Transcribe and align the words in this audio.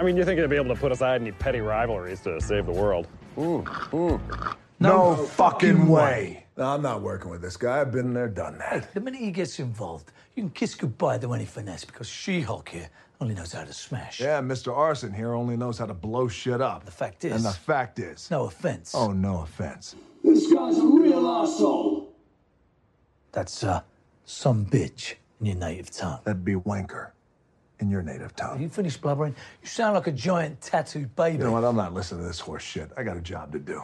I 0.00 0.02
mean, 0.02 0.16
you 0.16 0.24
think 0.24 0.40
they'd 0.40 0.48
be 0.48 0.56
able 0.56 0.74
to 0.74 0.80
put 0.80 0.92
aside 0.92 1.20
any 1.20 1.30
petty 1.30 1.60
rivalries 1.60 2.20
to 2.22 2.40
save 2.40 2.64
the 2.64 2.72
world? 2.72 3.06
No, 4.80 5.14
fucking 5.14 5.86
way. 5.86 6.46
No, 6.56 6.64
I'm 6.68 6.80
not 6.80 7.02
working 7.02 7.30
with 7.30 7.42
this 7.42 7.58
guy. 7.58 7.82
I've 7.82 7.92
been 7.92 8.14
there, 8.14 8.26
done 8.26 8.56
that. 8.58 8.94
The 8.94 9.00
minute 9.00 9.20
he 9.20 9.30
gets 9.30 9.58
involved, 9.58 10.10
you 10.34 10.42
can 10.44 10.50
kiss 10.52 10.74
goodbye 10.74 11.18
to 11.18 11.34
any 11.34 11.44
finesse 11.44 11.84
because 11.84 12.08
She-Hulk 12.08 12.70
here 12.70 12.88
only 13.20 13.34
knows 13.34 13.52
how 13.52 13.62
to 13.62 13.74
smash. 13.74 14.20
Yeah, 14.20 14.40
Mr. 14.40 14.74
Arson 14.74 15.12
here 15.12 15.34
only 15.34 15.54
knows 15.58 15.76
how 15.76 15.84
to 15.84 15.92
blow 15.92 16.28
shit 16.28 16.62
up. 16.62 16.86
The 16.86 16.90
fact 16.90 17.26
is- 17.26 17.32
And 17.32 17.44
the 17.44 17.50
fact 17.52 17.98
is. 17.98 18.30
No 18.30 18.44
offense. 18.44 18.94
Oh, 18.94 19.12
no 19.12 19.42
offense. 19.42 19.96
This 20.24 20.50
guy's 20.50 20.78
a 20.78 20.86
real 20.86 21.28
asshole. 21.28 22.10
That's 23.32 23.62
uh, 23.62 23.82
some 24.24 24.64
bitch 24.64 25.16
in 25.40 25.46
your 25.46 25.56
native 25.56 25.90
tongue. 25.90 26.20
That'd 26.24 26.42
be 26.44 26.54
wanker 26.54 27.10
in 27.80 27.90
your 27.90 28.02
native 28.02 28.34
tongue. 28.36 28.60
you 28.60 28.68
finished 28.68 29.00
blubbering? 29.00 29.34
You 29.62 29.68
sound 29.68 29.94
like 29.94 30.06
a 30.06 30.12
giant 30.12 30.60
tattooed 30.60 31.14
baby. 31.16 31.38
You 31.38 31.44
know 31.44 31.52
what? 31.52 31.64
I'm 31.64 31.76
not 31.76 31.94
listening 31.94 32.22
to 32.22 32.26
this 32.26 32.40
horse 32.40 32.62
shit. 32.62 32.90
I 32.96 33.02
got 33.02 33.16
a 33.16 33.20
job 33.20 33.52
to 33.52 33.58
do. 33.58 33.82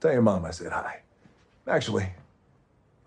Tell 0.00 0.12
your 0.12 0.22
mom 0.22 0.44
I 0.44 0.50
said 0.50 0.72
hi. 0.72 1.00
Actually, 1.68 2.08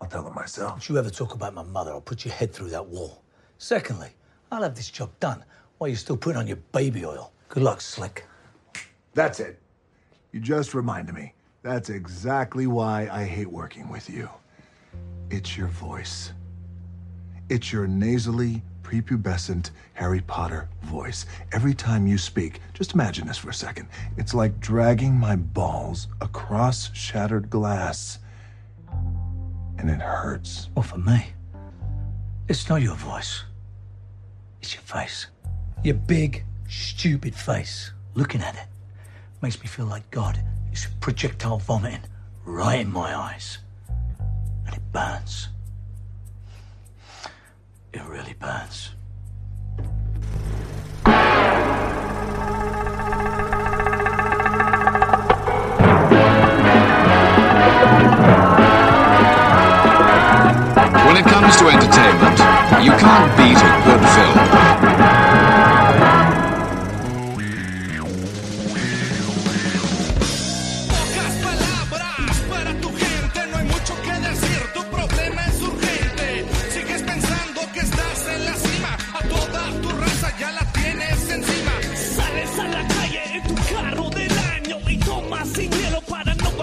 I'll 0.00 0.08
tell 0.08 0.24
her 0.24 0.30
myself. 0.30 0.78
If 0.78 0.88
you 0.88 0.98
ever 0.98 1.10
talk 1.10 1.34
about 1.34 1.54
my 1.54 1.62
mother, 1.62 1.90
I'll 1.90 2.00
put 2.00 2.24
your 2.24 2.34
head 2.34 2.52
through 2.52 2.70
that 2.70 2.86
wall. 2.86 3.22
Secondly, 3.58 4.10
I'll 4.50 4.62
have 4.62 4.74
this 4.74 4.90
job 4.90 5.10
done 5.20 5.44
while 5.78 5.88
you're 5.88 5.96
still 5.96 6.16
putting 6.16 6.38
on 6.38 6.46
your 6.46 6.56
baby 6.72 7.04
oil. 7.04 7.32
Good 7.48 7.62
luck, 7.62 7.80
Slick. 7.80 8.24
That's 9.14 9.40
it. 9.40 9.58
You 10.32 10.40
just 10.40 10.74
reminded 10.74 11.14
me. 11.14 11.32
That's 11.62 11.90
exactly 11.90 12.66
why 12.66 13.08
I 13.10 13.24
hate 13.24 13.50
working 13.50 13.88
with 13.88 14.08
you. 14.08 14.28
It's 15.30 15.56
your 15.56 15.68
voice. 15.68 16.32
It's 17.48 17.72
your 17.72 17.86
nasally, 17.86 18.62
prepubescent 18.86 19.70
Harry 19.94 20.20
Potter 20.20 20.68
voice. 20.82 21.26
Every 21.50 21.74
time 21.74 22.06
you 22.06 22.16
speak, 22.16 22.60
just 22.72 22.94
imagine 22.94 23.26
this 23.26 23.36
for 23.36 23.50
a 23.50 23.54
second. 23.54 23.88
It's 24.16 24.32
like 24.32 24.60
dragging 24.60 25.14
my 25.14 25.34
balls 25.34 26.06
across 26.20 26.94
shattered 26.94 27.50
glass. 27.50 28.20
And 29.78 29.90
it 29.90 30.00
hurts. 30.00 30.68
Well, 30.76 30.84
for 30.84 30.98
me, 30.98 31.26
it's 32.46 32.68
not 32.68 32.80
your 32.80 32.94
voice. 32.94 33.42
It's 34.62 34.72
your 34.72 34.82
face. 34.82 35.26
Your 35.82 35.96
big, 35.96 36.44
stupid 36.68 37.34
face. 37.34 37.90
Looking 38.14 38.40
at 38.40 38.54
it 38.54 38.68
makes 39.42 39.60
me 39.60 39.66
feel 39.66 39.86
like 39.86 40.08
God 40.12 40.40
is 40.72 40.86
projectile 41.00 41.58
vomiting 41.58 42.04
right 42.44 42.80
in 42.80 42.92
my 42.92 43.16
eyes. 43.16 43.58
And 44.64 44.76
it 44.76 44.92
burns. 44.92 45.48
It 47.96 48.04
really 48.08 48.34
burns. 48.34 48.90
When 61.06 61.16
it 61.16 61.24
comes 61.24 61.56
to 61.56 61.68
entertainment, 61.68 62.38
you 62.84 62.92
can't 62.92 63.36
beat 63.38 63.56
a 63.56 63.72
good 63.86 64.02
film. 64.14 64.65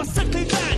massacre 0.04 0.73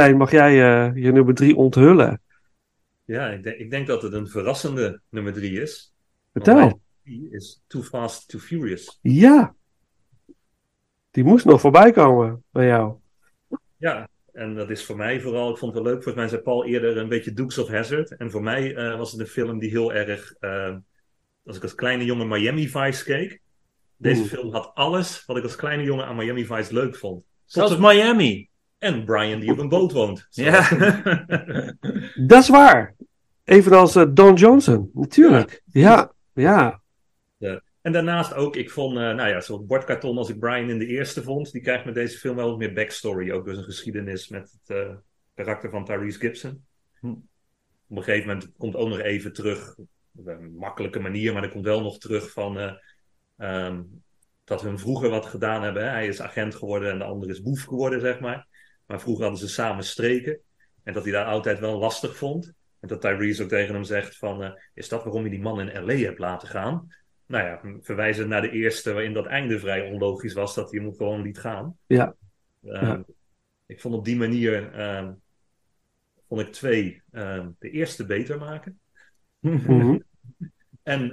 Martijn, 0.00 0.18
mag 0.18 0.30
jij 0.30 0.50
eh, 0.50 1.02
je 1.02 1.12
nummer 1.12 1.34
drie 1.34 1.56
onthullen? 1.56 2.20
Ja, 3.04 3.28
ik 3.28 3.42
denk, 3.42 3.56
ik 3.56 3.70
denk 3.70 3.86
dat 3.86 4.02
het 4.02 4.12
een 4.12 4.28
verrassende 4.28 5.00
nummer 5.08 5.32
drie 5.32 5.60
is. 5.60 5.94
Vertel. 6.32 6.80
drie 7.02 7.28
is 7.30 7.62
Too 7.66 7.82
Fast, 7.82 8.28
Too 8.28 8.40
Furious. 8.40 8.98
Ja. 9.02 9.54
Die 11.10 11.24
moest 11.24 11.44
nog 11.44 11.60
voorbij 11.60 11.90
komen 11.92 12.44
bij 12.50 12.66
jou. 12.66 12.94
Ja, 13.76 14.08
en 14.32 14.54
dat 14.54 14.70
is 14.70 14.84
voor 14.84 14.96
mij 14.96 15.20
vooral, 15.20 15.50
ik 15.50 15.56
vond 15.56 15.74
het 15.74 15.82
wel 15.82 15.92
leuk, 15.92 16.02
volgens 16.02 16.24
mij 16.24 16.28
zei 16.28 16.42
Paul 16.42 16.64
eerder 16.64 16.96
een 16.96 17.08
beetje 17.08 17.32
Dukes 17.32 17.58
of 17.58 17.68
Hazzard. 17.68 18.16
En 18.16 18.30
voor 18.30 18.42
mij 18.42 18.74
eh, 18.74 18.96
was 18.96 19.12
het 19.12 19.20
een 19.20 19.26
film 19.26 19.58
die 19.58 19.70
heel 19.70 19.92
erg, 19.92 20.34
eh, 20.40 20.76
als 21.44 21.56
ik 21.56 21.62
als 21.62 21.74
kleine 21.74 22.04
jongen 22.04 22.28
Miami 22.28 22.68
Vice 22.68 23.04
keek, 23.04 23.40
deze 23.96 24.20
Oeh. 24.20 24.30
film 24.30 24.52
had 24.52 24.70
alles 24.74 25.24
wat 25.26 25.36
ik 25.36 25.42
als 25.42 25.56
kleine 25.56 25.82
jongen 25.82 26.06
aan 26.06 26.16
Miami 26.16 26.44
Vice 26.44 26.74
leuk 26.74 26.96
vond. 26.96 27.24
Zelfs 27.44 27.70
Tot 27.70 27.80
Miami. 27.80 28.49
En 28.80 29.04
Brian 29.04 29.40
die 29.40 29.50
op 29.50 29.58
een 29.58 29.68
boot 29.68 29.92
woont. 29.92 30.26
Ja. 30.30 30.68
Dat 32.26 32.42
is 32.42 32.48
waar. 32.48 32.94
Evenals 33.44 33.96
eh, 33.96 34.06
Don 34.10 34.34
Johnson, 34.34 34.90
natuurlijk. 34.94 35.62
Ja, 35.66 36.12
ja. 36.32 36.80
Ja. 37.36 37.62
En 37.80 37.92
daarnaast 37.92 38.34
ook, 38.34 38.56
ik 38.56 38.70
vond, 38.70 38.96
eh, 38.96 39.02
nou 39.02 39.28
ja, 39.28 39.40
zo'n 39.40 39.66
bordkarton 39.66 40.18
als 40.18 40.28
ik 40.28 40.38
Brian 40.38 40.70
in 40.70 40.78
de 40.78 40.86
eerste 40.86 41.22
vond, 41.22 41.52
die 41.52 41.62
krijgt 41.62 41.84
met 41.84 41.94
deze 41.94 42.18
film 42.18 42.36
wel 42.36 42.48
wat 42.48 42.58
meer 42.58 42.72
backstory. 42.72 43.30
Ook 43.30 43.44
dus 43.44 43.56
een 43.56 43.64
geschiedenis 43.64 44.28
met 44.28 44.58
het 44.60 44.76
eh, 44.76 44.94
karakter 45.34 45.70
van 45.70 45.84
Tyrese 45.84 46.18
Gibson. 46.18 46.64
Hm. 47.00 47.06
Op 47.06 47.96
een 47.96 48.02
gegeven 48.02 48.28
moment 48.28 48.52
komt 48.56 48.76
ook 48.76 48.88
nog 48.88 48.98
even 48.98 49.32
terug, 49.32 49.74
op 50.16 50.26
een 50.26 50.54
makkelijke 50.54 51.00
manier, 51.00 51.32
maar 51.32 51.42
er 51.42 51.50
komt 51.50 51.64
wel 51.64 51.80
nog 51.80 51.98
terug 51.98 52.32
van 52.32 52.58
eh, 52.58 52.72
ehm, 53.36 53.82
dat 54.44 54.62
hun 54.62 54.78
vroeger 54.78 55.10
wat 55.10 55.26
gedaan 55.26 55.62
hebben. 55.62 55.82
Hè? 55.82 55.88
Hij 55.88 56.06
is 56.06 56.20
agent 56.20 56.54
geworden 56.54 56.90
en 56.90 56.98
de 56.98 57.04
ander 57.04 57.28
is 57.28 57.42
boef 57.42 57.64
geworden, 57.64 58.00
zeg 58.00 58.20
maar. 58.20 58.46
Maar 58.90 59.00
vroeger 59.00 59.22
hadden 59.22 59.40
ze 59.40 59.48
samen 59.48 59.84
streken. 59.84 60.40
En 60.82 60.92
dat 60.92 61.02
hij 61.02 61.12
daar 61.12 61.24
altijd 61.26 61.58
wel 61.58 61.78
lastig 61.78 62.16
vond. 62.16 62.52
En 62.80 62.88
dat 62.88 63.00
Tyrese 63.00 63.42
ook 63.42 63.48
tegen 63.48 63.74
hem 63.74 63.84
zegt 63.84 64.16
van, 64.16 64.42
eh, 64.42 64.50
is 64.74 64.88
dat 64.88 65.04
waarom 65.04 65.24
je 65.24 65.30
die 65.30 65.40
man 65.40 65.60
in 65.60 65.84
L.A. 65.84 65.94
hebt 65.94 66.18
laten 66.18 66.48
gaan? 66.48 66.94
Nou 67.26 67.44
ja, 67.44 67.78
verwijzen 67.80 68.28
naar 68.28 68.42
de 68.42 68.50
eerste 68.50 68.92
waarin 68.92 69.12
dat 69.12 69.26
einde 69.26 69.58
vrij 69.58 69.90
onlogisch 69.90 70.32
was, 70.32 70.54
dat 70.54 70.70
hij 70.70 70.80
hem 70.80 70.94
gewoon 70.94 71.22
liet 71.22 71.38
gaan. 71.38 71.76
Ja. 71.86 72.14
Ehm, 72.64 72.84
Ja. 72.84 73.04
Ik 73.66 73.80
vond 73.80 73.94
op 73.94 74.04
die 74.04 74.16
manier, 74.16 74.72
ehm, 74.72 75.12
vond 76.28 76.40
ik 76.40 76.52
twee, 76.52 77.02
ehm, 77.10 77.48
de 77.58 77.70
eerste 77.70 78.06
beter 78.06 78.38
maken. 78.38 78.80
Mhm. 79.38 79.98
En 80.82 81.12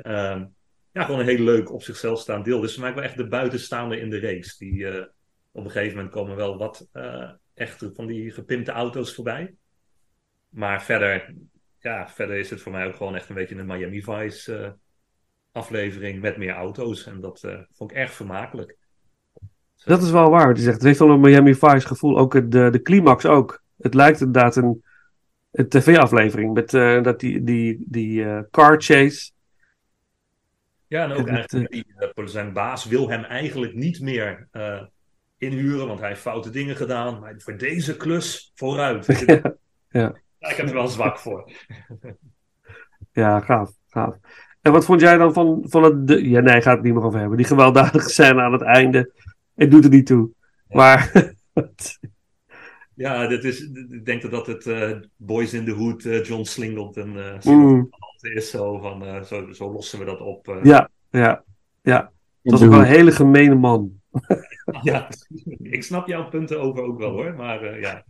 ja, 0.92 1.04
gewoon 1.04 1.20
een 1.20 1.26
heel 1.26 1.44
leuk 1.44 1.72
op 1.72 1.84
zichzelf 1.84 2.20
staand 2.20 2.46
deel. 2.46 2.60
Dus 2.60 2.74
voor 2.74 2.84
mij 2.84 2.94
wel 2.94 3.04
echt 3.04 3.18
de 3.18 3.28
buitenstaander 3.28 3.98
in 3.98 4.10
de 4.10 4.20
race. 4.20 4.56
Die, 4.58 4.88
eh, 4.88 5.06
op 5.52 5.64
een 5.66 5.72
gegeven 5.72 5.96
moment 5.96 6.14
komen 6.14 6.36
wel 6.36 6.58
wat 6.58 6.88
eh, 6.92 7.32
echt 7.58 7.86
van 7.94 8.06
die 8.08 8.32
gepimpte 8.32 8.72
auto's 8.72 9.16
voorbij. 9.16 9.56
Maar 10.50 10.84
verder, 10.84 11.34
ja, 11.80 12.10
verder 12.10 12.38
is 12.38 12.50
het 12.50 12.62
voor 12.62 12.72
mij 12.72 12.88
ook 12.88 12.96
gewoon 12.96 13.16
echt 13.16 13.30
een 13.30 13.36
beetje 13.36 13.56
een 13.56 13.66
Miami 13.66 14.02
Vice 14.04 14.56
eh, 14.58 14.72
aflevering 15.52 16.22
met 16.22 16.38
meer 16.38 16.54
auto's. 16.54 17.06
En 17.06 17.22
dat 17.22 17.44
eh, 17.44 17.60
vond 17.74 17.92
ik 17.92 17.98
erg 17.98 18.12
vermakelijk. 18.14 18.78
Dat 19.86 20.02
is 20.02 20.12
wel 20.12 20.30
waar. 20.30 20.48
wat 20.48 20.58
je 20.58 20.64
zegt. 20.64 20.76
Het 20.76 20.86
heeft 20.86 21.00
wel 21.00 21.10
een 21.10 21.20
Miami 21.20 21.56
Vice 21.56 21.88
gevoel. 21.88 22.18
Ook 22.18 22.34
het- 22.34 22.52
de, 22.52 22.70
de 22.70 22.82
climax 22.82 23.26
ook. 23.26 23.64
Het 23.78 23.94
lijkt 23.94 24.20
inderdaad 24.22 24.56
een, 24.56 24.84
een 25.52 25.70
tv-aflevering. 25.70 26.54
Met 26.54 26.74
eh, 26.74 27.04
dat 27.04 27.20
die, 27.20 27.44
die, 27.44 27.84
die 27.86 28.26
car 28.50 28.82
chase. 28.82 29.32
Ja, 30.88 31.04
en 31.04 31.12
ook 31.12 31.28
En 31.28 31.36
het, 31.36 31.54
eigenlijk 31.54 31.72
die, 32.16 32.30
zijn 32.30 32.54
baas 32.54 32.86
wil 32.86 33.10
hem 33.10 33.24
eigenlijk 33.24 33.74
niet 33.74 34.02
meer 34.02 34.48
inhuren, 35.38 35.88
want 35.88 36.00
hij 36.00 36.10
heeft 36.10 36.22
foute 36.22 36.50
dingen 36.50 36.76
gedaan. 36.76 37.20
Maar 37.20 37.36
voor 37.38 37.58
deze 37.58 37.98
klus 37.98 38.52
vooruit. 38.56 39.06
ja, 39.26 39.42
ja. 39.90 40.16
Ja, 40.40 40.50
ik 40.50 40.56
heb 40.56 40.68
er 40.68 40.74
wel 40.74 40.88
zwak 40.88 41.20
voor. 41.20 41.52
ja, 43.12 43.40
gaaf, 43.40 43.72
gaaf. 43.88 44.16
En 44.62 44.72
wat 44.72 44.86
vond 44.86 45.02
jij 45.02 45.18
dan 45.18 45.34
van, 45.34 45.66
van 45.68 45.84
het... 45.84 46.08
De, 46.08 46.30
ja, 46.30 46.40
nee, 46.40 46.62
gaat 46.62 46.76
het 46.76 46.84
niet 46.84 46.94
meer 46.94 47.04
over 47.04 47.20
hebben. 47.20 47.38
Die 47.38 47.46
gewelddadige 47.46 48.10
scène 48.10 48.42
aan 48.42 48.54
het 48.54 48.62
einde. 48.62 49.12
Het 49.56 49.72
doet 49.72 49.84
er 49.84 49.90
niet 49.90 50.06
toe. 50.06 50.30
Maar... 50.68 51.12
Ja, 52.98 53.28
dit 53.28 53.44
is, 53.44 53.62
ik 53.90 54.06
denk 54.06 54.22
dat 54.22 54.32
dat 54.32 54.48
het 54.48 54.66
eh, 54.66 54.92
Boys 55.16 55.54
in 55.54 55.66
the 55.66 55.72
Hood, 55.72 56.06
eh, 56.06 56.24
John 56.24 56.44
Slingleton 56.44 57.18
eh 57.18 57.44
Mm. 57.44 57.90
is. 58.22 58.50
Zo, 58.50 58.78
van, 58.78 59.06
eh, 59.06 59.22
zo, 59.22 59.52
zo 59.52 59.72
lossen 59.72 60.00
we 60.00 60.06
dat 60.06 60.22
op. 60.22 60.60
ja, 60.64 60.90
ja, 61.12 61.44
ja. 61.82 62.12
Het 62.42 62.52
was 62.52 62.64
ook 62.64 62.70
wel 62.70 62.80
een 62.80 62.86
hele 62.86 63.12
gemene 63.12 63.56
man. 63.56 64.02
Ja, 64.82 65.10
ik 65.62 65.84
snap 65.84 66.08
jouw 66.08 66.30
punten 66.30 66.60
over 66.62 66.84
ook 66.84 66.98
wel 66.98 67.12
hoor, 67.12 67.34
maar 67.36 67.64
eh, 67.64 67.82
ja. 67.82 68.06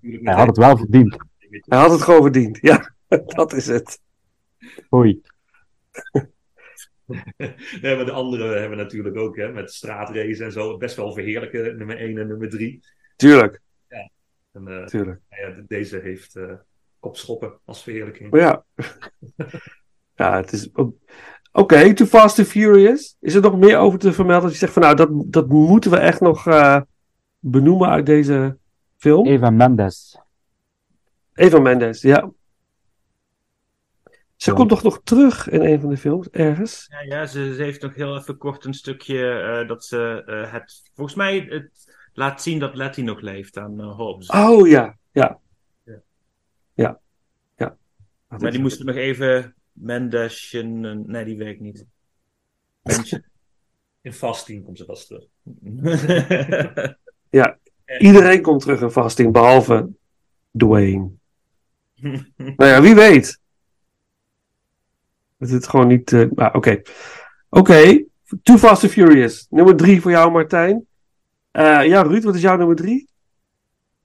Hij 0.00 0.34
had 0.34 0.46
het 0.46 0.56
wel 0.56 0.76
verdiend. 0.76 1.16
Hij 1.48 1.78
had 1.78 1.90
het 1.90 2.02
gewoon 2.02 2.22
verdiend. 2.22 2.58
Ja, 2.60 2.94
dat 3.26 3.52
is 3.52 3.66
het. 3.66 4.00
Hoi. 4.88 5.20
nee, 7.82 7.96
maar 7.96 8.04
de 8.04 8.10
andere 8.12 8.58
hebben 8.58 8.78
natuurlijk 8.78 9.16
ook, 9.16 9.36
hè, 9.36 9.52
met 9.52 9.72
straatrace 9.72 10.44
en 10.44 10.52
zo. 10.52 10.76
Best 10.76 10.96
wel 10.96 11.12
verheerlijke 11.12 11.74
nummer 11.76 11.96
1 11.96 12.18
en 12.18 12.26
nummer 12.26 12.48
3. 12.48 12.80
Tuurlijk. 13.16 13.60
Ja. 13.88 14.10
En, 14.52 14.68
eh, 14.68 14.84
Tuurlijk. 14.84 15.20
nou 15.28 15.42
ja, 15.42 15.50
de- 15.56 15.64
deze 15.66 15.98
heeft 15.98 16.36
eh 16.36 16.52
kopschoppen 16.98 17.58
als 17.64 17.82
verheerlijking. 17.82 18.36
Ja. 18.36 18.64
ja, 20.14 20.36
het 20.36 20.52
is. 20.52 20.68
Oké, 21.52 21.94
Too 21.94 22.06
Fast 22.06 22.36
to 22.36 22.44
Furious. 22.44 23.16
Is 23.20 23.34
er 23.34 23.40
nog 23.42 23.58
meer 23.58 23.78
over 23.78 23.98
te 23.98 24.12
vermelden? 24.12 24.42
Dat 24.42 24.52
je 24.52 24.58
zegt 24.58 24.72
van 24.72 24.82
nou, 24.82 24.96
dat, 24.96 25.08
dat 25.32 25.48
moeten 25.48 25.90
we 25.90 25.96
echt 25.96 26.20
nog 26.20 26.46
eh, 26.46 26.80
benoemen 27.38 27.88
uit 27.88 28.06
deze 28.06 28.56
film. 28.96 29.26
Eva 29.26 29.50
Mendes. 29.50 30.18
Eva 31.34 31.58
Mendes, 31.58 32.00
ja. 32.02 32.30
Ze 34.36 34.50
Ja. 34.50 34.56
komt 34.56 34.68
toch 34.68 34.82
nog 34.82 35.00
terug 35.04 35.48
in 35.48 35.60
een 35.60 35.80
van 35.80 35.90
de 35.90 35.96
films, 35.96 36.28
ergens? 36.30 36.86
Ja, 36.90 37.00
ja 37.16 37.26
ze, 37.26 37.54
ze 37.54 37.62
heeft 37.62 37.82
nog 37.82 37.94
heel 37.94 38.16
even 38.16 38.36
kort 38.38 38.64
een 38.64 38.74
stukje 38.74 39.30
eh, 39.30 39.68
dat 39.68 39.84
ze 39.84 40.22
eh, 40.26 40.52
het, 40.52 40.90
volgens 40.94 41.16
mij 41.16 41.46
het 41.48 41.96
laat 42.12 42.42
zien 42.42 42.58
dat 42.58 42.74
Letty 42.74 43.02
nog 43.02 43.20
leeft 43.20 43.56
aan 43.58 43.80
Hobbs. 43.80 44.28
Oh 44.28 44.68
ja, 44.68 44.96
ja. 45.12 45.38
Ja. 45.84 46.00
Ja. 46.74 46.98
ja. 47.56 47.76
maar 48.28 48.50
die 48.50 48.60
moesten 48.60 48.86
nog 48.86 48.96
even 48.96 49.54
Mendesjen, 49.80 51.04
nee 51.06 51.24
die 51.24 51.36
werkt 51.36 51.60
niet. 51.60 51.86
Mention. 52.82 53.24
In 54.00 54.12
Fast 54.12 54.46
10 54.46 54.62
komt 54.62 54.78
ze 54.78 54.84
vast 54.84 55.06
terug. 55.06 55.24
Ja, 57.30 57.58
iedereen 57.98 58.42
komt 58.42 58.60
terug 58.60 58.80
in 58.80 58.90
vasting, 58.90 59.32
behalve 59.32 59.88
Dwayne. 60.50 61.10
Nou 62.36 62.70
ja, 62.70 62.82
wie 62.82 62.94
weet. 62.94 63.40
Het 65.38 65.50
is 65.50 65.66
gewoon 65.66 65.86
niet. 65.86 66.12
eh, 66.12 66.26
maar 66.34 66.54
oké. 66.54 66.82
Oké. 67.48 68.04
Too 68.42 68.56
Fast 68.56 68.82
and 68.82 68.92
Furious. 68.92 69.46
Nummer 69.50 69.76
drie 69.76 70.00
voor 70.00 70.10
jou, 70.10 70.30
Martijn. 70.30 70.86
Eh, 71.50 71.86
ja, 71.86 72.02
Ruud, 72.02 72.22
wat 72.22 72.34
is 72.34 72.40
jouw 72.40 72.56
nummer 72.56 72.76
drie? 72.76 73.08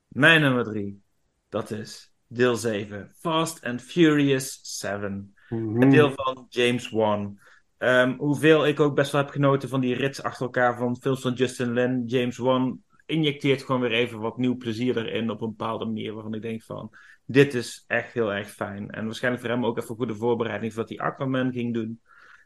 Mijn 0.07 0.41
nummer 0.41 0.63
drie, 0.63 1.01
dat 1.49 1.71
is 1.71 2.11
deel 2.27 2.55
7. 2.55 3.11
Fast 3.19 3.63
and 3.63 3.81
Furious 3.81 4.59
7. 4.61 5.35
Het 5.79 5.91
deel 5.91 6.11
van 6.11 6.45
James 6.49 6.89
Wan. 6.89 7.39
Ehm, 7.77 8.17
hoeveel 8.17 8.67
ik 8.67 8.79
ook 8.79 8.95
best 8.95 9.11
wel 9.11 9.21
heb 9.21 9.29
genoten 9.29 9.69
van 9.69 9.81
die 9.81 9.95
rits 9.95 10.23
achter 10.23 10.45
elkaar 10.45 10.77
van 10.77 10.97
films 11.01 11.21
van 11.21 11.33
Justin 11.33 11.73
Lin. 11.73 12.03
James 12.05 12.37
Wan 12.37 12.79
injecteert 13.05 13.63
gewoon 13.63 13.81
weer 13.81 13.91
even 13.91 14.19
wat 14.19 14.37
nieuw 14.37 14.57
plezier 14.57 14.97
erin 14.97 15.29
op 15.29 15.41
een 15.41 15.55
bepaalde 15.55 15.85
manier. 15.85 16.13
Waarvan 16.13 16.33
ik 16.33 16.41
denk 16.41 16.63
van, 16.63 16.91
dit 17.25 17.53
is 17.53 17.83
echt 17.87 18.13
heel 18.13 18.33
erg 18.33 18.49
fijn. 18.49 18.89
En 18.89 19.05
waarschijnlijk 19.05 19.43
voor 19.43 19.53
hem 19.53 19.65
ook 19.65 19.77
even 19.77 19.89
een 19.89 19.95
goede 19.95 20.15
voorbereiding 20.15 20.73
voor 20.73 20.81
wat 20.81 20.97
hij 20.97 21.07
Aquaman 21.07 21.51
ging 21.51 21.73
doen. 21.73 22.01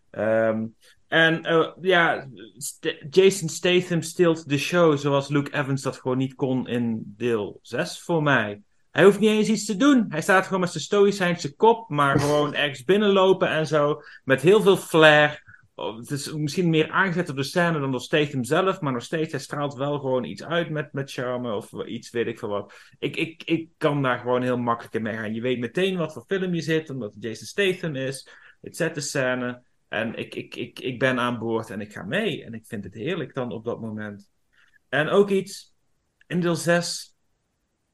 Ehm, 0.09 0.65
en 1.07 1.43
eh, 1.43 1.71
ja, 1.81 2.27
St- 2.57 3.05
Jason 3.09 3.49
Statham 3.49 4.01
steelt 4.01 4.49
de 4.49 4.57
show 4.57 4.97
zoals 4.97 5.27
Luke 5.27 5.53
Evans 5.53 5.81
dat 5.81 5.97
gewoon 5.97 6.17
niet 6.17 6.35
kon 6.35 6.67
in 6.67 7.13
deel 7.17 7.59
6 7.61 8.01
voor 8.01 8.23
mij. 8.23 8.61
Hij 8.97 9.05
hoeft 9.05 9.19
niet 9.19 9.29
eens 9.29 9.49
iets 9.49 9.65
te 9.65 9.75
doen. 9.75 10.05
Hij 10.09 10.21
staat 10.21 10.45
gewoon 10.45 10.59
met 10.59 10.71
zijn 10.71 10.83
stoïcijnse 10.83 11.55
kop, 11.55 11.89
maar 11.89 12.19
gewoon 12.21 12.53
ergens 12.53 12.83
binnenlopen 12.83 13.49
en 13.49 13.67
zo. 13.67 14.01
Met 14.23 14.41
heel 14.41 14.61
veel 14.61 14.77
flair. 14.77 15.43
Oh, 15.75 15.97
Het 15.97 16.11
is 16.11 16.33
misschien 16.33 16.69
meer 16.69 16.89
aangezet 16.89 17.29
op 17.29 17.35
de 17.35 17.43
scène 17.43 17.79
dan 17.79 17.91
door 17.91 18.01
Statham 18.01 18.43
zelf, 18.43 18.81
maar 18.81 18.93
nog 18.93 19.03
steeds, 19.03 19.31
hij 19.31 19.41
straalt 19.41 19.73
wel 19.73 19.99
gewoon 19.99 20.23
iets 20.23 20.43
uit 20.43 20.69
met, 20.69 20.93
met 20.93 21.11
charme 21.11 21.55
of 21.55 21.71
iets, 21.85 22.09
weet 22.09 22.27
ik 22.27 22.39
veel 22.39 22.49
wat. 22.49 22.73
Ik, 22.99 23.15
ik, 23.15 23.43
ik 23.43 23.69
kan 23.77 24.01
daar 24.01 24.19
gewoon 24.19 24.41
heel 24.41 24.57
makkelijk 24.57 24.95
in 24.95 25.01
meegaan. 25.01 25.33
Je 25.33 25.41
weet 25.41 25.59
meteen 25.59 25.97
wat 25.97 26.13
voor 26.13 26.23
film 26.27 26.53
je 26.53 26.61
zit, 26.61 26.89
omdat 26.89 27.13
het 27.13 27.23
Jason 27.23 27.45
Statham 27.45 27.95
is. 27.95 28.29
Het 28.61 28.75
zet 28.75 28.95
de 28.95 29.01
scène 29.01 29.61
en 29.87 30.15
ik, 30.15 30.35
ik, 30.35 30.55
ik, 30.55 30.79
ik 30.79 30.99
ben 30.99 31.19
aan 31.19 31.39
boord 31.39 31.69
en 31.69 31.81
ik 31.81 31.93
ga 31.93 32.03
mee. 32.03 32.43
En 32.43 32.53
ik 32.53 32.65
vind 32.65 32.83
het 32.83 32.93
heerlijk 32.93 33.33
dan 33.33 33.51
op 33.51 33.65
dat 33.65 33.81
moment. 33.81 34.29
En 34.89 35.09
ook 35.09 35.29
iets, 35.29 35.75
in 36.27 36.39
deel 36.39 36.55
6, 36.55 37.15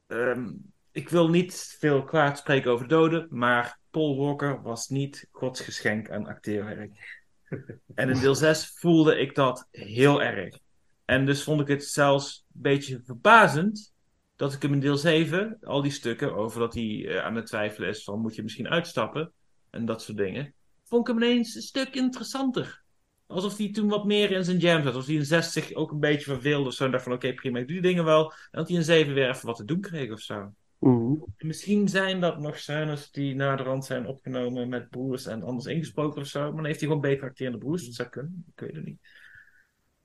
ehm, 0.08 0.50
ik 0.94 1.10
wil 1.10 1.30
niet 1.30 1.76
veel 1.80 2.04
kwaad 2.04 2.38
spreken 2.38 2.72
over 2.72 2.88
doden, 2.88 3.28
maar 3.30 3.80
Paul 3.90 4.18
Walker 4.18 4.62
was 4.62 4.90
niet 4.90 5.28
Gods 5.32 5.60
geschenk 5.62 6.10
aan 6.10 6.28
acteerwerk. 6.28 7.22
En 7.96 8.10
in 8.10 8.20
deel 8.20 8.36
6 8.36 8.74
voelde 8.80 9.20
ik 9.20 9.36
dat 9.36 9.68
heel 9.72 10.22
erg. 10.22 10.58
En 11.06 11.26
dus 11.26 11.44
vond 11.44 11.62
ik 11.62 11.68
het 11.68 11.86
zelfs 11.86 12.46
een 12.54 12.62
beetje 12.62 13.02
verbazend 13.06 13.94
dat 14.36 14.54
ik 14.54 14.62
hem 14.62 14.74
in 14.74 14.80
deel 14.80 14.98
7, 14.98 15.58
al 15.62 15.82
die 15.82 15.92
stukken 15.92 16.36
over 16.36 16.60
dat 16.60 16.74
hij 16.74 17.06
eh, 17.08 17.26
aan 17.26 17.36
het 17.36 17.46
twijfelen 17.46 17.90
is 17.90 18.04
van 18.04 18.20
moet 18.20 18.36
je 18.36 18.44
misschien 18.44 18.68
uitstappen 18.68 19.32
en 19.70 19.86
dat 19.86 20.02
soort 20.02 20.18
dingen, 20.18 20.54
vond 20.84 21.08
ik 21.08 21.14
hem 21.14 21.24
ineens 21.24 21.56
een 21.56 21.62
stuk 21.62 21.96
interessanter. 21.96 22.84
Alsof 23.28 23.58
hij 23.58 23.72
toen 23.72 23.90
wat 23.90 24.06
meer 24.06 24.32
in 24.32 24.44
zijn 24.44 24.58
jam 24.58 24.84
zat. 24.84 24.94
Alsof 24.94 25.06
hij 25.06 25.16
in 25.16 25.26
6 25.26 25.52
zich 25.52 25.74
ook 25.74 25.92
een 25.92 26.00
beetje 26.00 26.32
verveelde 26.32 26.68
of 26.68 26.74
zo. 26.74 26.86
En 26.86 26.92
dacht 26.92 27.04
van 27.04 27.14
oké, 27.14 27.34
prima, 27.34 27.60
ik 27.60 27.68
doe 27.68 27.82
die 27.82 27.92
dingen 27.92 28.06
wel. 28.06 28.32
En 28.32 28.38
dat 28.52 28.68
hij 28.68 28.78
in 28.78 28.84
7 28.84 29.14
weer 29.14 29.30
even 29.30 29.46
wat 29.46 29.56
te 29.56 29.66
doen 29.66 29.82
kreeg 29.82 30.12
of 30.12 30.20
zo. 30.20 30.54
Mhm. 30.84 31.14
Misschien 31.38 31.88
zijn 31.88 32.20
dat 32.20 32.40
nog 32.40 32.58
scènes 32.58 33.12
die 33.12 33.36
naar 33.36 33.58
de 33.58 33.64
rand 33.64 33.86
zijn 33.86 34.08
opgenomen 34.08 34.70
met 34.70 34.90
broers 34.90 35.26
en 35.26 35.44
anders 35.44 35.66
ingesproken 35.66 36.22
of 36.22 36.28
zo. 36.28 36.42
Maar 36.42 36.56
dan 36.56 36.66
heeft 36.66 36.80
hij 36.80 36.88
gewoon 36.88 37.04
beter 37.04 37.28
acterende 37.28 37.58
broers. 37.58 37.86
Dat 37.86 37.94
zou 37.94 38.10
kunnen, 38.10 38.46
ik 38.56 38.60
weet 38.60 38.76
het 38.76 38.86
niet. 38.86 39.00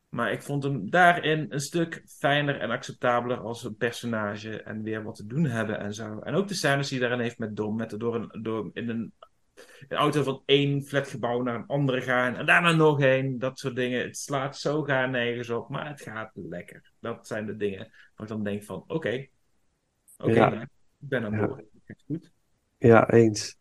Maar 0.09 0.33
ik 0.33 0.43
vond 0.43 0.63
hem 0.63 0.91
daarin 0.91 1.47
een 1.49 1.61
stuk 1.61 2.03
fijner 2.07 2.61
en 2.61 2.71
acceptabeler 2.71 3.39
als 3.39 3.65
een 3.65 3.77
personage. 3.77 4.63
En 4.63 4.83
weer 4.83 5.03
wat 5.03 5.15
te 5.15 5.27
doen 5.27 5.45
hebben 5.45 5.79
en 5.79 5.95
zo. 5.95 6.19
En 6.19 6.35
ook 6.35 6.49
de 6.49 6.55
scènes 6.55 6.89
die 6.89 6.99
hij 6.99 7.09
daarin 7.09 7.25
heeft 7.25 7.39
met 7.39 7.57
Dom. 7.57 7.77
Met 7.77 7.99
door, 7.99 8.15
een, 8.15 8.43
door 8.43 8.71
in 8.73 8.89
een, 8.89 9.13
een 9.89 9.97
auto 9.97 10.23
van 10.23 10.43
één 10.45 10.83
flatgebouw 10.83 11.43
naar 11.43 11.55
een 11.55 11.67
andere 11.67 12.01
gaan. 12.01 12.37
En 12.37 12.47
daarna 12.47 12.73
nog 12.73 13.01
één. 13.01 13.39
Dat 13.39 13.59
soort 13.59 13.77
dingen. 13.77 14.03
Het 14.03 14.17
slaat 14.17 14.59
zo 14.59 14.83
gaar 14.83 15.11
nergens 15.11 15.51
op. 15.51 15.69
Maar 15.69 15.89
het 15.89 16.01
gaat 16.01 16.31
lekker. 16.35 16.93
Dat 17.01 17.27
zijn 17.27 17.47
de 17.47 17.57
dingen 17.57 17.93
waar 18.15 18.27
ik 18.27 18.29
dan 18.29 18.45
denk 18.45 18.63
van 18.63 18.85
oké. 18.87 19.27
Oké, 20.19 20.33
Ja. 20.33 20.53
ik 20.63 20.69
ben 20.99 21.25
aan 21.25 21.33
Ja. 21.33 21.47
boord. 21.47 21.65
Gaat 21.87 22.03
goed. 22.07 22.31
Ja, 22.79 23.11
eens. 23.11 23.57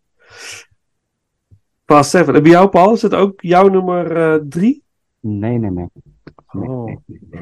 Fast 1.86 2.10
7. 2.10 2.36
En 2.36 2.42
bij 2.44 2.52
jou, 2.52 2.70
Paul, 2.70 2.94
is 2.94 3.02
het 3.02 3.14
ook 3.14 3.42
jouw 3.42 3.68
nummer 3.68 4.42
3? 4.50 4.84
Nee, 5.20 5.58
nee, 5.58 5.72
nee. 5.72 5.88
Oh, 6.48 6.96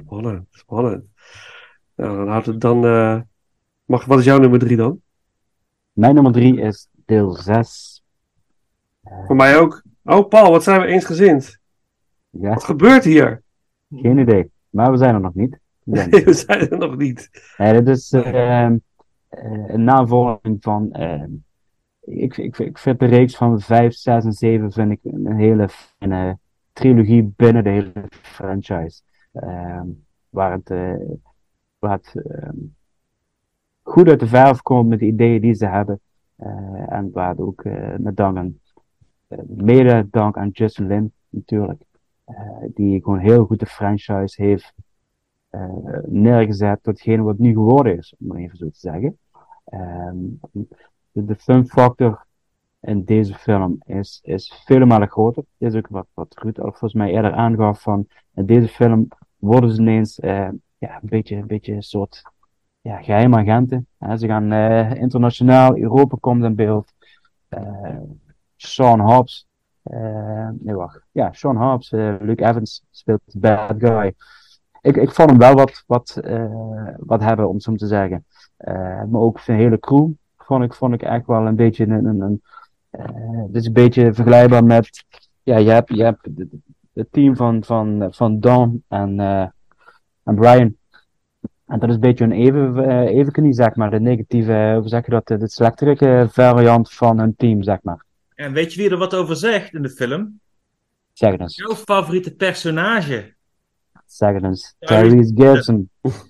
spannend, 0.06 0.48
spannend. 0.50 1.04
Nou, 1.96 2.18
dan 2.18 2.28
houdt 2.28 2.46
het 2.46 2.62
dan. 2.62 2.86
eh, 2.86 3.22
Mag, 3.86 4.06
wat 4.06 4.20
is 4.20 4.26
jouw 4.26 4.38
nummer 4.40 4.60
3 4.60 4.78
dan? 4.78 5.02
Mijn 5.92 6.14
nummer 6.14 6.32
drie 6.32 6.62
is 6.62 6.88
deel 7.06 7.32
6. 7.32 8.04
Voor 9.04 9.36
mij 9.36 9.58
ook. 9.60 9.84
Oh, 10.04 10.28
Paul, 10.28 10.52
wat 10.52 10.64
zijn 10.64 10.82
we 10.82 10.88
eensgezind? 10.88 11.60
Ja, 12.30 12.50
Wat 12.54 12.64
gebeurt 12.64 13.04
hier? 13.04 13.44
geen 13.90 14.18
idee. 14.18 14.52
Maar 14.70 14.92
we 14.92 14.98
zijn 14.98 15.14
er 15.16 15.22
nog 15.22 15.34
niet. 15.34 15.60
We 15.84 15.96
zijn 15.98 16.12
er 16.12 16.16
Nee, 16.16 16.26
we 16.26 16.34
zijn 16.34 16.70
er 16.70 16.78
nog 16.78 16.98
niet. 16.98 17.30
Nee, 17.58 17.74
dit 17.74 17.88
is 17.88 18.12
ehm, 18.12 18.26
eh, 18.36 18.72
een 19.68 19.84
navolging 19.84 20.58
van. 20.64 20.92
ehm, 20.92 21.32
ik, 22.02 22.38
ik, 22.38 22.58
ik 22.58 22.78
vind 22.78 23.00
de 23.00 23.06
reeks 23.06 23.36
van 23.36 23.60
5, 23.60 23.94
6 23.94 24.24
en 24.26 24.32
7 24.34 24.72
vind 24.72 24.92
ik 24.92 25.00
een 25.04 25.36
hele 25.36 25.70
fijne 25.70 26.38
trilogie 26.74 27.34
binnen 27.36 27.64
de 27.64 27.70
hele 27.70 27.92
franchise. 28.10 29.02
Ehm, 29.34 29.88
waar 30.30 30.52
het, 30.52 30.70
eh, 30.70 30.94
het 31.80 32.14
ehm, 32.16 32.58
goed 33.84 34.08
uit 34.08 34.20
de 34.20 34.28
verf 34.28 34.62
komt 34.62 34.90
met 34.90 35.00
de 35.00 35.06
ideeën 35.06 35.42
die 35.42 35.54
ze 35.54 35.66
hebben. 35.66 36.00
Eh, 36.36 36.92
en 36.92 37.12
waar 37.12 37.30
het 37.30 37.40
ook 37.40 37.64
eh, 37.64 37.96
met 37.98 38.16
dank 38.18 38.38
aan, 38.38 38.60
eh, 39.28 39.40
mede 39.48 40.08
dank 40.12 40.38
aan 40.38 40.50
Justin 40.50 40.88
Lin 40.88 41.14
natuurlijk. 41.30 41.82
eh, 42.26 42.36
die 42.74 43.02
gewoon 43.04 43.20
heel 43.20 43.46
goed 43.46 43.60
de 43.60 43.66
franchise 43.66 44.44
heeft 44.44 44.74
eh, 45.50 45.70
neergezet 46.06 46.84
tot 46.84 46.94
hetgene 46.94 47.22
wat 47.24 47.38
nu 47.38 47.54
geworden 47.54 47.98
is, 47.98 48.16
om 48.20 48.28
maar 48.28 48.38
even 48.38 48.58
zo 48.58 48.66
te 48.70 48.80
zeggen. 48.80 49.18
Ehm, 49.66 50.16
de, 51.12 51.26
de 51.26 51.36
fun 51.36 51.68
factor 51.68 52.26
in 52.82 53.04
deze 53.04 53.34
film 53.34 53.78
is, 53.86 54.20
is 54.24 54.62
vele 54.66 55.08
groter. 55.08 55.44
Dit 55.58 55.74
is 55.74 55.78
ook 55.78 55.88
wat, 55.88 56.08
wat 56.14 56.36
Ruud 56.42 56.60
al 56.60 56.70
volgens 56.70 56.94
mij 56.94 57.12
eerder 57.12 57.34
aangaf 57.34 57.82
van, 57.82 58.08
in 58.34 58.46
deze 58.46 58.68
film 58.68 59.08
worden 59.36 59.72
ze 59.72 59.82
ineens 59.82 60.20
eh, 60.20 60.50
ja, 60.78 60.96
een 60.96 61.10
beetje, 61.10 61.36
een 61.36 61.48
beetje 61.48 61.82
soort 61.82 62.22
ja, 62.82 63.02
geheime 63.02 63.38
agenten. 63.38 63.88
ze 64.18 64.28
gaan 64.28 64.52
eh, 64.52 64.92
internationaal, 64.94 65.78
Europa 65.78 66.18
komt 66.20 66.44
in 66.44 66.56
beeld. 66.56 66.94
Eh, 67.48 67.98
Sean 68.56 69.00
Hobbs, 69.00 69.48
nee 70.52 70.76
wacht, 70.76 71.06
ja, 71.12 71.34
Sean 71.34 71.58
Hobbs, 71.58 71.92
Luke 71.92 72.46
Evans 72.46 72.84
speelt 72.92 73.22
bad 73.34 73.76
guy 73.78 74.14
ik, 74.86 74.96
ik 74.96 75.12
vond 75.12 75.30
hem 75.30 75.40
wel 75.40 75.54
wat, 75.54 75.84
wat, 75.88 76.18
eh, 76.24 76.46
wat 76.98 77.22
hebben, 77.22 77.48
om 77.48 77.54
het 77.54 77.64
zo 77.64 77.76
te 77.76 77.88
zeggen. 77.88 78.26
Eh, 78.58 79.04
maar 79.04 79.22
ook 79.22 79.46
de 79.46 79.54
hele 79.54 79.80
crew 79.80 80.10
vond 80.38 80.64
ik, 80.64 80.74
vond 80.74 80.94
ik 80.94 81.02
echt 81.02 81.26
wel 81.26 81.46
een 81.48 81.56
beetje 81.56 81.84
een. 81.84 82.06
een, 82.06 82.22
een 82.22 82.42
eh, 82.90 83.44
het 83.46 83.56
is 83.56 83.66
een 83.66 83.74
beetje 83.74 84.14
vergelijkbaar 84.14 84.64
met. 84.64 85.06
Ja, 85.44 85.58
je 85.58 85.70
hebt, 85.70 85.96
je 85.96 86.04
hebt 86.04 86.28
het- 86.94 87.12
team 87.12 87.36
van, 87.36 87.64
van, 87.64 88.08
van 88.12 88.40
Don 88.40 88.84
en, 88.88 89.20
en 90.24 90.36
Brian. 90.36 90.76
En 91.66 91.80
dat 91.80 91.90
is 91.90 91.96
een 91.96 92.02
beetje 92.02 92.24
een 92.24 92.32
even, 92.32 92.90
eh 92.90 93.18
evenknie, 93.18 93.54
zeg 93.54 93.76
maar. 93.76 93.90
De 93.90 94.00
negatieve, 94.00 94.76
hoe 94.80 94.88
zeg 94.88 95.06
je 95.06 95.12
dat? 95.12 95.28
De, 95.28 95.48
slechterikke 95.50 96.28
variant 96.30 96.94
van 96.94 97.20
hun 97.20 97.36
team, 97.36 97.64
zeg 97.64 97.80
maar. 97.84 98.04
En 98.36 98.54
weet 98.54 98.74
je 98.74 98.82
wie 98.82 98.90
er 98.90 98.98
wat 98.98 99.16
over 99.16 99.36
zegt 99.36 99.74
in 99.74 99.82
de 99.82 99.90
film? 99.90 100.40
Zeg 101.14 101.32
het 101.32 101.42
eens. 101.42 101.56
Jouw 101.56 101.76
favoriete 101.76 102.36
personage. 102.36 103.35
Zeg 104.06 104.34
het 104.34 104.44
eens. 104.44 104.76
Tyrese 104.80 105.32
Gibson. 105.36 105.90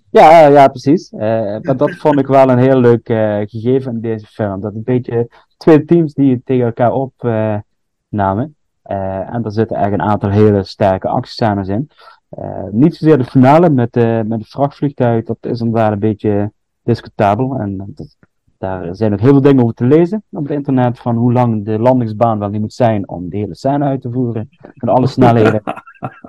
Ja, 0.09 0.47
ja, 0.47 0.67
precies. 0.67 1.09
Eh, 1.09 1.19
maar 1.61 1.77
dat 1.77 1.91
vond 1.91 2.19
ik 2.19 2.27
wel 2.27 2.49
een 2.49 2.57
heel 2.57 2.79
leuk 2.79 3.09
eh, 3.09 3.37
gegeven 3.45 3.91
in 3.91 4.01
deze 4.01 4.25
film. 4.25 4.61
Dat 4.61 4.75
een 4.75 4.83
beetje 4.83 5.27
twee 5.57 5.85
teams 5.85 6.13
die 6.13 6.41
tegen 6.43 6.65
elkaar 6.65 6.91
opnamen. 6.91 8.55
Eh, 8.85 9.33
en 9.33 9.41
daar 9.41 9.51
zitten 9.51 9.77
echt 9.77 9.91
een 9.91 10.01
aantal 10.01 10.29
hele 10.29 10.63
sterke 10.63 11.07
actiescènes 11.07 11.67
in. 11.67 11.89
Eh, 12.29 12.63
niet 12.71 12.95
zozeer 12.95 13.17
de 13.17 13.23
finale 13.23 13.69
met, 13.69 13.95
eh, 13.95 14.21
met 14.21 14.39
het 14.39 14.49
vrachtvliegtuig. 14.49 15.25
Dat 15.25 15.37
is 15.41 15.59
inderdaad 15.59 15.91
een 15.91 15.99
beetje 15.99 16.51
discutabel. 16.83 17.59
En 17.59 17.77
dat, 17.77 18.17
daar 18.57 18.95
zijn 18.95 19.13
ook 19.13 19.19
heel 19.19 19.31
veel 19.31 19.41
dingen 19.41 19.63
over 19.63 19.75
te 19.75 19.85
lezen 19.85 20.23
op 20.31 20.43
het 20.43 20.51
internet. 20.51 20.99
Van 20.99 21.15
hoe 21.15 21.33
lang 21.33 21.65
de 21.65 21.79
landingsbaan 21.79 22.39
wel 22.39 22.49
niet 22.49 22.61
moet 22.61 22.73
zijn 22.73 23.09
om 23.09 23.29
de 23.29 23.37
hele 23.37 23.55
scène 23.55 23.85
uit 23.85 24.01
te 24.01 24.11
voeren. 24.11 24.49
Met 24.73 24.89
alle 24.89 25.07
snelheden. 25.07 25.61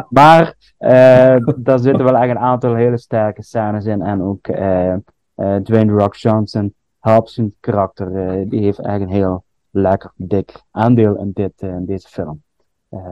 Maar 0.09 0.57
eh, 0.79 1.37
daar 1.57 1.79
zitten 1.79 2.05
wel 2.05 2.17
echt 2.17 2.31
een 2.31 2.39
aantal 2.39 2.75
hele 2.75 2.99
sterke 2.99 3.43
scènes 3.43 3.85
in. 3.85 4.03
En 4.03 4.23
ook 4.23 4.49
eh, 4.49 4.93
eh, 4.93 5.57
Dwayne 5.63 5.93
Rock 5.93 6.15
Johnson, 6.15 6.75
helpt 7.01 7.31
zijn 7.31 7.55
karakter, 7.61 8.09
die 8.49 8.63
heeft 8.63 8.79
echt 8.79 9.01
een 9.01 9.09
heel 9.09 9.45
lekker 9.71 10.13
dik 10.17 10.63
aandeel 10.71 11.17
in, 11.17 11.31
dit, 11.33 11.53
in 11.57 11.85
deze 11.85 12.09
film. 12.09 12.43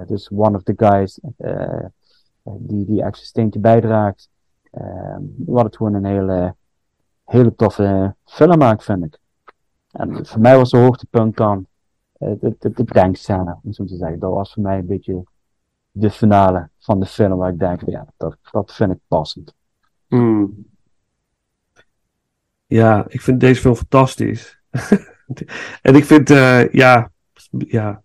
Dus 0.07 0.31
one 0.35 0.57
of 0.57 0.63
the 0.63 0.75
guys 0.77 1.21
die, 2.43 2.85
die 2.85 3.03
echt 3.03 3.17
steentje 3.17 3.61
bijdraagt. 3.61 4.29
Wat 5.47 5.65
het 5.65 5.77
gewoon 5.77 5.95
een 5.95 6.05
hele, 6.05 6.55
hele 7.25 7.55
toffe 7.55 8.15
film 8.25 8.59
maakt, 8.59 8.85
vind 8.85 9.05
ik. 9.05 9.19
En 9.91 10.27
voor 10.27 10.41
mij 10.41 10.57
was 10.57 10.73
het 10.73 10.81
hoogtepunt 10.81 11.37
dan 11.37 11.67
eh, 12.13 12.31
de, 12.41 12.57
de, 12.59 12.71
de 12.71 12.85
denkscène, 12.85 13.59
om 13.63 13.73
zo 13.73 13.85
te 13.85 13.97
zeggen. 13.97 14.19
Dat 14.19 14.33
was 14.33 14.53
voor 14.53 14.63
mij 14.63 14.79
een 14.79 14.87
beetje 14.87 15.25
de 15.91 16.11
finale 16.11 16.69
van 16.79 17.01
de 17.01 17.07
film 17.07 17.39
waar 17.39 17.53
ik 17.53 17.59
denk, 17.59 17.81
ja, 17.87 18.07
dat, 18.17 18.37
dat 18.51 18.75
vind 18.75 18.93
ik 18.93 18.99
passend. 19.09 19.55
Hmm. 20.07 20.67
Ja, 22.67 23.05
ik 23.09 23.21
vind 23.21 23.41
deze 23.41 23.61
film 23.61 23.75
fantastisch. 23.75 24.61
en 25.83 25.95
ik 25.95 26.05
vind, 26.05 26.31
eh, 26.31 26.73
ja, 26.73 27.11
ja, 27.51 28.03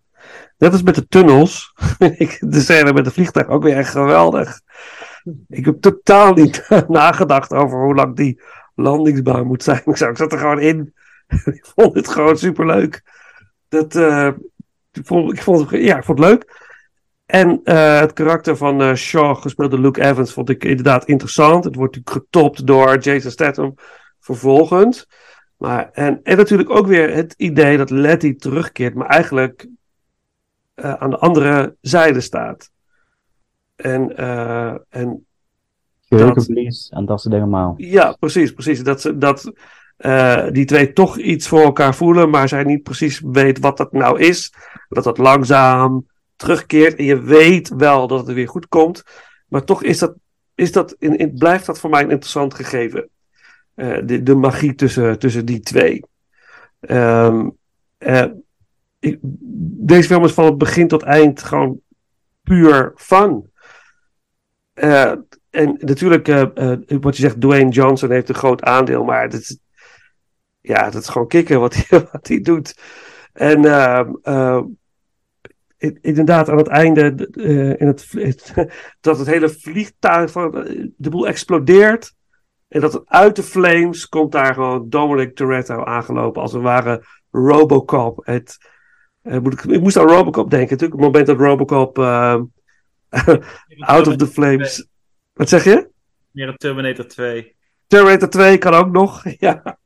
net 0.58 0.72
als 0.72 0.82
met 0.82 0.94
de 0.94 1.08
tunnels, 1.08 1.74
de 2.40 2.60
scène 2.60 2.92
met 2.92 3.04
de 3.04 3.10
vliegtuig 3.10 3.48
ook 3.48 3.62
weer 3.62 3.76
echt 3.76 3.90
geweldig. 3.90 4.60
Ik 5.48 5.64
heb 5.64 5.80
totaal 5.80 6.32
niet 6.32 6.66
nagedacht 6.88 7.52
over 7.52 7.84
hoe 7.84 7.94
lang 7.94 8.16
die 8.16 8.40
landingsbaan 8.80 9.46
moet 9.46 9.62
zijn. 9.62 9.82
Ik 9.86 9.96
zat 9.96 10.32
er 10.32 10.38
gewoon 10.38 10.60
in. 10.60 10.94
ik 11.44 11.66
vond 11.74 11.94
het 11.94 12.08
gewoon 12.08 12.38
superleuk. 12.38 13.02
Dat, 13.68 13.94
eh, 13.94 14.30
ik, 14.92 15.06
vond, 15.06 15.32
ik, 15.32 15.42
vond 15.42 15.70
ja, 15.70 15.96
ik 15.96 16.04
vond 16.04 16.18
het 16.18 16.28
leuk. 16.28 16.68
En 17.26 17.60
eh, 17.64 18.00
het 18.00 18.12
karakter 18.12 18.56
van 18.56 18.82
eh, 18.82 18.94
Shaw, 18.94 19.36
gespeeld 19.36 19.70
door 19.70 19.80
Luke 19.80 20.02
Evans, 20.02 20.32
vond 20.32 20.50
ik 20.50 20.64
inderdaad 20.64 21.04
interessant. 21.04 21.64
Het 21.64 21.74
wordt 21.74 21.96
natuurlijk 21.96 22.24
getopt 22.24 22.66
door 22.66 22.98
Jason 22.98 23.30
Statham 23.30 23.74
vervolgens. 24.20 25.08
Maar, 25.56 25.90
en, 25.92 26.20
en 26.22 26.36
natuurlijk 26.36 26.70
ook 26.70 26.86
weer 26.86 27.14
het 27.14 27.34
idee 27.36 27.76
dat 27.76 27.90
Letty 27.90 28.36
terugkeert, 28.36 28.94
maar 28.94 29.08
eigenlijk 29.08 29.68
aan 30.74 31.10
de 31.10 31.18
andere 31.18 31.76
zijde 31.80 32.20
staat. 32.20 32.70
En, 33.76 34.16
en 34.88 35.26
Geheugenverlies 36.18 36.88
en 36.88 37.06
dat 37.06 37.20
soort 37.20 37.34
dingen 37.34 37.48
maar. 37.48 37.72
ja, 37.76 38.12
precies, 38.12 38.52
precies. 38.52 38.82
Dat, 38.82 39.00
ze, 39.00 39.18
dat 39.18 39.52
eh, 39.96 40.46
die 40.50 40.64
twee 40.64 40.92
toch 40.92 41.18
iets 41.18 41.48
voor 41.48 41.60
elkaar 41.60 41.94
voelen, 41.94 42.30
maar 42.30 42.48
zij 42.48 42.64
niet 42.64 42.82
precies 42.82 43.20
weet 43.24 43.58
wat 43.58 43.76
dat 43.76 43.92
nou 43.92 44.20
is. 44.20 44.52
Dat 44.88 45.04
dat 45.04 45.18
langzaam 45.18 46.06
terugkeert 46.36 46.94
en 46.98 47.04
je 47.04 47.20
weet 47.20 47.68
wel 47.76 48.06
dat 48.06 48.26
het 48.26 48.34
weer 48.36 48.48
goed 48.48 48.68
komt. 48.68 49.02
Maar 49.48 49.64
toch 49.64 49.82
is 49.82 49.98
dat, 49.98 50.14
is 50.54 50.72
dat 50.72 50.96
in, 50.98 51.16
in, 51.16 51.34
blijft 51.34 51.66
dat 51.66 51.78
voor 51.80 51.90
mij 51.90 52.02
een 52.02 52.10
interessant 52.10 52.54
gegeven. 52.54 53.08
Eh, 53.74 53.98
de, 54.04 54.22
de 54.22 54.34
magie 54.34 54.74
tussen, 54.74 55.18
tussen 55.18 55.44
die 55.44 55.60
twee. 55.60 56.04
Ehm, 56.80 57.48
eh, 57.98 58.24
ik- 58.98 59.18
deze 59.82 60.08
film 60.08 60.24
is 60.24 60.32
van 60.32 60.44
het 60.44 60.58
begin 60.58 60.88
tot 60.88 61.02
eind 61.02 61.42
gewoon 61.42 61.80
puur 62.42 62.92
fun. 62.96 63.50
En 65.50 65.76
natuurlijk, 65.78 66.28
eh, 66.28 66.72
eh, 66.72 66.78
wat 66.86 67.16
je 67.16 67.22
zegt, 67.22 67.40
Dwayne 67.40 67.70
Johnson 67.70 68.10
heeft 68.10 68.28
een 68.28 68.34
groot 68.34 68.62
aandeel, 68.62 69.04
maar 69.04 69.28
dat 69.28 69.40
is, 69.40 69.58
ja, 70.60 70.90
dat 70.90 71.02
is 71.02 71.08
gewoon 71.08 71.28
kicken 71.28 71.60
wat 71.60 71.74
hij, 71.74 72.00
wat 72.12 72.28
hij 72.28 72.40
doet. 72.40 72.80
En 73.32 73.64
ehm, 73.64 74.12
eh, 74.22 74.62
in- 75.76 75.98
inderdaad, 76.00 76.48
aan 76.48 76.56
het 76.56 76.66
einde, 76.66 77.28
eh, 77.32 77.80
in 77.80 77.86
het, 77.86 78.06
dat 79.00 79.18
het 79.18 79.26
hele 79.26 79.48
vliegtuig 79.48 80.30
van 80.30 80.50
de 80.96 81.10
boel 81.10 81.26
explodeert. 81.26 82.14
En 82.68 82.80
dat 82.80 83.02
uit 83.04 83.36
de 83.36 83.42
flames 83.42 84.08
komt 84.08 84.32
daar 84.32 84.54
gewoon 84.54 84.88
Dominic 84.88 85.36
Toretto 85.36 85.84
aangelopen, 85.84 86.42
als 86.42 86.52
het 86.52 86.62
ware 86.62 87.04
Robocop. 87.30 88.26
Het, 88.26 88.58
moet 89.22 89.52
ik, 89.52 89.64
ik 89.64 89.80
moest 89.80 89.96
aan 89.96 90.08
Robocop 90.08 90.50
denken, 90.50 90.70
natuurlijk. 90.70 91.00
Op 91.00 91.04
het 91.04 91.12
moment 91.12 91.26
dat 91.26 91.46
Robocop 91.46 91.98
ehm, 91.98 92.42
out 93.78 94.06
of 94.06 94.16
the 94.16 94.26
flames. 94.26 94.89
Wat 95.40 95.48
zeg 95.48 95.64
je? 95.64 95.90
Meer 96.30 96.48
een 96.48 96.56
Terminator 96.56 97.06
2. 97.06 97.56
Terminator 97.86 98.28
2 98.28 98.58
kan 98.58 98.74
ook 98.74 98.90
nog. 98.90 99.24
Ja, 99.38 99.78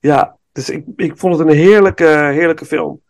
ja. 0.00 0.38
dus 0.52 0.70
ik, 0.70 0.84
ik 0.96 1.18
vond 1.18 1.38
het 1.38 1.48
een 1.48 1.54
heerlijke, 1.54 2.04
heerlijke 2.04 2.64
film. 2.64 3.02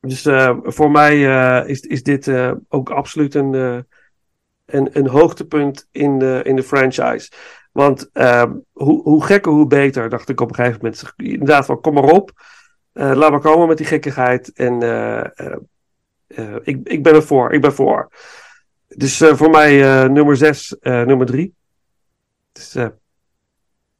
Dus 0.00 0.26
eh, 0.26 0.56
voor 0.62 0.90
mij 0.90 1.12
eh, 1.12 1.68
is, 1.68 1.80
is 1.80 2.02
dit 2.02 2.28
eh, 2.28 2.52
ook 2.68 2.90
absoluut 2.90 3.34
een, 3.34 3.52
een, 4.64 4.88
een 4.92 5.08
hoogtepunt 5.08 5.88
in 5.90 6.18
de, 6.18 6.40
in 6.44 6.56
de 6.56 6.62
franchise. 6.62 7.30
Want 7.72 8.10
hoe, 8.72 9.02
hoe 9.02 9.24
gekker, 9.24 9.52
hoe 9.52 9.66
beter, 9.66 10.08
dacht 10.08 10.28
ik 10.28 10.40
op 10.40 10.48
een 10.48 10.54
gegeven 10.54 10.78
moment. 10.82 11.12
Inderdaad, 11.16 11.66
van 11.66 11.80
kom 11.80 11.94
maar 11.94 12.12
op. 12.12 12.30
Laat 12.92 13.30
maar 13.30 13.40
komen 13.40 13.68
met 13.68 13.76
die 13.76 13.86
gekkigheid. 13.86 14.52
En 14.52 14.82
ik, 16.62 16.88
ik 16.88 17.02
ben 17.02 17.14
er 17.14 17.22
voor. 17.22 17.52
Ik 17.52 17.60
ben 17.60 17.72
voor. 17.72 18.08
Dus 18.98 19.20
eh, 19.20 19.34
voor 19.34 19.50
mij 19.50 20.02
eh, 20.02 20.08
nummer 20.10 20.36
6, 20.36 20.76
nummer 20.80 21.26
3. 21.26 21.54
Dus, 22.52 22.74
eh, 22.74 22.88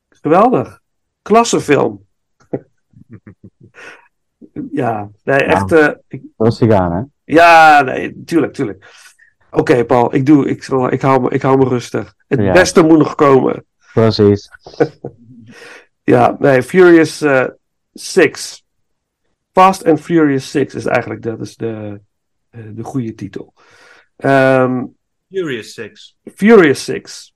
geweldig. 0.09 0.81
Klassefilm. 1.23 2.05
ja, 4.71 5.11
nee, 5.25 5.39
echt. 5.39 5.73
eh, 5.73 5.89
ik, 6.09 6.23
Rustig 6.37 6.73
aan, 6.73 6.93
hè? 6.93 7.03
ja, 7.35 7.83
nee, 7.83 8.25
tuurlijk, 8.25 8.53
tuurlijk. 8.53 8.87
Oké, 9.51 9.85
Paul, 9.85 10.15
ik 10.15 10.27
doe, 10.27 10.49
ik, 10.49 10.63
zal, 10.63 10.93
ik, 10.93 11.01
hou 11.03 11.21
me, 11.21 11.31
ik 11.31 11.43
hou 11.43 11.59
me 11.59 11.69
rustig. 11.69 12.15
Het 12.27 12.41
Ja. 12.41 12.53
beste 12.53 12.83
moet 12.83 12.99
nog 12.99 13.15
komen. 13.15 13.65
Precies. 13.93 14.49
Ja, 16.03 16.37
nee, 16.39 16.63
Furious 16.63 17.21
eh 17.21 17.45
6. 17.93 18.67
Fast 19.53 19.85
and 19.85 20.01
Furious 20.01 20.51
6 20.51 20.75
is 20.75 20.85
eigenlijk 20.85 21.23
dat 21.23 21.41
is 21.41 21.57
de, 21.57 22.01
eh, 22.51 22.61
de 22.75 22.83
goede 22.85 23.15
titel. 23.15 23.53
Ehm, 24.19 24.85
Furious 25.31 25.75
6. 25.75 26.17
Furious 26.35 26.85
6. 26.85 27.35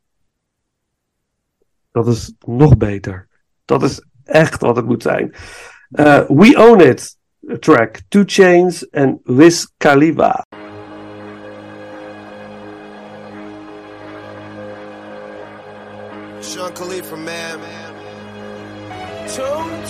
Dat 1.92 2.06
is 2.06 2.32
nog 2.46 2.76
beter. 2.76 3.28
Dat 3.64 3.82
is 3.82 4.04
echt 4.24 4.60
wat 4.60 4.76
het 4.76 4.86
moet 4.86 5.02
zijn. 5.02 5.34
Eh, 5.90 6.24
We 6.28 6.54
Own 6.58 6.80
It 6.80 7.16
track. 7.58 8.00
Two 8.08 8.22
Chains 8.26 8.88
en 8.88 9.20
Wiz 9.24 9.66
Khalifa. 9.76 10.44
Sean 16.40 16.72
Khalifa, 16.72 17.16
man. 17.16 17.60
Two 19.28 19.44
chains. 19.44 19.81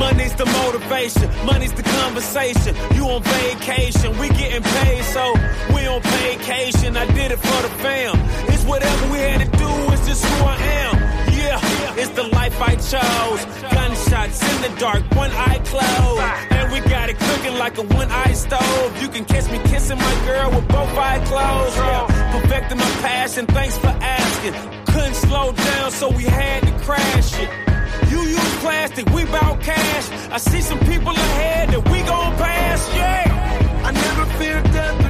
Money's 0.00 0.34
the 0.34 0.46
motivation, 0.46 1.28
money's 1.44 1.74
the 1.74 1.82
conversation. 1.82 2.74
You 2.94 3.04
on 3.10 3.22
vacation, 3.22 4.16
we 4.18 4.30
getting 4.30 4.62
paid, 4.62 5.04
so 5.04 5.34
we 5.74 5.86
on 5.86 6.00
vacation. 6.00 6.96
I 6.96 7.04
did 7.12 7.32
it 7.32 7.38
for 7.38 7.60
the 7.60 7.68
fam. 7.84 8.16
It's 8.48 8.64
whatever 8.64 9.12
we 9.12 9.18
had 9.18 9.40
to 9.40 9.58
do, 9.58 9.68
it's 9.92 10.06
just 10.08 10.24
who 10.24 10.44
I 10.46 10.56
am. 10.56 10.94
Yeah, 11.36 12.00
it's 12.00 12.08
the 12.16 12.22
life 12.32 12.58
I 12.62 12.76
chose. 12.76 13.44
Gunshots 13.70 14.40
in 14.40 14.72
the 14.72 14.80
dark, 14.80 15.02
one 15.14 15.32
eye 15.32 15.60
closed. 15.66 16.22
And 16.50 16.72
we 16.72 16.80
got 16.88 17.10
it 17.10 17.18
cooking 17.18 17.58
like 17.58 17.76
a 17.76 17.82
one 17.82 18.10
eye 18.10 18.32
stove. 18.32 19.02
You 19.02 19.08
can 19.10 19.26
kiss 19.26 19.50
me 19.50 19.58
kissing 19.64 19.98
my 19.98 20.14
girl 20.24 20.50
with 20.50 20.66
both 20.68 20.96
eyes 20.96 21.28
closed. 21.28 21.76
Yeah, 21.76 22.40
perfecting 22.40 22.78
my 22.78 22.90
passion, 23.02 23.44
thanks 23.48 23.76
for 23.76 23.88
asking. 24.00 24.54
Couldn't 24.86 25.14
slow 25.14 25.52
down, 25.52 25.90
so 25.90 26.08
we 26.08 26.24
had 26.24 26.62
to 26.62 26.72
crash 26.86 27.38
it. 27.38 27.69
You 28.10 28.22
use 28.22 28.54
plastic, 28.58 29.06
we 29.10 29.24
bout 29.26 29.60
cash. 29.60 30.10
I 30.32 30.38
see 30.38 30.60
some 30.60 30.80
people 30.80 31.12
ahead 31.12 31.68
that 31.68 31.88
we 31.90 32.02
gon' 32.02 32.36
pass, 32.36 32.80
yeah. 32.94 33.82
I 33.84 33.92
never 33.92 34.24
fear 34.36 34.60
death 34.74 35.09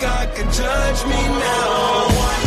God 0.00 0.34
can 0.34 0.52
judge 0.52 1.04
me 1.06 1.22
now. 1.40 2.45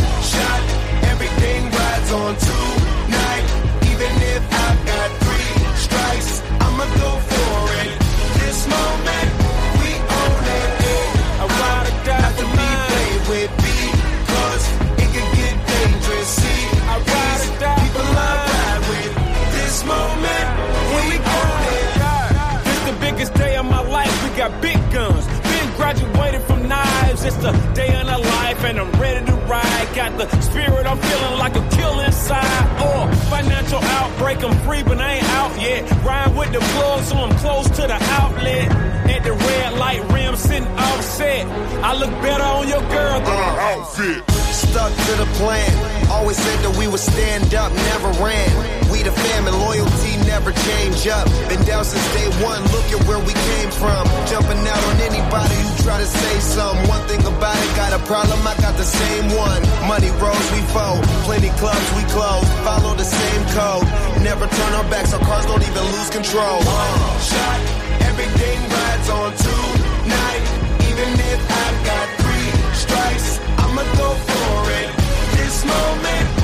It's 27.30 27.38
the 27.38 27.52
day 27.74 27.94
of 27.94 28.08
our 28.08 28.18
life, 28.18 28.64
and 28.64 28.80
I'm 28.80 28.90
ready 29.00 29.24
to 29.24 29.34
ride. 29.46 29.88
Got 29.94 30.18
the 30.18 30.28
spirit, 30.40 30.84
I'm 30.84 30.98
feeling 30.98 31.38
like 31.38 31.54
a 31.54 31.68
kill 31.76 32.00
inside. 32.00 32.66
Oh, 32.80 33.06
financial 33.30 33.78
outbreak, 33.78 34.42
I'm 34.42 34.58
free, 34.66 34.82
but 34.82 35.00
I 35.00 35.12
ain't 35.12 35.30
out 35.38 35.60
yet. 35.60 35.88
Ride 36.02 36.36
with 36.36 36.52
the 36.52 36.58
plug, 36.58 37.04
so 37.04 37.18
I'm 37.18 37.30
close 37.38 37.66
to 37.70 37.82
the 37.82 37.98
outlet. 38.18 38.72
At 39.08 39.22
the 39.22 39.32
red 39.32 39.78
light 39.78 40.12
rim, 40.12 40.34
sitting 40.34 40.66
offset. 40.66 41.46
I 41.84 41.94
look 41.94 42.10
better 42.20 42.42
on 42.42 42.66
your 42.66 42.80
girl 42.80 43.20
than 43.20 43.28
uh, 43.28 43.54
her 43.54 43.60
outfit. 43.78 44.29
Stuck 44.70 44.94
to 44.94 45.14
the 45.18 45.26
plan. 45.34 45.66
Always 46.14 46.38
said 46.38 46.54
that 46.62 46.78
we 46.78 46.86
would 46.86 47.02
stand 47.02 47.50
up, 47.58 47.74
never 47.90 48.06
ran. 48.22 48.54
We 48.86 49.02
the 49.02 49.10
fam 49.10 49.50
and 49.50 49.58
loyalty 49.66 50.14
never 50.30 50.54
change 50.54 51.10
up. 51.10 51.26
Been 51.50 51.58
down 51.66 51.82
since 51.82 52.06
day 52.14 52.30
one, 52.38 52.62
look 52.70 52.86
at 52.94 53.02
where 53.10 53.18
we 53.18 53.34
came 53.34 53.70
from. 53.74 54.06
Jumping 54.30 54.62
out 54.62 54.78
on 54.78 54.96
anybody 55.02 55.58
who 55.58 55.70
try 55.82 55.98
to 55.98 56.06
say 56.06 56.34
something. 56.38 56.86
One 56.86 57.02
thing 57.10 57.18
about 57.26 57.58
it, 57.58 57.70
got 57.74 57.98
a 57.98 58.02
problem, 58.06 58.38
I 58.46 58.54
got 58.62 58.78
the 58.78 58.86
same 58.86 59.34
one. 59.34 59.58
Money 59.90 60.14
rolls, 60.22 60.46
we 60.54 60.62
fold. 60.70 61.02
Plenty 61.26 61.50
clubs, 61.58 61.88
we 61.98 62.06
close. 62.14 62.46
Follow 62.62 62.94
the 62.94 63.02
same 63.10 63.42
code. 63.50 63.90
Never 64.22 64.46
turn 64.46 64.72
our 64.78 64.86
backs, 64.86 65.10
our 65.10 65.22
cars 65.26 65.50
don't 65.50 65.66
even 65.66 65.82
lose 65.98 66.14
control. 66.14 66.62
Uh, 66.62 67.18
shot, 67.18 67.58
everything 68.06 68.58
rides 68.70 69.08
on 69.10 69.34
tonight. 69.34 70.42
Even 70.86 71.10
if 71.26 71.40
I've 71.42 71.78
got 71.90 72.06
three 72.22 72.48
strikes, 72.70 73.49
I'ma 73.80 73.96
go 73.96 74.12
for 74.12 74.70
it. 74.72 74.90
This 75.36 75.64
moment, 75.64 76.39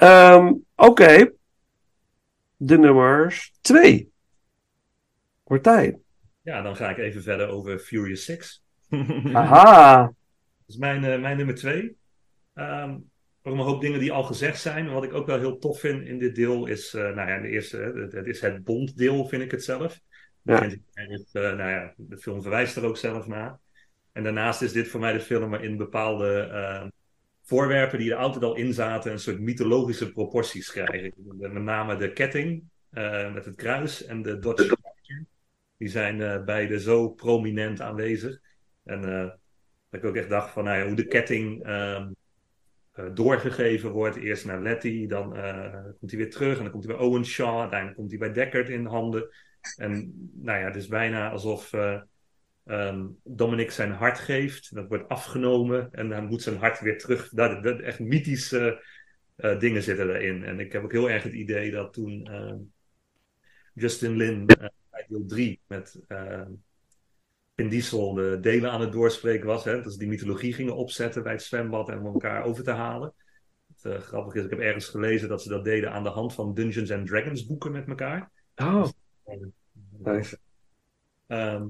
Ehm, 0.00 0.52
Oké. 0.74 1.32
De 2.56 2.78
nummers 2.78 3.52
2. 3.60 4.10
Martijn. 5.46 6.02
Ja, 6.42 6.62
dan 6.62 6.76
ga 6.76 6.90
ik 6.90 6.98
even 6.98 7.22
verder 7.22 7.48
over 7.48 7.78
Furious 7.78 8.24
6. 8.24 8.62
Aha. 9.32 10.02
Dat 10.02 10.14
is 10.66 10.76
mijn, 10.76 11.04
eh, 11.04 11.20
mijn 11.20 11.36
nummer 11.36 11.54
twee. 11.54 11.96
Ehm 12.54 12.96
ook 13.42 13.54
een 13.54 13.60
hoop 13.60 13.80
dingen 13.80 14.00
die 14.00 14.12
al 14.12 14.22
gezegd 14.22 14.60
zijn. 14.60 14.90
Wat 14.90 15.04
ik 15.04 15.12
ook 15.12 15.26
wel 15.26 15.38
heel 15.38 15.58
tof 15.58 15.80
vind 15.80 16.06
in 16.06 16.18
dit 16.18 16.34
deel 16.34 16.66
is, 16.66 16.94
eh, 16.94 17.02
nou 17.02 17.28
ja, 17.28 17.40
de 17.40 17.48
eerste, 17.48 17.76
het, 17.76 18.12
het 18.12 18.26
is 18.26 18.40
het 18.40 18.64
Bonddeel, 18.64 19.26
vind 19.26 19.42
ik 19.42 19.50
het 19.50 19.64
zelf. 19.64 20.00
Ja. 20.42 20.62
Het, 20.62 21.28
eh, 21.32 21.42
nou 21.42 21.70
ja, 21.70 21.94
de 21.96 22.18
film 22.18 22.42
verwijst 22.42 22.76
er 22.76 22.84
ook 22.84 22.96
zelf 22.96 23.26
naar. 23.26 23.58
En 24.12 24.22
daarnaast 24.22 24.62
is 24.62 24.72
dit 24.72 24.88
voor 24.88 25.00
mij 25.00 25.12
de 25.12 25.20
film 25.20 25.50
waarin 25.50 25.76
bepaalde 25.76 26.40
eh, 26.40 26.86
voorwerpen 27.50 27.98
die 27.98 28.10
er 28.10 28.16
altijd 28.16 28.44
al 28.44 28.56
in 28.56 28.72
zaten, 28.72 29.12
een 29.12 29.18
soort 29.18 29.40
mythologische 29.40 30.12
proporties 30.12 30.70
krijgen. 30.70 31.12
Met 31.38 31.52
name 31.52 31.96
de 31.96 32.12
ketting 32.12 32.62
eh, 32.90 33.32
met 33.32 33.44
het 33.44 33.54
kruis 33.54 34.04
en 34.04 34.22
de 34.22 34.38
Dodge. 34.38 34.76
Die 35.76 35.88
zijn 35.88 36.20
eh, 36.20 36.44
beide 36.44 36.80
zo 36.80 37.08
prominent 37.08 37.80
aanwezig. 37.80 38.40
En 38.84 39.04
eh, 39.04 39.28
dat 39.88 40.00
ik 40.00 40.04
ook 40.04 40.16
echt 40.16 40.28
dacht 40.28 40.50
van, 40.50 40.64
nou 40.64 40.78
ja, 40.78 40.86
hoe 40.86 40.96
de 40.96 41.06
ketting 41.06 41.64
ehm, 41.64 42.10
eh, 42.92 43.04
doorgegeven 43.14 43.90
wordt. 43.90 44.16
Eerst 44.16 44.44
naar 44.44 44.62
Letty, 44.62 45.06
dan 45.06 45.24
komt 45.98 46.10
hij 46.10 46.20
weer 46.20 46.30
terug 46.30 46.56
en 46.56 46.62
dan 46.62 46.72
komt 46.72 46.84
hij 46.84 46.96
bij 46.96 47.04
Owen 47.04 47.24
Shaw. 47.24 47.58
Uiteindelijk 47.58 47.98
komt 47.98 48.10
hij 48.10 48.18
bij 48.18 48.32
Deckard 48.32 48.68
in 48.68 48.86
handen. 48.86 49.28
En 49.76 50.12
nou 50.34 50.58
ja, 50.58 50.64
het 50.64 50.76
is 50.76 50.86
bijna 50.86 51.30
alsof 51.30 51.70
ehm, 52.70 53.06
Dominic 53.24 53.70
zijn 53.70 53.92
hart 53.92 54.18
geeft. 54.18 54.74
Dat 54.74 54.88
wordt 54.88 55.08
afgenomen 55.08 55.88
en 55.92 56.08
dan 56.08 56.26
moet 56.26 56.42
zijn 56.42 56.56
hart 56.56 56.80
weer 56.80 56.98
terug. 56.98 57.28
Dat, 57.28 57.62
dat, 57.62 57.80
echt 57.80 57.98
mythische 57.98 58.84
eh, 59.36 59.58
dingen 59.58 59.82
zitten 59.82 60.08
erin. 60.08 60.44
En 60.44 60.60
ik 60.60 60.72
heb 60.72 60.82
ook 60.82 60.92
heel 60.92 61.10
erg 61.10 61.22
het 61.22 61.32
idee 61.32 61.70
dat 61.70 61.92
toen 61.92 62.26
ehm, 62.26 62.58
Justin 63.74 64.16
Lin 64.16 64.46
eh, 64.46 64.68
bij 64.90 65.04
deel 65.08 65.26
3 65.26 65.60
met 65.66 66.00
ehm, 66.08 66.50
Vin 67.56 67.68
Diesel 67.68 68.14
de 68.14 68.38
delen 68.40 68.70
aan 68.70 68.80
het 68.80 68.92
doorspreken 68.92 69.46
was. 69.46 69.64
Hè, 69.64 69.82
dat 69.82 69.92
ze 69.92 69.98
die 69.98 70.08
mythologie 70.08 70.52
gingen 70.52 70.76
opzetten 70.76 71.22
bij 71.22 71.32
het 71.32 71.42
zwembad 71.42 71.88
en 71.88 71.98
om 71.98 72.06
elkaar 72.06 72.44
over 72.44 72.64
te 72.64 72.70
halen. 72.70 73.14
Het 73.66 73.92
eh, 73.92 74.00
grappige 74.00 74.38
is, 74.38 74.44
ik 74.44 74.50
heb 74.50 74.58
ergens 74.58 74.88
gelezen 74.88 75.28
dat 75.28 75.42
ze 75.42 75.48
dat 75.48 75.64
deden 75.64 75.92
aan 75.92 76.02
de 76.02 76.08
hand 76.08 76.34
van 76.34 76.54
Dungeons 76.54 76.90
and 76.90 77.06
Dragons 77.06 77.46
boeken 77.46 77.72
met 77.72 77.88
elkaar. 77.88 78.30
Oh. 78.56 78.88
Nice. 79.98 80.38
Ehm, 81.26 81.66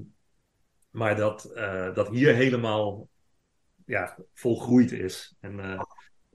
maar 0.91 1.15
dat, 1.15 1.45
eh, 1.45 1.93
dat 1.93 2.09
hier 2.09 2.33
helemaal 2.35 3.07
ja, 3.85 4.17
volgroeid 4.33 4.91
is. 4.91 5.35
En 5.39 5.59
eh, 5.59 5.81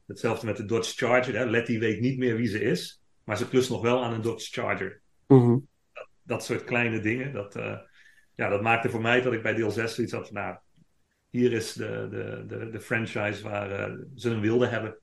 hetzelfde 0.06 0.46
met 0.46 0.56
de 0.56 0.64
Dodge 0.64 1.06
Charger. 1.06 1.36
Hè. 1.36 1.44
Letty 1.44 1.78
weet 1.78 2.00
niet 2.00 2.18
meer 2.18 2.36
wie 2.36 2.46
ze 2.46 2.60
is, 2.60 3.02
maar 3.24 3.36
ze 3.36 3.48
klust 3.48 3.70
nog 3.70 3.82
wel 3.82 4.04
aan 4.04 4.12
een 4.12 4.22
Dodge 4.22 4.60
Charger. 4.60 5.00
Mhm. 5.26 5.58
Dat 6.22 6.44
soort 6.44 6.64
kleine 6.64 7.00
dingen, 7.00 7.32
dat, 7.32 7.56
eh, 7.56 7.78
ja, 8.34 8.48
dat 8.48 8.62
maakte 8.62 8.90
voor 8.90 9.00
mij 9.00 9.22
dat 9.22 9.32
ik 9.32 9.42
bij 9.42 9.54
deel 9.54 9.70
6 9.70 9.94
zoiets 9.94 10.12
had 10.12 10.26
van, 10.26 10.34
nou, 10.34 10.56
hier 11.30 11.52
is 11.52 11.72
de, 11.72 12.08
de, 12.10 12.44
de, 12.46 12.70
de 12.70 12.80
franchise 12.80 13.42
waar 13.42 13.96
ze 14.14 14.28
hem 14.28 14.40
wilden 14.40 14.70
hebben. 14.70 14.98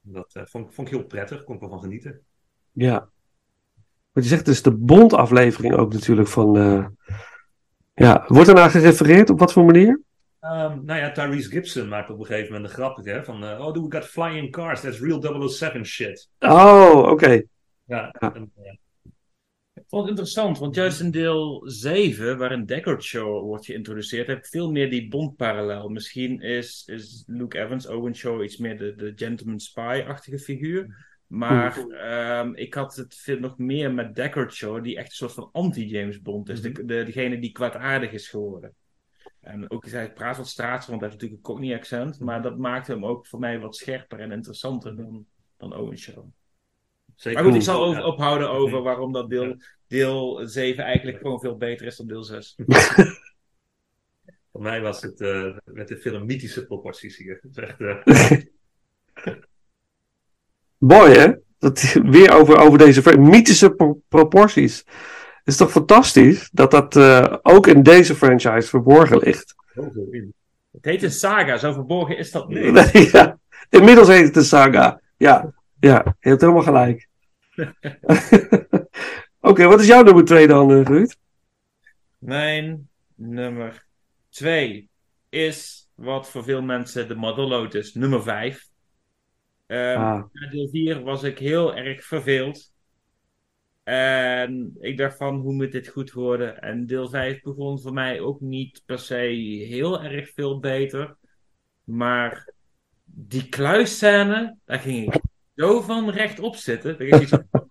Dat 0.00 0.40
vond, 0.44 0.74
vond 0.74 0.88
ik 0.88 0.94
heel 0.94 1.06
prettig, 1.06 1.44
kon 1.44 1.54
ik 1.54 1.60
wel 1.60 1.70
van 1.70 1.80
genieten. 1.80 2.20
Ja. 2.72 3.08
Wat 4.12 4.22
je 4.22 4.28
zegt, 4.28 4.44
dus 4.44 4.62
de 4.62 4.74
Bond-aflevering 4.74 5.74
ook 5.74 5.92
natuurlijk 5.92 6.28
van. 6.28 6.56
Ja, 7.94 8.24
wordt 8.28 8.48
er 8.48 8.54
naar 8.54 8.70
gerefereerd 8.70 9.30
op 9.30 9.38
wat 9.38 9.52
voor 9.52 9.64
manier? 9.64 10.00
Ehm, 10.40 10.84
nou 10.84 11.00
ja, 11.00 11.10
Tyrese 11.12 11.50
Gibson 11.50 11.88
maakt 11.88 12.10
op 12.10 12.18
een 12.18 12.26
gegeven 12.26 12.52
moment 12.52 12.70
een 12.70 12.76
grapje 12.76 13.10
hè, 13.10 13.24
van, 13.24 13.44
eh, 13.44 13.66
oh, 13.66 13.72
do 13.72 13.82
we 13.88 13.96
got 13.96 14.04
flying 14.04 14.50
cars, 14.50 14.80
that's 14.80 15.00
real 15.00 15.48
007 15.48 15.84
shit. 15.84 16.28
Oh, 16.38 17.08
oké. 17.10 17.42
Ja, 17.84 18.14
Ja. 18.20 18.34
en, 18.34 18.50
eh, 18.62 18.72
Ik 19.74 19.82
vond 19.90 20.02
het 20.02 20.10
interessant, 20.10 20.58
want 20.58 20.74
juist 20.74 21.00
in 21.00 21.10
deel 21.10 21.62
7, 21.64 22.38
waarin 22.38 22.64
Deckard 22.64 23.02
Shaw 23.02 23.40
wordt 23.42 23.64
geïntroduceerd, 23.64 24.26
heb 24.26 24.38
ik 24.38 24.46
veel 24.46 24.70
meer 24.70 24.90
die 24.90 25.08
Bond-parallel. 25.08 25.88
Misschien 25.88 26.40
is, 26.40 26.82
is 26.86 27.24
Luke 27.26 27.58
Evans, 27.58 27.86
Owen 27.86 28.14
Shaw, 28.16 28.42
iets 28.42 28.56
meer 28.56 28.78
de, 28.78 28.94
de 28.94 29.12
gentleman 29.16 29.60
spy-achtige 29.60 30.38
figuur. 30.38 31.06
Maar 31.34 31.78
ehm, 31.88 32.52
ik 32.54 32.74
had 32.74 32.96
het 32.96 33.14
veel 33.14 33.38
nog 33.38 33.58
meer 33.58 33.92
met 33.92 34.14
Deckard 34.14 34.52
Shaw, 34.52 34.84
die 34.84 34.96
echt 34.96 35.08
een 35.08 35.14
soort 35.14 35.32
van 35.32 35.48
anti-James 35.52 36.22
Bond 36.22 36.48
is. 36.48 36.62
De, 36.62 36.72
de, 36.72 37.04
degene 37.04 37.38
die 37.38 37.52
kwaadaardig 37.52 38.12
is 38.12 38.28
geworden. 38.28 38.74
En 39.40 39.70
ook, 39.70 39.86
hij 39.86 40.12
praat 40.12 40.36
wat 40.36 40.48
straats, 40.48 40.86
want 40.86 41.00
hij 41.00 41.08
heeft 41.08 41.20
natuurlijk 41.20 41.48
een 41.48 41.54
Cockney 41.54 41.76
accent. 41.76 42.20
Maar 42.20 42.42
dat 42.42 42.58
maakte 42.58 42.92
hem 42.92 43.04
ook 43.04 43.26
voor 43.26 43.38
mij 43.38 43.60
wat 43.60 43.76
scherper 43.76 44.20
en 44.20 44.32
interessanter 44.32 44.96
dan, 44.96 45.26
dan 45.56 45.76
Owen 45.76 45.98
Shaw. 45.98 46.24
zeker. 47.14 47.42
Maar 47.42 47.50
goed, 47.50 47.60
ik 47.60 47.66
zal 47.66 47.84
over, 47.84 48.04
ophouden 48.04 48.50
over 48.50 48.82
waarom 48.82 49.12
dat 49.12 49.30
deel, 49.30 49.56
deel 49.86 50.48
7 50.48 50.84
eigenlijk 50.84 51.18
gewoon 51.18 51.40
veel 51.40 51.56
beter 51.56 51.86
is 51.86 51.96
dan 51.96 52.06
deel 52.06 52.24
6. 52.24 52.54
Voor 54.52 54.62
mij 54.62 54.80
was 54.80 55.02
het 55.02 55.20
eh, 55.20 55.56
met 55.64 55.88
de 55.88 55.96
film 55.96 56.26
mythische 56.26 56.66
proporties 56.66 57.16
hier. 57.16 57.38
Het 57.42 57.56
is 57.56 57.62
echt, 57.62 57.80
eh, 57.80 58.42
Mooi, 60.86 61.12
hè? 61.12 61.32
Dat, 61.58 61.82
weer 62.16 62.32
over, 62.32 62.58
over 62.58 62.78
deze 62.78 63.02
ver- 63.02 63.20
mythische 63.20 63.70
pro- 63.70 64.00
proporties. 64.08 64.76
Het 64.76 65.52
is 65.52 65.56
toch 65.56 65.70
fantastisch 65.70 66.48
dat 66.52 66.70
dat 66.70 66.96
eh, 66.96 67.36
ook 67.42 67.66
in 67.66 67.82
deze 67.82 68.14
franchise 68.14 68.68
verborgen 68.68 69.18
ligt. 69.18 69.54
Het 70.72 70.84
heet 70.84 71.02
een 71.02 71.10
saga, 71.10 71.56
zo 71.56 71.72
verborgen 71.72 72.18
is 72.18 72.30
dat 72.30 72.48
niet. 72.48 72.72
Nee, 72.72 73.08
ja. 73.12 73.38
Inmiddels 73.70 74.08
heet 74.08 74.24
het 74.24 74.34
de 74.34 74.42
saga. 74.42 75.00
Ja, 75.16 75.52
ja 75.80 76.16
je 76.20 76.28
hebt 76.28 76.40
helemaal 76.40 76.62
gelijk. 76.62 77.08
Oké, 79.40 79.66
wat 79.66 79.80
is 79.80 79.86
jouw 79.86 80.02
nummer 80.02 80.24
2 80.24 80.46
dan, 80.46 80.72
eh, 80.72 80.82
Ruud? 80.82 81.16
Mijn 82.18 82.88
nummer 83.14 83.84
2 84.30 84.88
is 85.28 85.88
wat 85.94 86.30
voor 86.30 86.44
veel 86.44 86.62
mensen 86.62 87.08
de 87.08 87.14
Motherload 87.14 87.74
is, 87.74 87.94
nummer 87.94 88.22
5. 88.22 88.72
Ah. 89.66 90.22
Na 90.32 90.50
deel 90.50 90.68
4 90.68 91.02
was 91.02 91.22
ik 91.22 91.38
heel 91.38 91.74
erg 91.74 92.04
verveeld. 92.04 92.72
En 93.82 94.76
ik 94.80 94.96
dacht 94.96 95.16
van, 95.16 95.36
hoe 95.36 95.52
moet 95.52 95.72
dit 95.72 95.88
goed 95.88 96.12
worden? 96.12 96.60
En 96.60 96.86
deel 96.86 97.08
5 97.08 97.42
begon 97.42 97.80
voor 97.80 97.92
mij 97.92 98.20
ook 98.20 98.40
niet 98.40 98.82
per 98.86 98.98
se 98.98 99.14
heel 99.68 100.02
erg 100.02 100.32
veel 100.32 100.58
beter. 100.58 101.16
Maar 101.84 102.52
die 103.04 103.48
kluisscène, 103.48 104.56
daar 104.64 104.78
ging 104.78 105.14
ik 105.14 105.20
zo 105.56 105.80
van 105.80 106.10
rechtop 106.10 106.56
zitten. 106.56 106.98
Dat 106.98 107.28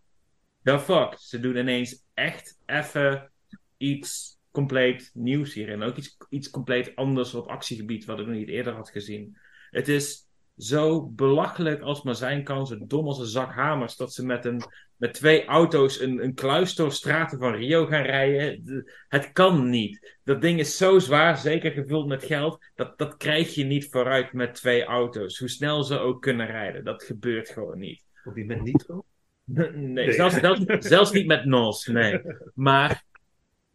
the 0.63 0.79
fuck, 0.79 1.15
ze 1.19 1.39
doen 1.39 1.57
ineens 1.57 2.03
echt 2.13 2.59
even 2.65 3.31
iets 3.77 4.39
compleet 4.51 5.11
nieuws 5.13 5.53
hier. 5.53 5.69
En 5.69 5.81
ook 5.81 5.97
iets, 5.97 6.17
iets 6.29 6.49
compleet 6.49 6.95
anders 6.95 7.33
op 7.33 7.47
actiegebied, 7.47 8.05
wat 8.05 8.19
ik 8.19 8.25
nog 8.25 8.35
niet 8.35 8.49
eerder 8.49 8.73
had 8.73 8.89
gezien. 8.89 9.37
Het 9.69 9.87
is 9.87 10.27
zo 10.57 11.07
belachelijk 11.07 11.81
als 11.81 12.03
maar 12.03 12.15
zijn 12.15 12.43
kan, 12.43 12.67
zo 12.67 12.77
dom 12.87 13.07
als 13.07 13.19
een 13.19 13.25
zak 13.25 13.53
hamers, 13.53 13.95
dat 13.95 14.13
ze 14.13 14.25
met, 14.25 14.45
een, 14.45 14.61
met 14.95 15.13
twee 15.13 15.45
auto's 15.45 15.99
een, 15.99 16.23
een 16.23 16.33
kluis 16.33 16.75
door 16.75 16.91
straten 16.91 17.39
van 17.39 17.53
Rio 17.55 17.85
gaan 17.85 18.03
rijden. 18.03 18.65
De- 18.65 18.91
Het 19.07 19.31
kan 19.31 19.69
niet. 19.69 20.17
Dat 20.23 20.41
ding 20.41 20.59
is 20.59 20.77
zo 20.77 20.99
zwaar, 20.99 21.37
zeker 21.37 21.71
gevuld 21.71 22.07
met 22.07 22.23
geld, 22.23 22.65
dat, 22.75 22.97
dat 22.97 23.17
krijg 23.17 23.55
je 23.55 23.63
niet 23.63 23.87
vooruit 23.89 24.33
met 24.33 24.53
twee 24.55 24.83
auto's. 24.83 25.37
Hoe 25.39 25.49
snel 25.49 25.83
ze 25.83 25.97
ook 25.99 26.21
kunnen 26.21 26.45
rijden, 26.47 26.83
dat 26.83 27.03
gebeurt 27.03 27.49
gewoon 27.49 27.79
niet. 27.79 28.03
Of 28.23 28.33
die 28.33 28.45
met 28.45 28.61
nitro? 28.61 29.03
Nee, 29.45 29.71
Nee. 29.71 30.11
Zelfs, 30.11 30.35
zelfs, 30.35 30.61
zelfs 30.87 31.11
niet 31.11 31.27
met 31.27 31.45
NOS, 31.45 31.85
nee. 31.85 32.21
Maar 32.53 33.03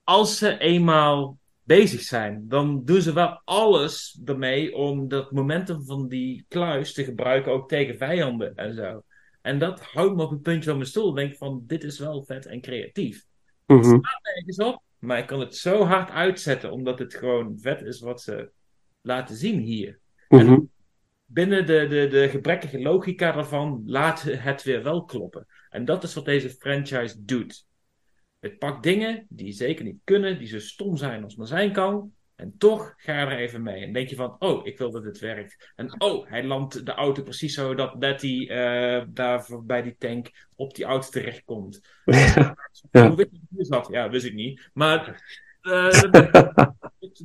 als 0.04 0.38
ze 0.38 0.58
eenmaal 0.58 1.37
bezig 1.68 2.00
zijn, 2.00 2.48
dan 2.48 2.84
doen 2.84 3.00
ze 3.00 3.12
wel 3.12 3.40
alles 3.44 4.20
ermee 4.24 4.74
om 4.74 5.08
dat 5.08 5.32
momentum 5.32 5.84
van 5.84 6.08
die 6.08 6.44
kluis 6.48 6.92
te 6.92 7.04
gebruiken 7.04 7.52
ook 7.52 7.68
tegen 7.68 7.96
vijanden 7.96 8.54
en 8.56 8.74
zo. 8.74 9.02
En 9.42 9.58
dat 9.58 9.80
houdt 9.80 10.16
me 10.16 10.22
op 10.22 10.30
een 10.30 10.40
puntje 10.40 10.68
van 10.68 10.78
mijn 10.78 10.88
stoel. 10.88 11.08
Ik 11.08 11.14
denk 11.14 11.36
van, 11.36 11.62
dit 11.66 11.84
is 11.84 11.98
wel 11.98 12.24
vet 12.24 12.46
en 12.46 12.60
creatief. 12.60 13.24
Mhm. 13.66 13.78
Het 13.78 13.86
staat 13.86 14.34
nergens 14.34 14.58
op, 14.58 14.82
maar 14.98 15.18
ik 15.18 15.26
kan 15.26 15.40
het 15.40 15.56
zo 15.56 15.84
hard 15.84 16.10
uitzetten, 16.10 16.72
omdat 16.72 16.98
het 16.98 17.14
gewoon 17.14 17.58
vet 17.60 17.82
is 17.82 18.00
wat 18.00 18.22
ze 18.22 18.50
laten 19.00 19.36
zien 19.36 19.58
hier. 19.60 19.98
Mhm. 20.28 20.60
Binnen 21.24 21.66
de, 21.66 21.86
de, 21.86 22.06
de 22.06 22.28
gebrekkige 22.28 22.80
logica 22.80 23.32
daarvan 23.32 23.82
laat 23.86 24.22
het 24.22 24.62
weer 24.62 24.82
wel 24.82 25.04
kloppen. 25.04 25.46
En 25.70 25.84
dat 25.84 26.02
is 26.02 26.14
wat 26.14 26.24
deze 26.24 26.50
franchise 26.50 27.24
doet. 27.24 27.66
Het 28.40 28.58
pakt 28.58 28.82
dingen 28.82 29.26
die 29.28 29.52
zeker 29.52 29.84
niet 29.84 30.00
kunnen, 30.04 30.38
die 30.38 30.46
zo 30.46 30.58
stom 30.58 30.96
zijn 30.96 31.24
als 31.24 31.36
maar 31.36 31.46
zijn 31.46 31.72
kan. 31.72 32.12
En 32.34 32.54
toch 32.58 32.94
ga 32.96 33.20
je 33.20 33.26
er 33.26 33.38
even 33.38 33.62
mee. 33.62 33.84
En 33.84 33.92
denk 33.92 34.08
je 34.08 34.16
van, 34.16 34.36
oh, 34.38 34.66
ik 34.66 34.78
wil 34.78 34.90
dat 34.90 35.02
dit 35.02 35.18
werkt. 35.18 35.72
En 35.76 36.00
oh, 36.00 36.28
hij 36.28 36.44
landt 36.44 36.86
de 36.86 36.92
auto 36.94 37.22
precies 37.22 37.54
zo 37.54 37.74
dat 37.74 37.94
Letty 37.98 38.46
eh 38.48 39.02
daar 39.08 39.44
voor- 39.44 39.64
bij 39.64 39.82
die 39.82 39.96
tank 39.98 40.46
op 40.56 40.74
die 40.74 40.84
auto 40.84 41.08
terechtkomt. 41.08 41.80
Ja. 42.90 43.06
Hoe 43.08 43.16
wist 43.16 43.30
je 43.50 43.66
dat? 43.68 43.88
Ja, 43.90 44.10
wist 44.10 44.24
ik 44.24 44.34
niet. 44.34 44.70
Maar 44.72 45.22
eh, 45.60 45.88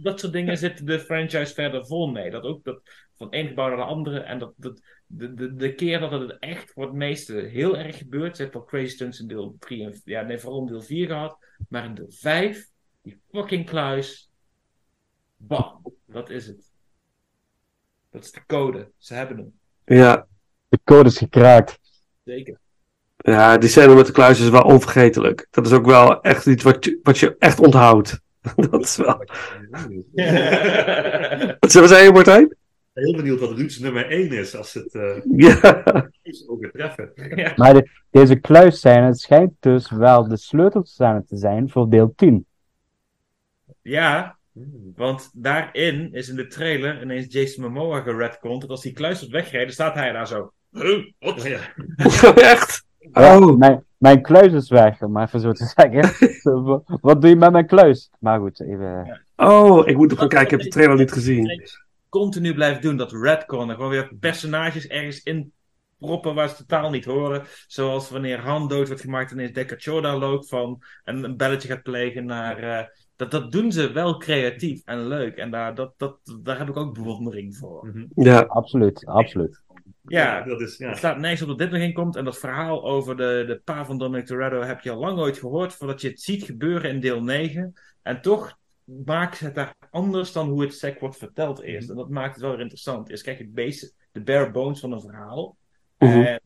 dat, 0.01 0.19
soort 0.19 0.33
dingen 0.33 0.57
zitten 0.57 0.85
de 0.85 0.99
franchise 0.99 1.53
verder 1.53 1.85
vol 1.85 2.07
mee. 2.07 2.31
Dat 2.31 2.43
ook 2.43 2.63
dat, 2.63 2.81
van 3.15 3.31
één 3.31 3.47
gebouw 3.47 3.67
naar 3.67 3.77
de 3.77 3.83
andere. 3.83 4.19
En 4.19 4.39
dat, 4.39 4.53
dat, 4.55 4.81
de, 5.07 5.33
de, 5.33 5.55
de 5.55 5.75
keer 5.75 5.99
dat 5.99 6.11
het 6.11 6.39
echt 6.39 6.71
voor 6.71 6.83
het 6.83 6.93
meeste 6.93 7.33
heel 7.33 7.77
erg 7.77 7.97
gebeurt. 7.97 8.35
Ze 8.35 8.41
hebben 8.41 8.61
al 8.61 8.67
Crazy 8.67 8.93
Stunts 8.93 9.19
in 9.19 9.27
deel 9.27 9.55
3 9.59 9.83
en 9.83 10.01
ja, 10.05 10.21
nee, 10.21 10.39
vooral 10.39 10.59
in 10.59 10.65
deel 10.67 10.81
4 10.81 11.07
gehad. 11.07 11.37
Maar 11.69 11.85
in 11.85 11.95
deel 11.95 12.09
5, 12.09 12.67
die 13.01 13.21
fucking 13.31 13.65
kluis. 13.65 14.31
Bam, 15.37 15.81
dat 16.05 16.29
is 16.29 16.47
het. 16.47 16.71
Dat 18.11 18.23
is 18.23 18.31
de 18.31 18.45
code. 18.45 18.91
Ze 18.97 19.13
hebben 19.13 19.37
hem. 19.37 19.53
Ja, 19.97 20.27
De 20.69 20.79
code 20.83 21.09
is 21.09 21.17
gekraakt. 21.17 21.79
Zeker. 22.23 22.59
ja, 23.17 23.57
die 23.57 23.69
scène 23.69 23.95
met 23.95 24.05
de 24.05 24.11
kluis 24.11 24.39
is 24.39 24.49
wel 24.49 24.61
onvergetelijk. 24.61 25.47
Dat 25.49 25.65
is 25.65 25.71
ook 25.71 25.85
wel 25.85 26.21
echt 26.21 26.45
iets 26.45 26.63
wat 26.63 26.85
je, 26.85 26.99
wat 27.03 27.17
je 27.17 27.35
echt 27.37 27.59
onthoudt. 27.59 28.21
Dat 28.69 28.83
is 28.83 28.95
wel... 28.97 29.17
Wat 31.59 31.71
zei 31.71 32.03
je, 32.03 32.11
Martijn? 32.13 32.55
Heel 32.93 33.15
benieuwd 33.15 33.39
wat 33.39 33.51
Ruud's 33.57 33.79
nummer 33.79 34.09
1 34.09 34.31
is 34.31 34.55
als 34.55 34.73
het 34.73 34.93
eh 34.95 35.21
Ja. 35.37 36.09
is 36.21 36.47
overtreffen. 36.47 37.11
Ja. 37.35 37.53
Maar 37.55 37.73
de- 37.73 37.89
deze 38.11 38.35
kluisscène 38.35 39.15
schijnt 39.15 39.51
dus 39.59 39.91
wel 39.91 40.27
de 40.27 40.37
sleutelscène 40.37 41.23
te 41.27 41.37
zijn 41.37 41.69
voor 41.69 41.89
deel 41.89 42.13
10. 42.15 42.45
Ja, 43.81 44.37
want 44.95 45.29
daarin 45.33 46.13
is 46.13 46.29
in 46.29 46.35
de 46.35 46.47
trailer 46.47 47.01
ineens 47.01 47.33
Jason 47.33 47.63
Momoa 47.63 48.01
geredcond. 48.01 48.61
Dat 48.61 48.69
als 48.69 48.81
die 48.81 48.93
kluis 48.93 49.19
wordt 49.19 49.33
weggereden, 49.33 49.73
staat 49.73 49.93
hij 49.95 50.11
daar 50.11 50.27
zo. 50.27 50.51
Huh, 50.71 51.05
wat? 51.19 51.43
Echt? 52.35 52.85
Oh, 53.11 53.57
mijn, 53.57 53.83
mijn 53.97 54.21
kluis 54.21 54.53
is 54.53 54.69
weg, 54.69 55.01
om 55.01 55.17
even 55.17 55.39
zo 55.39 55.51
te 55.51 55.65
zeggen. 55.75 56.31
Wat 57.01 57.21
doe 57.21 57.29
je 57.29 57.35
met 57.35 57.51
mijn 57.51 57.67
kluis? 57.67 58.09
Maar 58.19 58.39
goed, 58.39 58.61
even... 58.61 59.23
oh, 59.35 59.87
ik 59.87 59.97
moet 59.97 60.09
nog 60.09 60.19
gaan 60.19 60.27
kijken. 60.27 60.57
Ik 60.57 60.63
heb 60.63 60.71
de 60.71 60.79
trailer 60.79 60.97
niet 60.97 61.11
gezien. 61.11 61.61
Continu 62.09 62.53
blijft 62.53 62.81
doen, 62.81 62.97
dat 62.97 63.11
redconnen. 63.11 63.75
Gewoon 63.75 63.91
weer 63.91 64.11
personages 64.19 64.87
ergens 64.87 65.23
in 65.23 65.51
proppen 65.97 66.35
waar 66.35 66.49
ze 66.49 66.55
totaal 66.55 66.89
niet 66.89 67.05
horen. 67.05 67.43
Zoals 67.67 68.09
wanneer 68.09 68.39
Han 68.39 68.67
dood 68.67 68.87
wordt 68.87 69.01
gemaakt 69.01 69.31
en 69.31 69.37
ineens 69.37 69.53
Deckard 69.53 69.81
Shaw 69.81 70.03
daar 70.03 70.17
loopt 70.17 70.47
van 70.47 70.81
en 71.03 71.23
een 71.23 71.37
belletje 71.37 71.67
gaat 71.67 71.83
plegen 71.83 72.25
naar... 72.25 72.57
eh, 72.57 72.85
dat, 73.15 73.31
dat 73.31 73.51
doen 73.51 73.71
ze 73.71 73.91
wel 73.91 74.17
creatief 74.17 74.81
en 74.85 75.07
leuk. 75.07 75.35
En 75.35 75.51
daar, 75.51 75.75
dat, 75.75 75.93
dat, 75.97 76.17
daar 76.41 76.57
heb 76.57 76.69
ik 76.69 76.77
ook 76.77 76.93
bewondering 76.93 77.57
voor. 77.57 77.91
Ja, 78.15 78.39
Absoluut, 78.39 79.05
absoluut. 79.05 79.61
Ja, 80.07 80.41
dat 80.41 80.61
is, 80.61 80.77
ja. 80.77 80.89
Het 80.89 80.97
staat 80.97 81.17
nergens 81.17 81.41
op 81.41 81.47
dat 81.47 81.57
dit 81.57 81.71
nog 81.71 81.81
in 81.81 81.93
komt. 81.93 82.15
En 82.15 82.25
dat 82.25 82.39
verhaal 82.39 82.83
over 82.83 83.17
de, 83.17 83.43
de 83.47 83.61
pa 83.63 83.85
van 83.85 83.97
Dominic 83.97 84.25
Toretto 84.25 84.61
heb 84.61 84.81
je 84.81 84.91
al 84.91 84.99
lang 84.99 85.19
ooit 85.19 85.37
gehoord. 85.37 85.73
Voordat 85.73 86.01
je 86.01 86.07
het 86.07 86.21
ziet 86.21 86.43
gebeuren 86.43 86.89
in 86.89 86.99
deel 86.99 87.23
9. 87.23 87.73
En 88.01 88.21
toch 88.21 88.57
maakt 88.83 89.39
het 89.39 89.55
daar 89.55 89.75
anders 89.89 90.31
dan 90.31 90.49
hoe 90.49 90.61
het 90.61 90.73
sec 90.73 90.99
wordt 90.99 91.17
verteld 91.17 91.61
eerst. 91.61 91.89
En 91.89 91.95
dat 91.95 92.09
maakt 92.09 92.33
het 92.33 92.41
wel 92.41 92.51
weer 92.51 92.59
interessant. 92.59 93.09
Eerst 93.09 93.23
krijg 93.23 93.37
je 93.37 93.43
het 93.43 93.53
base, 93.53 93.91
de 94.11 94.21
bare 94.21 94.51
bones 94.51 94.79
van 94.79 94.91
een 94.91 95.01
verhaal. 95.01 95.57
Mhm. 95.97 96.21
En 96.21 96.41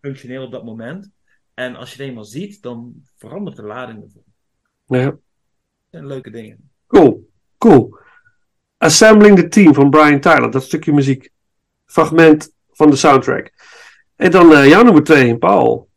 functioneel 0.00 0.44
op 0.44 0.52
dat 0.52 0.64
moment. 0.64 1.10
En 1.54 1.76
als 1.76 1.92
je 1.92 1.96
het 1.96 2.08
eenmaal 2.08 2.24
ziet, 2.24 2.62
dan 2.62 2.94
verandert 3.16 3.56
de 3.56 3.62
lading 3.62 4.02
ervan. 4.02 4.22
ja. 4.86 5.04
Dat 5.04 5.20
zijn 5.90 6.06
leuke 6.06 6.30
dingen. 6.30 6.70
Cool, 6.86 7.28
cool. 7.58 7.98
Assembling 8.76 9.36
the 9.36 9.48
Team 9.48 9.74
van 9.74 9.90
Brian 9.90 10.20
Tyler, 10.20 10.50
dat 10.50 10.62
stukje 10.62 10.92
muziek. 10.92 11.30
Fragment 11.84 12.52
van 12.80 12.90
de 12.90 12.96
soundtrack. 12.96 13.50
En 14.16 14.30
dan 14.30 14.54
eh, 14.54 14.68
jouw 14.68 14.82
nummer 14.82 15.02
2, 15.02 15.38
Paul. 15.38 15.89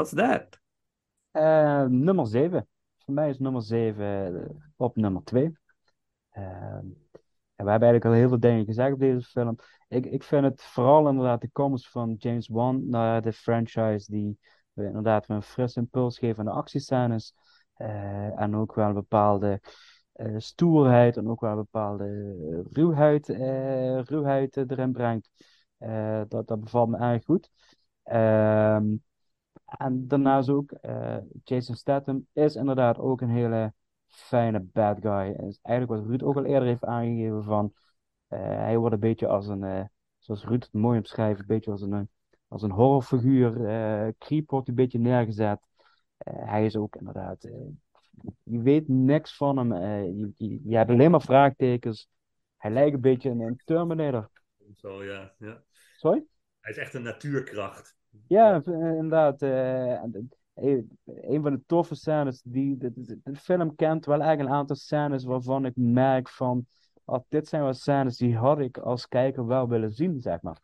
What's 0.00 0.14
that? 0.14 0.58
Eh, 1.30 1.84
nummer 1.84 2.26
7. 2.26 2.68
Voor 2.98 3.14
mij 3.14 3.28
is 3.28 3.38
nummer 3.38 3.62
7 3.62 4.72
op 4.76 4.96
nummer 4.96 5.24
2. 5.24 5.44
en 6.30 6.96
we 7.56 7.70
hebben 7.70 7.88
eigenlijk 7.88 8.04
al 8.04 8.12
heel 8.12 8.28
veel 8.28 8.40
dingen 8.40 8.64
gezegd 8.64 8.92
op 8.92 8.98
deze 8.98 9.28
film. 9.28 9.56
Ik, 9.88 10.06
ik 10.06 10.22
vind 10.22 10.44
het 10.44 10.62
vooral 10.62 11.08
inderdaad 11.08 11.40
de 11.40 11.50
komst 11.52 11.90
van 11.90 12.14
James 12.18 12.48
Wan 12.48 12.88
naar 12.88 13.22
de 13.22 13.32
franchise, 13.32 14.10
die 14.10 14.38
eh, 14.74 14.84
inderdaad 14.84 15.28
een 15.28 15.42
frisse 15.42 15.80
impuls 15.80 16.18
geven 16.18 16.38
aan 16.38 16.54
de 16.54 16.60
actiescènes. 16.60 17.34
Eh, 17.74 18.40
en 18.40 18.56
ook 18.56 18.74
wel 18.74 18.88
een 18.88 18.94
bepaalde 18.94 19.60
eh, 20.12 20.34
stoerheid 20.36 21.16
en 21.16 21.28
ook 21.28 21.40
wel 21.40 21.50
een 21.50 21.56
bepaalde 21.56 22.04
eh, 22.04 22.72
ruwheid, 22.72 23.28
eh, 23.28 24.00
ruwheid 24.00 24.56
eh, 24.56 24.64
erin 24.66 24.92
brengt. 24.92 25.30
Eh, 25.78 26.22
dat, 26.28 26.48
dat 26.48 26.60
bevalt 26.60 26.88
me 26.88 26.96
erg 26.96 27.24
goed. 27.24 27.50
Ehm, 28.02 28.84
en 29.78 30.08
daarnaast 30.08 30.48
ook, 30.48 30.70
eh, 30.70 31.16
Jason 31.44 31.74
Statham 31.74 32.26
is 32.32 32.54
inderdaad 32.54 32.98
ook 32.98 33.20
een 33.20 33.30
hele 33.30 33.72
fijne 34.06 34.60
bad 34.60 34.98
guy. 35.00 35.46
Is 35.48 35.58
eigenlijk 35.62 36.00
wat 36.00 36.10
Ruud 36.10 36.22
ook 36.22 36.36
al 36.36 36.44
eerder 36.44 36.68
heeft 36.68 36.84
aangegeven 36.84 37.44
van, 37.44 37.74
eh, 38.28 38.38
hij 38.40 38.78
wordt 38.78 38.94
een 38.94 39.00
beetje 39.00 39.26
als 39.26 39.46
een, 39.46 39.64
eh, 39.64 39.84
zoals 40.18 40.44
Ruud 40.44 40.62
het 40.62 40.72
mooi 40.72 40.98
omschrijft, 40.98 41.40
een 41.40 41.46
beetje 41.46 41.70
als 41.70 41.82
een, 41.82 42.08
als 42.48 42.62
een 42.62 42.70
horrorfiguur. 42.70 43.52
creep 44.18 44.50
wordt 44.50 44.68
een 44.68 44.74
beetje 44.74 44.98
neergezet. 44.98 45.60
Hij 46.24 46.64
is 46.64 46.76
ook 46.76 46.96
inderdaad, 46.96 47.42
je 48.42 48.60
weet 48.60 48.88
niks 48.88 49.36
van 49.36 49.56
hem. 49.56 49.74
je, 50.16 50.32
je, 50.36 50.60
je 50.64 50.76
hebt 50.76 50.90
alleen 50.90 51.10
maar 51.10 51.22
vraagtekens. 51.22 52.08
Hij 52.56 52.70
lijkt 52.70 52.94
een 52.94 53.00
beetje 53.00 53.30
een, 53.30 53.40
een 53.40 53.60
Terminator. 53.64 54.30
Zo, 54.76 55.04
ja, 55.04 55.34
ja. 55.38 55.62
Sorry? 55.96 56.24
Hij 56.60 56.70
is 56.72 56.78
echt 56.78 56.94
een 56.94 57.02
natuurkracht. 57.02 57.98
Ja, 58.26 58.60
v- 58.62 58.66
inderdaad. 58.68 59.42
eh, 59.42 59.92
en- 60.02 60.30
een 61.04 61.42
van 61.42 61.52
de 61.52 61.62
toffe 61.66 61.94
scènes 61.94 62.42
die 62.44 62.76
de, 62.76 62.92
de, 62.94 63.18
de 63.24 63.34
film 63.36 63.74
kent 63.74 64.06
wel 64.06 64.20
eigenlijk 64.20 64.50
een 64.50 64.56
aantal 64.56 64.76
scènes 64.76 65.24
waarvan 65.24 65.64
ik 65.64 65.72
merk 65.76 66.28
van 66.28 66.66
oh, 67.04 67.18
dit 67.28 67.48
zijn 67.48 67.62
wel 67.62 67.72
scènes 67.74 68.16
die 68.16 68.36
had 68.36 68.58
ik 68.58 68.78
als 68.78 69.08
kijker 69.08 69.46
wel 69.46 69.68
willen 69.68 69.90
zien, 69.92 70.20
zeg 70.20 70.42
maar. 70.42 70.58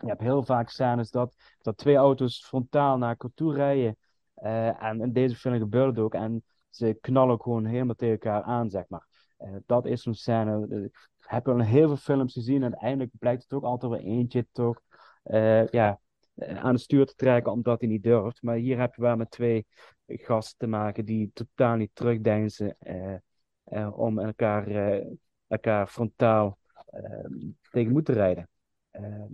Je 0.00 0.06
hebt 0.08 0.20
heel 0.20 0.42
vaak 0.44 0.68
scènes 0.70 1.10
dat, 1.10 1.34
dat 1.62 1.76
twee 1.76 1.96
auto's 1.96 2.44
frontaal 2.46 2.98
naar 2.98 3.08
elkaar 3.10 3.30
toe 3.34 3.54
rijden. 3.54 3.96
eh, 4.34 4.82
en 4.82 5.00
in 5.00 5.12
deze 5.12 5.36
film 5.36 5.58
gebeurt 5.58 5.88
het 5.96 5.98
ook. 5.98 6.14
En 6.14 6.44
ze 6.70 6.98
knallen 7.00 7.40
gewoon 7.40 7.64
helemaal 7.64 7.94
tegen 7.94 8.14
elkaar 8.14 8.42
aan, 8.42 8.70
zeg 8.70 8.84
maar. 8.88 9.06
Eh, 9.38 9.50
dat 9.66 9.86
is 9.86 10.02
zo'n 10.02 10.14
scène. 10.14 10.66
eh, 10.70 10.84
Ik 10.84 11.30
heb 11.30 11.48
al 11.48 11.60
heel 11.60 11.86
veel 11.88 11.96
films 11.96 12.32
gezien 12.32 12.56
en 12.56 12.62
uiteindelijk 12.72 13.10
blijkt 13.18 13.42
het 13.42 13.52
ook 13.52 13.64
altijd 13.64 13.92
wel 13.92 14.00
eentje 14.00 14.46
toch 14.52 14.80
eh, 15.22 15.66
ja, 15.68 15.88
eh, 15.90 15.96
aan 16.36 16.72
het 16.72 16.80
stuur 16.80 17.06
te 17.06 17.14
trekken 17.14 17.52
omdat 17.52 17.80
hij 17.80 17.88
niet 17.88 18.02
durft. 18.02 18.42
Maar 18.42 18.56
hier 18.56 18.78
heb 18.78 18.94
je 18.94 19.02
wel 19.02 19.16
met 19.16 19.30
twee 19.30 19.66
gasten 20.06 20.58
te 20.58 20.66
maken 20.66 21.04
die 21.04 21.30
totaal 21.32 21.76
niet 21.76 21.90
terugdeinzen 21.92 22.76
eh, 22.78 23.14
eh, 23.64 23.98
om 23.98 24.18
elkaar, 24.18 24.66
eh, 24.66 25.06
elkaar 25.46 25.86
frontaal 25.86 26.58
eh, 26.86 27.24
tegen 27.70 27.92
moeten 27.92 28.14
rijden. 28.14 28.48
Eh, 28.90 29.24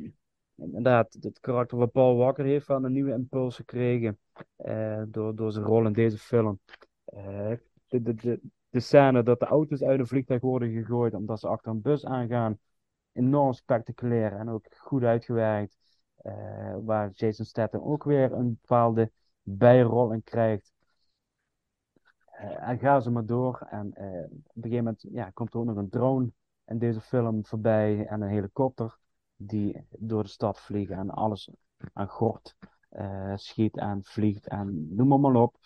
inderdaad, 0.55 1.17
het 1.21 1.41
karakter 1.41 1.79
van 1.79 1.91
Paul 1.91 2.17
Walker 2.17 2.45
heeft 2.45 2.67
wel 2.67 2.85
een 2.85 2.93
nieuwe 2.93 3.13
impuls 3.13 3.57
gekregen 3.57 4.19
eh, 4.57 5.03
door, 5.09 5.37
door 5.37 5.53
zijn 5.53 5.65
rol 5.65 5.87
in 5.87 5.93
deze 5.93 6.19
film. 6.19 6.61
Eh, 7.05 7.53
de, 7.87 8.03
de, 8.03 8.15
de, 8.15 8.41
de 8.69 8.81
scène 8.81 9.23
dat 9.23 9.41
de 9.41 9.47
auto's 9.47 9.83
uit 9.83 10.01
een 10.01 10.07
vliegtuig 10.07 10.41
worden 10.41 10.73
gegooid 10.73 11.15
omdat 11.15 11.41
ze 11.41 11.49
achter 11.49 11.71
een 11.71 11.81
bus 11.81 12.05
aangaan, 12.05 12.59
enorm 13.13 13.53
spectaculair 13.53 14.33
en 14.33 14.49
ook 14.49 14.67
goed 14.77 15.03
uitgewerkt. 15.03 15.77
Eh, 16.23 16.77
waar 16.85 17.11
Jason 17.11 17.45
Statham 17.45 17.81
ook 17.81 18.05
weer 18.05 18.33
een 18.33 18.59
bepaalde 18.61 19.13
bijrol 19.43 20.13
in 20.13 20.23
krijgt. 20.23 20.73
Eh, 22.25 22.69
en 22.69 22.79
ga 22.79 23.01
ze 23.01 23.11
maar 23.11 23.27
door. 23.27 23.67
En 23.71 23.95
eh, 23.95 24.07
op 24.25 24.31
een 24.31 24.63
gegeven 24.63 24.77
moment 24.77 25.07
ja, 25.11 25.31
komt 25.31 25.53
er 25.55 25.61
ook 25.61 25.67
nog 25.67 25.77
een 25.77 25.89
drone 25.89 26.33
in 26.65 26.79
deze 26.79 27.01
film 27.01 27.47
voorbij 27.47 28.07
en 28.07 28.21
een 28.21 28.29
helikopter 28.29 28.99
die 29.37 29.87
door 29.91 30.23
de 30.23 30.29
stad 30.29 30.61
vliegen 30.61 30.97
en 30.97 31.11
alles 31.11 31.51
aan 31.93 32.09
gort 32.09 32.57
schiet 33.35 33.77
en 33.77 34.05
vliegt 34.05 34.49
en 34.49 34.95
noem 34.95 35.09
maar, 35.09 35.21
maar 35.21 35.35
op. 35.35 35.57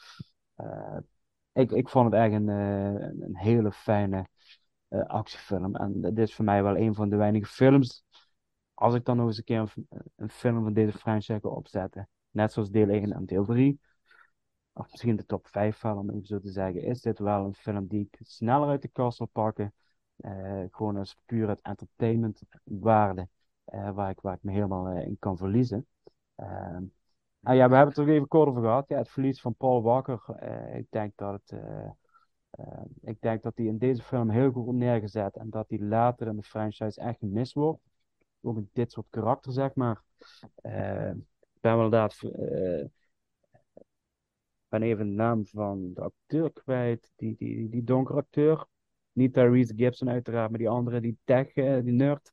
Ik, 1.53 1.73
ik 1.73 1.89
vond 1.89 2.13
het 2.13 2.23
echt 2.23 2.33
een, 2.33 2.49
een 2.49 3.37
hele 3.37 3.73
fijne 3.73 4.27
actiefilm. 4.89 5.77
En 5.77 6.01
dit 6.01 6.19
is 6.19 6.35
voor 6.35 6.45
mij 6.45 6.63
wel 6.63 6.77
een 6.77 6.95
van 6.95 7.09
de 7.09 7.17
weinige 7.17 7.47
films. 7.47 8.04
Als 8.75 8.95
ik 8.95 9.05
dan 9.05 9.17
nog 9.17 9.27
eens 9.27 9.39
een 9.39 9.45
keer 9.45 9.73
een, 10.17 10.31
film 10.31 10.63
van 10.63 10.73
deze 10.73 10.99
franchise 10.99 11.39
wil 11.43 11.51
opzetten, 11.51 12.09
net 12.31 12.53
zoals 12.53 12.71
deel 12.71 12.89
1 12.89 13.13
en 13.13 13.25
deel 13.27 13.45
3, 13.45 13.81
of 14.73 14.91
misschien 14.91 15.17
de 15.17 15.27
top 15.27 15.47
5 15.47 15.77
film, 15.77 15.99
om 15.99 16.11
even 16.11 16.27
zo 16.27 16.41
te 16.41 16.51
zeggen, 16.51 16.83
is 16.83 17.01
dit 17.01 17.19
wel 17.19 17.45
een 17.45 17.55
film 17.55 17.87
die 17.87 18.09
ik 18.11 18.19
sneller 18.23 18.69
uit 18.69 18.83
de 18.83 18.89
kast 18.89 19.19
wil 19.19 19.29
pakken. 19.33 19.73
Eh, 20.17 20.63
gewoon 20.71 20.97
als 20.97 21.17
puur 21.25 21.49
het 21.49 21.61
entertainment 21.63 22.43
waarde, 22.65 23.29
eh, 23.65 23.91
waar, 23.91 24.11
ik, 24.11 24.21
waar 24.21 24.35
ik 24.35 24.43
me 24.43 24.53
helemaal 24.53 24.87
eh, 24.87 25.07
in 25.07 25.17
kan 25.19 25.37
verliezen. 25.37 25.87
En 26.35 26.93
ja, 27.57 27.69
we 27.69 27.75
hebben 27.75 27.95
het 27.95 27.99
er 27.99 28.09
even 28.09 28.29
kort 28.29 28.49
over 28.49 28.63
gehad. 28.63 28.89
Ja, 28.89 28.97
het 28.99 29.09
verlies 29.09 29.41
van 29.41 29.55
Paul 29.55 29.83
Walker. 29.83 30.43
ik 30.77 30.87
denk 30.91 31.13
dat 31.17 31.33
het. 31.33 31.61
ik 33.01 33.21
denk 33.21 33.43
dat 33.43 33.57
hij 33.57 33.67
in 33.67 33.79
deze 33.79 34.03
film 34.03 34.31
heel 34.31 34.51
goed 34.51 34.75
neergezet 34.75 35.37
en 35.37 35.51
dat 35.51 35.69
hij 35.69 35.79
later 35.79 36.27
in 36.27 36.37
de 36.37 36.43
franchise 36.43 37.01
echt 37.01 37.19
gemist 37.19 37.53
wordt. 37.53 37.81
Ook 38.45 38.57
in 38.57 38.71
dit 38.73 38.93
soort 38.93 39.07
karakter, 39.11 39.53
zeg 39.53 39.75
maar. 39.75 40.03
Eh, 40.55 41.11
ik 41.11 41.61
ben 41.61 41.77
wel 41.77 41.85
inderdaad. 41.85 42.23
eh, 42.23 42.85
ben 44.69 44.83
even 44.83 45.07
de 45.07 45.13
naam 45.13 45.47
van 45.47 45.91
de 45.95 46.01
acteur 46.01 46.53
kwijt. 46.53 47.13
Die, 47.17 47.35
die, 47.39 47.69
die 47.69 47.85
donkere 47.85 48.19
acteur. 48.19 48.67
Niet 49.13 49.33
Tyrese 49.33 49.75
Gibson, 49.77 50.09
uiteraard, 50.11 50.51
maar 50.51 50.59
die 50.59 50.69
andere, 50.69 51.01
die 51.01 51.19
tech, 51.25 51.47
eh, 51.47 51.83
die 51.83 51.93
nerd. 51.93 52.33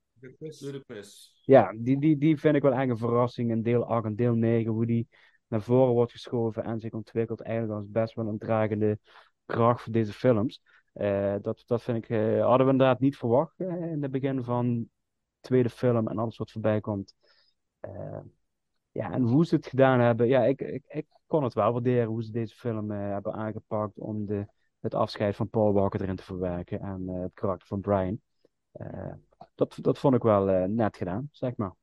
Ludacris. 0.62 1.42
Ja, 1.46 1.74
die, 1.78 2.00
die, 2.00 2.18
die 2.18 2.40
vind 2.40 2.56
ik 2.56 2.62
wel 2.62 2.74
echt 2.74 2.90
een 2.90 2.98
verrassing 2.98 3.52
in 3.52 3.62
deel 3.62 3.86
8 3.86 4.06
en 4.06 4.16
deel 4.16 4.34
9. 4.36 4.72
Hoe 4.72 4.86
die 4.86 5.08
naar 5.48 5.62
voren 5.62 5.94
wordt 5.94 6.12
geschoven 6.12 6.64
en 6.64 6.80
zich 6.80 6.92
ontwikkelt. 6.92 7.42
Eigenlijk 7.42 7.80
als 7.80 7.90
best 7.90 8.14
wel 8.14 8.28
een 8.28 8.38
dragende 8.38 9.00
kracht 9.46 9.82
voor 9.82 9.94
deze 9.94 10.14
films. 10.14 10.62
Eh, 10.94 11.36
dat, 11.42 11.64
dat 11.66 11.84
vind 11.84 11.98
ik, 11.98 12.10
eh, 12.10 12.46
hadden 12.46 12.66
we 12.66 12.72
inderdaad 12.72 13.00
niet 13.00 13.18
verwacht 13.18 13.60
in 13.60 14.02
het 14.02 14.12
begin 14.12 14.44
van 14.44 14.90
tweede 15.42 15.70
film 15.70 16.08
en 16.08 16.18
alles 16.18 16.38
wat 16.38 16.52
voorbij 16.52 16.82
komt. 16.82 17.16
Eh, 17.80 18.20
ja, 18.92 19.12
en 19.12 19.22
hoe 19.22 19.46
ze 19.46 19.56
het 19.56 19.68
gedaan 19.68 20.00
hebben, 20.00 20.28
ja, 20.28 20.44
ik, 20.44 20.62
ik, 20.62 20.84
ik 20.88 21.08
kon 21.28 21.44
het 21.44 21.54
wel 21.54 21.72
waarderen 21.72 22.08
hoe 22.08 22.24
ze 22.24 22.32
deze 22.32 22.56
film 22.56 22.92
eh, 22.92 22.98
hebben 22.98 23.34
aangepakt 23.34 23.98
om 23.98 24.26
de, 24.26 24.48
het 24.82 24.94
afscheid 24.94 25.36
van 25.36 25.50
Paul 25.50 25.74
Walker 25.74 26.02
erin 26.02 26.16
te 26.16 26.24
verwerken 26.24 26.80
en 26.80 27.10
eh, 27.10 27.22
het 27.22 27.34
karakter 27.34 27.68
van 27.68 27.82
Brian. 27.82 28.22
Eh, 28.72 29.14
dat, 29.56 29.78
dat 29.82 30.00
vond 30.00 30.16
ik 30.16 30.22
wel 30.22 30.50
eh, 30.50 30.64
net 30.64 30.98
gedaan, 30.98 31.30
zeg 31.32 31.56
maar. 31.56 31.74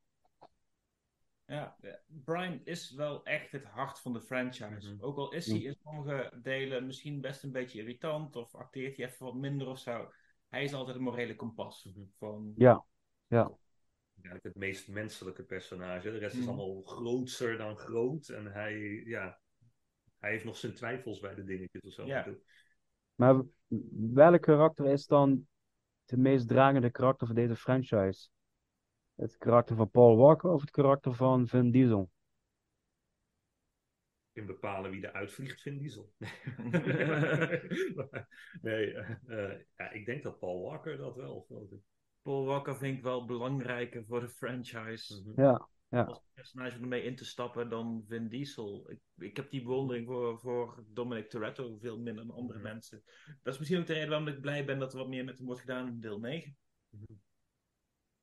Ja, 1.44 1.76
Brian 2.06 2.60
is 2.64 2.90
wel 2.90 3.24
echt 3.24 3.52
het 3.52 3.64
hart 3.64 4.00
van 4.00 4.12
de 4.12 4.20
franchise. 4.20 4.94
Mhm. 4.94 5.04
Ook 5.04 5.16
al 5.16 5.32
is 5.32 5.46
hij 5.46 5.58
in 5.58 5.76
sommige 5.82 6.38
delen 6.42 6.86
misschien 6.86 7.20
best 7.20 7.42
een 7.42 7.52
beetje 7.52 7.80
irritant 7.80 8.36
of 8.36 8.54
acteert 8.54 8.96
hij 8.96 9.06
even 9.06 9.24
wat 9.24 9.34
minder 9.34 9.68
of 9.68 9.78
zo. 9.78 10.10
Hij 10.48 10.64
is 10.64 10.74
altijd 10.74 10.96
een 10.96 11.02
morele 11.02 11.36
kompas. 11.36 11.88
Van... 12.18 12.52
Ja, 12.56 12.84
ja. 13.28 13.50
Eigenlijk 14.14 14.44
het 14.44 14.56
meest 14.56 14.88
menselijke 14.88 15.42
personage. 15.42 16.10
De 16.10 16.18
rest 16.18 16.36
is 16.36 16.40
Mhm. 16.40 16.48
allemaal 16.48 16.82
grootser 16.82 17.56
dan 17.56 17.76
groot. 17.76 18.28
En 18.28 18.46
hij, 18.46 18.78
ja, 19.04 19.40
hij 20.18 20.30
heeft 20.30 20.44
nog 20.44 20.56
zijn 20.56 20.74
twijfels 20.74 21.20
bij 21.20 21.34
de 21.34 21.44
dingetjes 21.44 21.82
of 21.82 21.92
zo. 21.92 22.06
Ja. 22.06 22.34
Maar 23.14 23.42
welk 24.12 24.42
karakter 24.42 24.86
is 24.86 25.06
dan 25.06 25.46
de 26.04 26.16
meest 26.16 26.48
dragende 26.48 26.90
karakter 26.90 27.26
van 27.26 27.36
deze 27.36 27.56
franchise? 27.56 28.28
Het 29.14 29.36
karakter 29.36 29.76
van 29.76 29.90
Paul 29.90 30.16
Walker 30.16 30.50
of 30.50 30.60
het 30.60 30.70
karakter 30.70 31.14
van 31.14 31.46
Vin 31.46 31.70
Diesel? 31.70 32.10
In 34.32 34.46
bepalen 34.46 34.90
wie 34.90 35.06
er 35.06 35.12
uitvliegt, 35.12 35.60
Vin 35.60 35.78
Diesel. 35.78 36.12
nee, 38.62 38.92
eh, 38.92 39.10
eh, 39.26 39.60
ja, 39.76 39.90
ik 39.90 40.06
denk 40.06 40.22
dat 40.22 40.38
Paul 40.38 40.62
Walker 40.62 40.96
dat 40.96 41.16
wel. 41.16 41.46
Paul 42.28 42.44
Walker 42.44 42.76
vind 42.76 42.96
ik 42.96 43.02
wel 43.02 43.24
belangrijker 43.24 44.04
voor 44.04 44.20
de 44.20 44.28
franchise. 44.28 45.22
Ja, 45.36 45.68
ja. 45.88 46.02
Als 46.02 46.22
personage 46.34 46.76
om 46.76 46.82
ermee 46.82 47.02
in 47.02 47.16
te 47.16 47.24
stappen 47.24 47.68
dan 47.68 48.04
Vin 48.06 48.28
Diesel. 48.28 48.90
Ik, 48.90 49.00
ik 49.18 49.36
heb 49.36 49.50
die 49.50 49.62
bewondering 49.62 50.06
voor, 50.06 50.38
voor 50.38 50.84
Dominic 50.88 51.30
Toretto 51.30 51.76
veel 51.80 51.98
minder 51.98 52.26
dan 52.26 52.36
andere 52.36 52.58
mensen. 52.58 53.02
Dat 53.42 53.52
is 53.52 53.58
misschien 53.58 53.80
ook 53.80 53.86
de 53.86 53.92
reden 53.92 54.08
waarom 54.08 54.28
ik 54.28 54.40
blij 54.40 54.64
ben 54.64 54.78
dat 54.78 54.92
er 54.92 54.98
wat 54.98 55.08
meer 55.08 55.24
met 55.24 55.36
hem 55.36 55.46
wordt 55.46 55.60
gedaan 55.60 55.86
in 55.86 56.00
deel 56.00 56.18
9. 56.18 56.56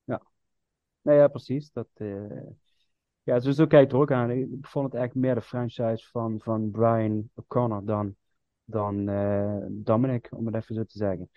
Ja. 0.04 0.22
Nee, 1.02 1.16
ja, 1.16 1.28
precies. 1.28 1.72
Dat, 1.72 1.88
eh, 1.94 2.46
Ja, 3.22 3.38
dus 3.38 3.56
zo 3.56 3.66
kijk 3.66 3.84
ik 3.84 3.92
er 3.92 3.98
ook 3.98 4.12
aan. 4.12 4.30
Ik 4.30 4.66
vond 4.66 4.92
het 4.92 5.02
echt 5.02 5.14
meer 5.14 5.34
de 5.34 5.42
franchise 5.42 6.08
van, 6.10 6.40
van 6.40 6.70
Brian 6.70 7.30
O'Connor 7.34 7.84
dan, 7.84 8.16
dan 8.64 9.08
eh, 9.08 9.66
Dominic, 9.68 10.28
om 10.30 10.46
het 10.46 10.54
even 10.54 10.74
zo 10.74 10.84
te 10.84 10.98
zeggen. 10.98 11.30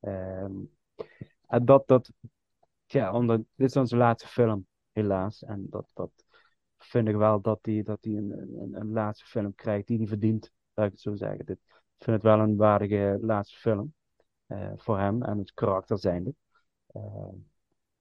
Ehm, 0.00 0.52
en 0.96 1.35
dat, 1.46 1.88
dat, 1.88 2.12
ja, 2.86 3.20
dit 3.36 3.46
is 3.56 3.76
onze 3.76 3.96
laatste 3.96 4.28
film, 4.28 4.66
helaas. 4.92 5.44
En 5.44 5.66
dat, 5.70 5.86
dat 5.94 6.10
vind 6.78 7.08
ik 7.08 7.16
wel 7.16 7.40
dat 7.40 7.58
hij 7.62 7.82
dat 7.82 7.98
een, 8.00 8.74
een, 8.74 8.92
laatste 8.92 9.26
film 9.26 9.54
krijgt 9.54 9.86
die 9.86 9.98
hij 9.98 10.06
verdient, 10.06 10.52
laat 10.74 10.86
ik 10.86 10.92
het 10.92 11.00
zo 11.00 11.14
zeggen. 11.14 11.46
Dit, 11.46 11.58
ik 11.68 12.04
vind 12.04 12.16
het 12.16 12.22
wel 12.22 12.38
een 12.38 12.56
waardige 12.56 13.18
laatste 13.20 13.58
film 13.58 13.94
eh, 14.46 14.72
voor 14.76 14.98
hem 14.98 15.22
en 15.22 15.38
het 15.38 15.52
karakter 15.54 15.98
zijnde. 15.98 16.34
Eh, 16.86 17.02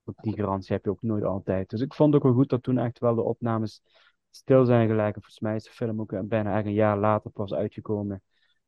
want 0.04 0.18
die 0.22 0.36
garantie 0.36 0.74
heb 0.76 0.84
je 0.84 0.90
ook 0.92 1.02
nooit 1.02 1.24
altijd. 1.24 1.70
Dus 1.70 1.82
ik 1.82 1.94
vond 1.94 2.14
het 2.14 2.24
ook 2.24 2.30
wel 2.30 2.38
goed 2.38 2.50
dat 2.50 2.64
toen 2.64 2.78
echt 2.78 3.00
wel 3.00 3.16
de 3.16 3.22
opnames 3.22 3.82
stil 4.30 4.66
zijn 4.66 4.88
gelijk. 4.88 5.16
En 5.16 5.22
volgens 5.22 5.40
mij 5.40 5.56
is 5.56 5.64
de 5.64 5.72
film 5.72 6.02
ook 6.02 6.12
een- 6.12 6.28
bijna 6.28 6.58
echt 6.58 6.66
een 6.66 6.74
jaar 6.74 6.98
later 6.98 7.32
pas 7.32 7.54
uitgekomen. 7.54 8.22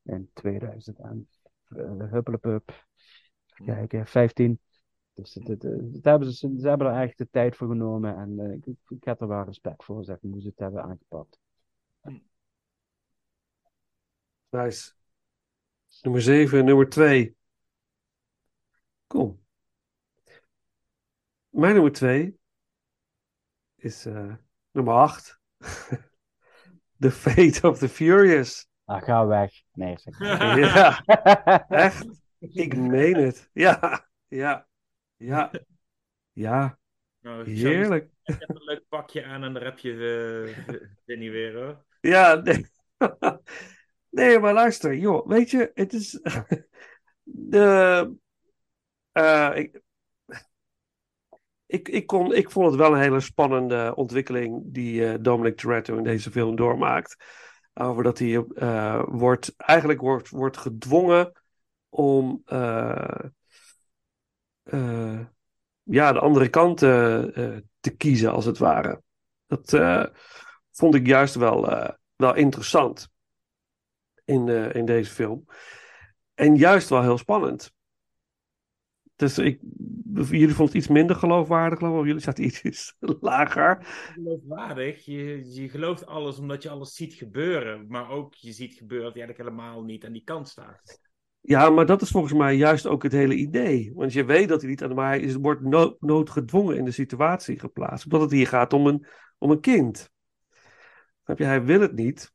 In 0.03 0.29
2000 0.33 0.99
en 0.99 1.27
uh, 1.69 2.11
huppelepup. 2.11 2.85
Kijken, 3.65 4.07
15. 4.07 4.59
Dus 5.17 5.33
het, 5.33 5.47
het, 5.47 6.03
hebben 6.03 6.31
ze, 6.31 6.55
ze 6.59 6.67
hebben 6.67 6.87
er 6.87 7.01
echt 7.01 7.17
de 7.17 7.29
tijd 7.29 7.55
voor 7.55 7.67
genomen. 7.67 8.17
En 8.17 8.39
eh, 8.39 8.51
ik, 8.51 8.65
ik, 8.87 9.03
heb 9.03 9.21
er 9.21 9.27
wel 9.27 9.43
respect 9.43 9.83
voor, 9.83 10.03
zeg, 10.03 10.17
hoe 10.21 10.41
ze 10.41 10.47
het 10.47 10.59
hebben 10.59 10.83
aangepakt. 10.83 11.39
Nice. 14.49 14.91
Nummer 16.01 16.21
7, 16.21 16.65
nummer 16.65 16.89
2. 16.89 17.35
Kom. 19.07 19.45
Mijn 21.49 21.73
nummer 21.73 21.91
2 21.91 22.39
is 23.75 24.05
eh, 24.05 24.33
nummer 24.71 24.93
8. 24.93 25.39
The 26.99 27.11
Fate 27.11 27.67
of 27.67 27.77
the 27.77 27.89
Furious. 27.89 28.67
Ah, 28.85 29.01
ga 29.01 29.25
weg. 29.25 29.63
Nee, 29.73 29.97
zeg 29.97 30.19
Ja, 30.73 31.03
echt. 31.67 32.07
Ik 32.39 32.77
meen 32.77 33.15
het. 33.15 33.49
Ja, 33.53 34.07
ja, 34.27 34.66
ja, 35.17 35.51
ja. 36.31 36.79
Nou, 37.19 37.49
Heerlijk. 37.49 38.09
Je 38.23 38.33
hebt 38.33 38.49
een 38.49 38.63
leuk 38.63 38.83
pakje 38.89 39.25
aan 39.25 39.43
en 39.43 39.53
daar 39.53 39.63
heb 39.63 39.79
je 39.79 39.91
uh, 39.91 40.77
Vinnie 41.05 41.31
weer 41.31 41.55
hoor. 41.55 41.85
Ja, 42.01 42.35
nee. 42.35 42.65
nee, 44.09 44.39
maar 44.39 44.53
luister, 44.53 44.95
joh, 44.95 45.27
weet 45.27 45.49
je, 45.49 45.71
het 45.73 45.93
is. 45.93 46.19
de, 47.23 48.15
eh, 49.11 49.51
ik, 49.55 49.81
ik, 51.65 51.89
ik, 51.89 52.07
kon, 52.07 52.33
ik 52.33 52.51
vond 52.51 52.65
het 52.65 52.75
wel 52.75 52.93
een 52.93 53.01
hele 53.01 53.19
spannende 53.19 53.95
ontwikkeling 53.95 54.63
die 54.65 55.07
eh, 55.07 55.15
Dominic 55.21 55.57
Toretto 55.57 55.97
in 55.97 56.03
deze 56.03 56.31
film 56.31 56.55
doormaakt. 56.55 57.15
Over 57.73 58.03
dat 58.03 58.19
hij 58.19 58.45
wordt, 59.05 59.53
eigenlijk 59.57 60.01
wordt, 60.01 60.29
wordt 60.29 60.57
gedwongen 60.57 61.31
om 61.89 62.43
eh, 64.69 65.19
ja, 65.83 66.13
de 66.13 66.19
andere 66.19 66.49
kant 66.49 66.81
eh, 66.81 67.55
eh, 67.55 67.63
te 67.79 67.95
kiezen, 67.95 68.31
als 68.31 68.45
het 68.45 68.57
ware. 68.57 69.01
Dat 69.47 69.77
vond 70.71 70.95
ik 70.95 71.07
juist 71.07 71.35
wel, 71.35 71.89
wel 72.15 72.35
interessant 72.35 73.09
in, 74.25 74.47
in 74.73 74.85
deze 74.85 75.11
film. 75.11 75.45
En 76.33 76.55
juist 76.55 76.89
wel 76.89 77.01
heel 77.01 77.17
spannend. 77.17 77.71
Dus 79.15 79.37
ik, 79.37 79.59
jullie 80.13 80.47
vonden 80.47 80.65
het 80.65 80.73
iets 80.73 80.87
minder 80.87 81.15
geloofwaardig, 81.15 81.79
geloof. 81.79 82.05
Jullie 82.05 82.21
zaten 82.21 82.43
iets 82.43 82.95
lager. 83.21 83.77
Geloofwaardig. 84.13 85.05
Je, 85.05 85.53
je 85.53 85.69
gelooft 85.69 86.05
alles 86.05 86.39
omdat 86.39 86.63
je 86.63 86.69
alles 86.69 86.95
ziet 86.95 87.13
gebeuren. 87.13 87.85
Maar 87.87 88.09
ook 88.09 88.33
je 88.33 88.51
ziet 88.51 88.73
gebeuren 88.73 89.05
dat 89.05 89.15
je 89.15 89.21
eigenlijk 89.21 89.49
helemaal 89.49 89.83
niet 89.83 90.05
aan 90.05 90.11
die 90.11 90.23
kant 90.23 90.47
staat. 90.47 90.99
Ja, 91.47 91.69
maar 91.69 91.85
dat 91.85 92.01
is 92.01 92.09
volgens 92.09 92.33
mij 92.33 92.55
juist 92.55 92.87
ook 92.87 93.03
het 93.03 93.11
hele 93.11 93.35
idee. 93.35 93.91
Want 93.95 94.13
je 94.13 94.25
weet 94.25 94.47
dat 94.47 94.61
hij 94.61 94.69
niet 94.69 94.83
aan 94.83 94.89
de 94.89 94.95
maar 94.95 95.07
hij 95.07 95.19
is, 95.19 95.35
wordt 95.35 95.61
no- 95.61 95.95
noodgedwongen 95.99 96.77
in 96.77 96.85
de 96.85 96.91
situatie 96.91 97.59
geplaatst. 97.59 98.05
Omdat 98.05 98.21
het 98.21 98.31
hier 98.31 98.47
gaat 98.47 98.73
om 98.73 98.87
een, 98.87 99.05
om 99.37 99.51
een 99.51 99.59
kind. 99.59 100.09
Snap 101.23 101.37
je? 101.37 101.43
Hij 101.43 101.63
wil 101.63 101.81
het 101.81 101.93
niet, 101.93 102.33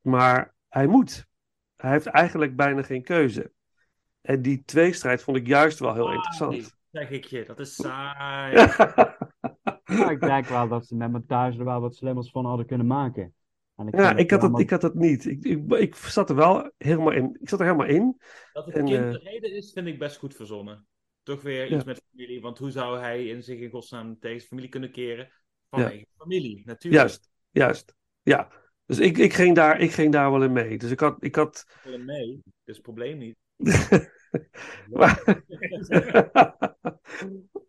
maar 0.00 0.54
hij 0.68 0.86
moet. 0.86 1.26
Hij 1.76 1.90
heeft 1.90 2.06
eigenlijk 2.06 2.56
bijna 2.56 2.82
geen 2.82 3.02
keuze. 3.02 3.52
En 4.20 4.42
die 4.42 4.62
tweestrijd 4.64 5.22
vond 5.22 5.36
ik 5.36 5.46
juist 5.46 5.78
wel 5.78 5.94
heel 5.94 6.12
interessant. 6.12 6.76
Zeg 6.90 7.10
ik 7.10 7.24
je, 7.24 7.44
dat 7.44 7.60
is 7.60 7.74
saai. 7.82 8.56
Ja, 9.84 10.10
ik 10.10 10.20
denk 10.20 10.46
wel 10.46 10.68
dat 10.68 10.86
ze 10.86 10.96
met 10.96 11.12
montage 11.12 11.58
er 11.58 11.64
wel 11.64 11.80
wat 11.80 11.94
slimmers 11.94 12.30
van 12.30 12.44
hadden 12.44 12.66
kunnen 12.66 12.86
maken. 12.86 13.34
En 13.76 13.88
Ja, 13.90 14.16
ik 14.16 14.30
had, 14.30 14.42
het, 14.42 14.58
ik 14.58 14.70
had 14.70 14.82
het 14.82 14.94
niet. 14.94 15.26
Ik, 15.26 15.44
ik, 15.44 15.72
ik 15.72 15.94
zat 15.94 16.30
er 16.30 16.36
wel 16.36 16.72
helemaal 16.78 17.12
in. 17.12 17.36
Ik 17.40 17.48
zat 17.48 17.60
er 17.60 17.66
helemaal 17.66 17.86
in. 17.86 18.20
Dat 18.52 18.66
het 18.66 18.74
En, 18.74 18.84
kind 18.84 19.04
eh, 19.04 19.10
de 19.10 19.18
reden 19.18 19.52
is, 19.56 19.72
vind 19.72 19.86
ik 19.86 19.98
best 19.98 20.16
goed 20.16 20.34
verzonnen. 20.34 20.86
Toch 21.22 21.42
weer 21.42 21.70
Ja. 21.70 21.76
iets 21.76 21.84
met 21.84 22.02
familie. 22.10 22.40
Want 22.40 22.58
hoe 22.58 22.70
zou 22.70 22.98
hij 22.98 23.26
in 23.26 23.42
zich 23.42 23.58
in 23.60 23.70
godsnaam 23.70 24.18
tegen 24.18 24.36
zijn 24.36 24.48
familie 24.48 24.68
kunnen 24.68 24.90
keren? 24.90 25.28
Vanwege 25.70 26.06
familie, 26.16 26.62
natuurlijk. 26.64 27.02
Juist, 27.02 27.30
juist. 27.50 27.94
Ja. 28.22 28.50
Dus 28.86 28.98
ik, 28.98 29.18
ik, 29.18 29.32
ging 29.32 29.54
daar, 29.54 29.80
ik 29.80 29.90
ging 29.90 30.12
daar 30.12 30.30
wel 30.30 30.42
in 30.42 30.52
mee. 30.52 30.78
Dus 30.78 30.90
ik 30.90 31.00
had. 31.00 31.16
Ik 31.18 31.34
had 31.34 31.64
Ik 31.68 31.80
wil 31.82 31.92
hem 31.92 32.04
mee, 32.04 32.42
dus 32.64 32.74
het 32.76 32.82
probleem 32.82 33.18
niet. 33.18 33.36
maar, 34.90 35.22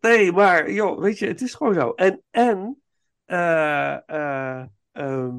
nee, 0.02 0.32
maar 0.32 0.72
joh, 0.72 1.00
weet 1.00 1.20
je, 1.20 1.28
het 1.28 1.42
is 1.42 1.54
gewoon 1.54 1.74
zo. 1.74 1.92
En, 1.92 2.24
en, 2.30 2.82
eh, 3.26 4.10
eh, 4.10 4.66
ehm, 4.92 5.38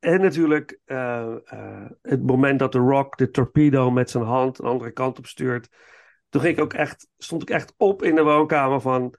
en 0.00 0.20
natuurlijk 0.20 0.80
eh, 0.84 1.36
eh, 1.44 1.90
het 2.02 2.22
moment 2.22 2.58
dat 2.58 2.72
de 2.72 2.78
Rock 2.78 3.16
de 3.16 3.30
torpedo 3.30 3.90
met 3.90 4.10
zijn 4.10 4.24
hand 4.24 4.56
de 4.56 4.62
andere 4.62 4.90
kant 4.90 5.18
op 5.18 5.26
stuurt. 5.26 5.68
Toen 6.28 6.40
ging 6.40 6.56
ik 6.56 6.62
ook 6.62 6.72
echt, 6.72 7.08
stond 7.18 7.42
ik 7.42 7.50
echt 7.50 7.74
op 7.76 8.02
in 8.02 8.14
de 8.14 8.22
woonkamer 8.22 8.80
van, 8.80 9.16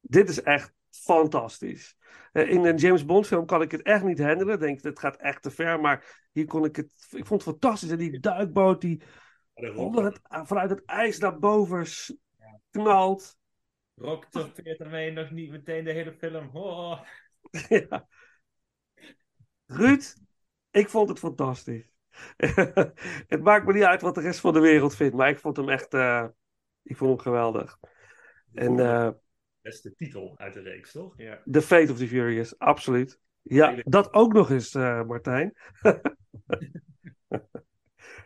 dit 0.00 0.28
is 0.28 0.42
echt 0.42 0.72
fantastisch. 0.90 1.96
Eh, 2.32 2.50
In 2.50 2.64
een 2.64 2.76
James 2.76 3.04
Bond 3.04 3.26
film 3.26 3.46
kan 3.46 3.62
ik 3.62 3.70
het 3.70 3.82
echt 3.82 4.04
niet 4.04 4.18
handelen. 4.18 4.58
Denk, 4.58 4.82
dit 4.82 4.98
gaat 4.98 5.16
echt 5.16 5.42
te 5.42 5.50
ver. 5.50 5.80
Maar 5.80 6.26
hier 6.32 6.46
kon 6.46 6.64
ik 6.64 6.76
het. 6.76 6.88
Ik 7.10 7.26
vond 7.26 7.44
het 7.44 7.50
fantastisch. 7.50 7.90
En 7.90 7.98
die 7.98 8.20
duikboot 8.20 8.80
die 8.80 9.02
onder 9.74 10.04
het, 10.04 10.20
vanuit 10.22 10.70
het 10.70 10.84
ijs 10.84 11.18
naar 11.18 11.38
boven 11.38 11.86
knalt. 12.70 13.36
Rock 13.94 14.24
torpeert 14.24 14.80
ermee 14.80 15.10
nog 15.10 15.30
niet 15.30 15.50
meteen 15.50 15.84
de 15.84 15.92
hele 15.92 16.12
film. 16.12 16.50
Oh. 16.52 17.00
Ja. 17.68 18.06
Ruud, 19.76 20.14
ik 20.70 20.88
vond 20.88 21.08
het 21.08 21.18
fantastisch. 21.18 21.92
het 23.26 23.42
maakt 23.42 23.66
me 23.66 23.72
niet 23.72 23.82
uit 23.82 24.00
wat 24.00 24.14
de 24.14 24.20
rest 24.20 24.40
van 24.40 24.52
de 24.52 24.60
wereld 24.60 24.94
vindt. 24.94 25.14
Maar 25.14 25.28
ik 25.28 25.38
vond 25.38 25.56
hem 25.56 25.68
echt. 25.68 25.94
eh, 25.94 26.26
ik 26.82 26.96
vond 26.96 27.10
hem 27.10 27.18
geweldig. 27.20 27.78
En 28.52 28.78
eh 28.78 29.10
Beste 29.60 29.94
titel 29.94 30.34
uit 30.38 30.54
de 30.54 30.60
reeks, 30.60 30.92
toch? 30.92 31.14
Ja. 31.16 31.40
The 31.50 31.62
Fate 31.62 31.92
of 31.92 31.98
the 31.98 32.06
Furious, 32.06 32.58
absoluut. 32.58 33.20
Ja, 33.42 33.74
dat 33.84 34.12
ook 34.12 34.32
nog 34.32 34.50
eens, 34.50 34.74
eh, 34.74 35.04
Martijn. 35.04 35.52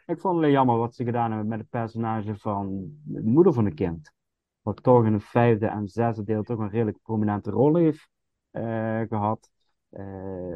Ik 0.07 0.21
vond 0.21 0.35
het 0.35 0.43
alleen 0.43 0.51
jammer 0.51 0.77
wat 0.77 0.95
ze 0.95 1.05
gedaan 1.05 1.31
hebben 1.31 1.49
met 1.49 1.59
het 1.59 1.69
personage 1.69 2.37
van 2.37 2.99
de 3.05 3.23
moeder 3.23 3.53
van 3.53 3.65
het 3.65 3.75
kind. 3.75 4.13
Wat 4.61 4.83
toch 4.83 5.05
in 5.05 5.13
het 5.13 5.25
vijfde 5.25 5.67
en 5.67 5.89
zesde 5.89 6.25
deel 6.25 6.43
toch 6.43 6.59
een 6.59 6.71
redelijk 6.71 7.03
prominente 7.03 7.51
rol 7.51 7.77
heeft 7.77 8.09
eh, 8.51 9.01
gehad. 9.09 9.51
Eh, 9.89 10.55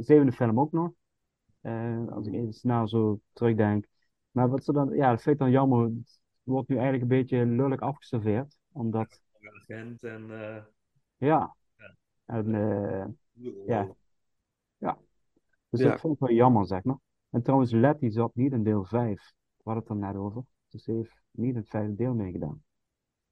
zevende 0.00 0.32
film 0.32 0.60
ook 0.60 0.72
nog. 0.72 0.92
Eh, 1.60 2.08
als 2.08 2.26
ik 2.26 2.34
even 2.34 2.52
snel 2.52 2.88
zo 2.88 3.20
terugdenk. 3.32 3.86
Maar 4.30 4.48
wat 4.48 4.64
ze 4.64 4.72
dan, 4.72 4.90
ja, 4.94 5.10
dat 5.10 5.22
vind 5.22 5.34
ik 5.34 5.40
dan 5.40 5.50
jammer. 5.50 5.84
Het 5.84 6.20
wordt 6.42 6.68
nu 6.68 6.74
eigenlijk 6.76 7.02
een 7.04 7.18
beetje 7.18 7.46
lullig 7.46 7.80
afgeserveerd. 7.80 8.56
Omdat, 8.72 9.22
Agent 9.60 10.02
en. 10.02 10.30
eh, 10.30 10.62
ja. 11.16 11.54
En, 12.24 12.54
eh, 12.54 13.06
ja. 13.66 13.94
Ja. 14.76 14.98
Dus 15.68 15.80
Ja. 15.80 15.90
dat 15.90 16.00
vond 16.00 16.14
ik 16.14 16.20
wel 16.20 16.36
jammer, 16.36 16.66
zeg 16.66 16.82
maar. 16.84 16.98
En 17.30 17.42
trouwens, 17.42 17.70
Letty 17.72 18.08
zat 18.10 18.34
niet 18.34 18.52
in 18.52 18.62
deel 18.62 18.84
5. 18.84 19.32
We 19.56 19.62
hadden 19.70 19.82
het 19.82 19.92
er 19.92 19.96
net 19.96 20.16
over. 20.16 20.42
Dus 20.68 20.82
ze 20.82 20.92
heeft 20.92 21.22
niet 21.30 21.50
in 21.50 21.56
het 21.56 21.68
vijfde 21.68 21.94
deel 21.94 22.14
meegedaan. 22.14 22.62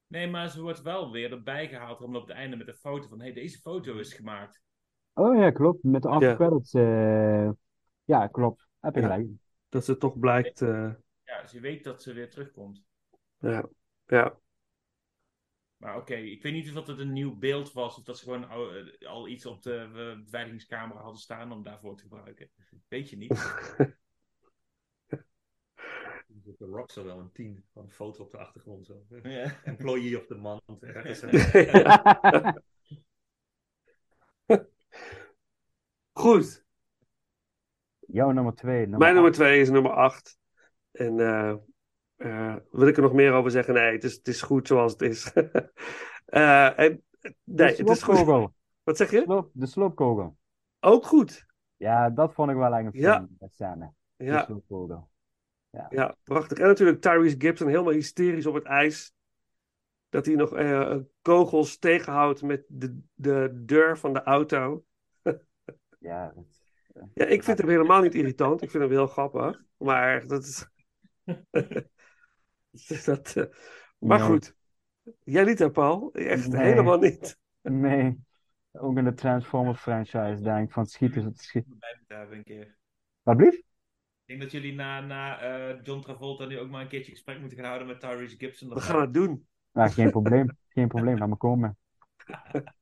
Nee, 0.07 0.26
maar 0.30 0.48
ze 0.48 0.62
wordt 0.62 0.82
wel 0.82 1.11
weer 1.11 1.32
erbij 1.32 1.68
gehaald 1.68 2.00
om 2.03 2.16
op 2.16 2.26
het 2.26 2.36
einde 2.36 2.57
met 2.57 2.68
een 2.68 2.74
foto 2.74 3.09
van: 3.09 3.20
hey, 3.20 3.32
deze 3.32 3.59
foto 3.59 3.98
is 3.98 4.14
gemaakt. 4.14 4.62
Oh 5.15 5.37
ja, 5.37 5.51
klopt. 5.51 5.83
Met 5.83 6.03
de 6.03 6.09
Ja. 6.09 6.15
after 6.15 6.37
credits. 6.37 6.75
eh, 6.75 7.51
ja, 8.05 8.27
klopt. 8.27 8.69
Heb 8.81 8.95
je 8.95 9.01
Ja. 9.01 9.07
gelijk. 9.09 9.29
Dat 9.69 9.85
ze 9.85 9.97
toch 9.97 10.19
blijkt. 10.19 10.61
eh, 10.63 10.93
Ja, 11.25 11.47
ze 11.47 11.61
weet 11.61 11.85
dat 11.85 12.03
ze 12.03 12.13
weer 12.13 12.31
terugkomt. 12.31 12.83
ja. 13.39 13.69
ja. 14.07 14.41
Maar 15.77 15.97
oké, 15.97 16.15
ik 16.15 16.43
weet 16.43 16.53
niet 16.53 16.69
of 16.69 16.75
dat 16.75 16.87
het 16.87 16.99
een 16.99 17.13
nieuw 17.13 17.37
beeld 17.39 17.73
was 17.73 17.99
of 17.99 18.05
dat 18.05 18.19
ze 18.19 18.25
gewoon 18.25 18.49
al, 18.49 18.75
eh, 18.75 19.09
al 19.09 19.29
iets 19.29 19.47
op 19.47 19.63
de 19.63 19.75
eh, 19.77 20.25
beveiligingscamera 20.25 21.01
hadden 21.01 21.21
staan 21.21 21.53
om 21.53 21.63
daarvoor 21.63 21.97
te 21.97 22.03
gebruiken. 22.03 22.51
Weet 22.89 23.11
je 23.11 23.17
niet. 23.17 23.31
De 26.59 26.67
Rock 26.67 26.91
zo 26.91 27.05
wel 27.05 27.19
een 27.19 27.33
tien 27.33 27.65
van 27.73 27.83
een 27.83 27.91
foto 27.91 28.23
op 28.23 28.31
de 28.31 28.39
achtergrond. 28.39 28.87
Zo. 28.87 29.03
Ja. 29.23 29.61
Employee 29.65 30.19
of 30.19 30.27
the 30.27 30.35
month. 30.35 30.83
ergens. 30.83 31.21
Goed. 36.23 36.64
Jouw 37.99 38.31
nummer 38.31 38.55
2. 38.55 38.87
Mijn 38.87 39.14
nummer 39.14 39.33
twee 39.33 39.61
is 39.61 39.70
nummer 39.70 39.93
8. 39.93 40.39
En 40.93 41.20
eh, 41.20 41.55
eh, 42.16 42.57
wil 42.70 42.87
ik 42.87 42.97
er 42.97 43.03
nog 43.03 43.12
meer 43.12 43.33
over 43.33 43.51
zeggen? 43.51 43.75
Nee, 43.75 43.93
het 43.93 44.05
is, 44.05 44.14
het 44.14 44.29
is 44.29 44.43
goed 44.43 44.66
zoals 44.66 44.93
het 44.93 45.03
is. 45.03 45.33
Eh, 46.25 46.79
en, 46.79 47.03
nee, 47.45 47.77
het 47.77 47.89
is 47.89 48.03
goed. 48.03 48.51
Wat 48.83 48.97
zeg 48.97 49.11
je? 49.11 49.23
Sloop, 49.23 49.51
de 49.53 49.66
sloopkogel. 49.66 50.37
Ook 50.81 51.07
goed. 51.07 51.47
Ja, 51.77 52.11
dat 52.11 52.35
vond 52.35 52.51
ik 52.51 52.57
wel 52.57 52.73
een 52.73 52.89
Ja. 52.93 53.27
de 53.39 53.49
scène. 53.49 53.93
De 54.16 54.25
Ja. 54.25 54.45
sloopkogel. 54.45 55.09
Ja. 55.70 55.87
Ja, 55.91 56.16
prachtig. 56.25 56.59
En 56.59 56.66
natuurlijk 56.66 57.01
Tyrese 57.01 57.35
Gibson 57.39 57.68
helemaal 57.68 57.93
hysterisch 57.93 58.47
op 58.47 58.55
het 58.55 58.64
ijs. 58.64 59.14
Dat 60.09 60.27
hij 60.27 60.35
nog 60.35 60.51
kogels 61.23 61.79
tegenhoudt 61.79 62.43
met 62.43 62.64
de, 62.68 63.01
de 63.14 63.62
deur 63.64 63.99
van 63.99 64.12
de 64.12 64.23
auto. 64.23 64.85
Ja, 66.03 66.34
Ja, 67.14 67.26
ik 67.26 67.42
vind 67.42 67.59
hem 67.59 67.68
helemaal 67.68 68.03
niet 68.03 68.14
irritant. 68.14 68.62
Ik 68.62 68.70
vind 68.70 68.82
hem 68.82 68.92
heel 68.92 69.07
grappig. 69.07 69.62
Maar 69.76 70.26
dat 70.26 70.42
is... 70.42 70.68
dat, 73.05 73.36
eh, 73.36 73.44
Maar 73.98 74.20
goed. 74.20 74.55
Jij 75.24 75.44
niet 75.44 75.59
hè, 75.59 75.70
Paul? 75.70 76.12
Echt 76.12 76.48
Nee. 76.48 76.62
helemaal 76.62 76.98
niet. 76.98 77.38
Nee. 77.62 78.18
Ook 78.72 78.96
in 78.96 79.05
de 79.05 79.14
Transformers 79.14 79.80
franchise, 79.80 80.42
denk 80.42 80.66
ik, 80.66 80.72
van 80.72 80.86
schieten 80.86 81.22
tot 81.22 81.38
schieten. 81.38 81.78
hebben 82.07 82.36
een 82.36 82.44
keer. 82.44 82.76
Wat 83.22 83.36
blieft? 83.36 83.57
Ik 83.57 83.64
denk 84.24 84.40
dat 84.40 84.50
jullie 84.50 84.74
na, 84.74 85.00
na 85.00 85.40
eh, 85.40 85.78
John 85.82 86.00
Travolta 86.00 86.44
nu 86.44 86.59
ook 86.59 86.70
maar 86.70 86.80
een 86.80 86.88
keertje 86.88 87.12
gesprek 87.12 87.38
moeten 87.40 87.59
gaan 87.59 87.66
houden 87.66 87.86
met 87.86 88.00
Tyrese 88.00 88.36
Gibson. 88.36 88.68
We 88.68 88.80
gaan 88.80 89.00
het 89.00 89.14
doen. 89.14 89.46
Nou, 89.72 89.90
geen 89.90 90.11
probleem. 90.11 90.57
Geen 90.68 90.88
probleem, 90.88 91.18
laat 91.18 91.28
me 91.28 91.36
komen. 91.36 91.76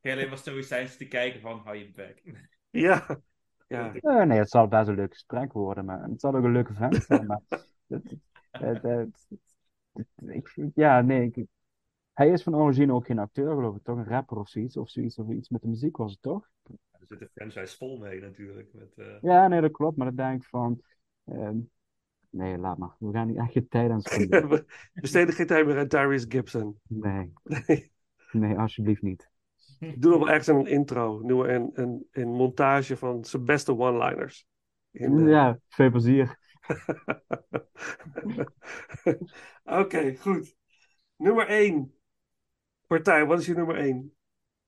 Je 0.00 0.12
alleen 0.12 0.28
maar 0.28 0.38
stoïcijns 0.38 0.96
te 0.96 1.08
kijken 1.08 1.40
van, 1.40 1.58
hou 1.64 1.76
je 1.76 1.90
bek. 1.90 2.22
Ja. 2.70 3.20
ja. 3.66 3.94
Eh, 3.94 4.22
nee, 4.22 4.38
het 4.38 4.50
zal 4.50 4.68
best 4.68 4.88
een 4.88 4.94
leuk 4.94 5.12
gesprek 5.12 5.52
worden, 5.52 5.84
maar 5.84 6.02
het 6.02 6.20
zal 6.20 6.34
ook 6.34 6.44
een 6.44 6.52
leuke 6.52 6.74
vent 6.74 6.94
zijn. 7.04 7.26
Maar 7.26 7.40
het, 7.86 8.16
het, 8.50 8.82
het- 8.82 9.26
het- 9.92 10.06
ik, 10.26 10.70
ja, 10.74 11.00
nee. 11.00 11.30
ik- 11.32 11.46
hij 12.12 12.28
is 12.30 12.42
van 12.42 12.54
origine 12.54 12.92
ook 12.92 13.06
geen 13.06 13.18
acteur, 13.18 13.54
geloof 13.54 13.76
ik, 13.76 13.82
toch? 13.82 13.96
Een 13.98 14.04
rapper 14.06 14.36
of 14.38 14.48
zoiets, 14.48 14.76
of 14.76 14.90
zoiets, 14.90 15.18
of 15.18 15.28
iets 15.30 15.48
met 15.48 15.62
de 15.62 15.68
muziek 15.68 15.96
was 15.96 16.10
het 16.12 16.22
toch? 16.22 16.48
Er 16.90 17.06
zit 17.06 17.20
een 17.20 17.28
franchise 17.34 17.76
vol 17.76 17.98
mee 17.98 18.20
natuurlijk. 18.20 18.72
Met, 18.72 18.92
eh, 18.96 19.16
Ja, 19.20 19.48
nee, 19.48 19.60
dat 19.60 19.70
klopt, 19.72 19.96
maar 19.96 20.06
dan 20.06 20.16
denk 20.16 20.42
ik 20.42 20.48
van. 20.48 20.82
ehm, 21.24 21.56
nee, 22.30 22.58
laat 22.58 22.78
maar. 22.78 22.94
We 22.98 23.12
gaan 23.12 23.26
niet 23.26 23.36
echt 23.36 23.52
je 23.52 23.68
tijd 23.68 23.90
aan 23.90 24.00
spenderen. 24.08 24.48
We 24.48 24.64
besteden 24.92 25.34
geen 25.34 25.46
tijd 25.46 25.66
meer 25.66 25.78
aan 25.78 25.88
Tyrese 25.88 26.26
Gibson. 26.28 26.78
Nee, 26.88 27.32
Nee. 27.42 27.92
nee, 28.32 28.58
alsjeblieft 28.58 29.02
niet. 29.02 29.27
Doe 29.78 30.10
nog 30.10 30.18
wel 30.18 30.28
ergens 30.28 30.46
een 30.46 30.66
intro. 30.66 31.22
Doe 31.26 31.48
een, 31.48 31.70
een, 31.72 32.06
een 32.10 32.28
montage 32.28 32.96
van 32.96 33.24
zijn 33.24 33.44
beste 33.44 33.76
one-liners. 33.76 34.46
In, 34.90 35.18
eh, 35.18 35.28
Ja, 35.28 35.58
veel 35.68 35.90
plezier. 35.90 36.38
Oké, 39.64 40.16
goed. 40.16 40.56
Nummer 41.16 41.46
1. 41.46 41.94
Partij, 42.86 43.26
wat 43.26 43.40
is 43.40 43.46
je 43.46 43.54
nummer 43.54 43.76
1? 43.76 44.12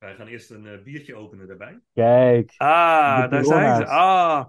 wij 0.01 0.15
gaan 0.15 0.27
eerst 0.27 0.51
een 0.51 0.67
eh, 0.67 0.83
biertje 0.83 1.15
openen 1.15 1.47
daarbij. 1.47 1.81
Kijk. 1.93 2.55
Ah, 2.57 3.31
daar 3.31 3.45
zijn 3.45 3.77
ze. 3.77 3.87
Ah, 3.87 4.47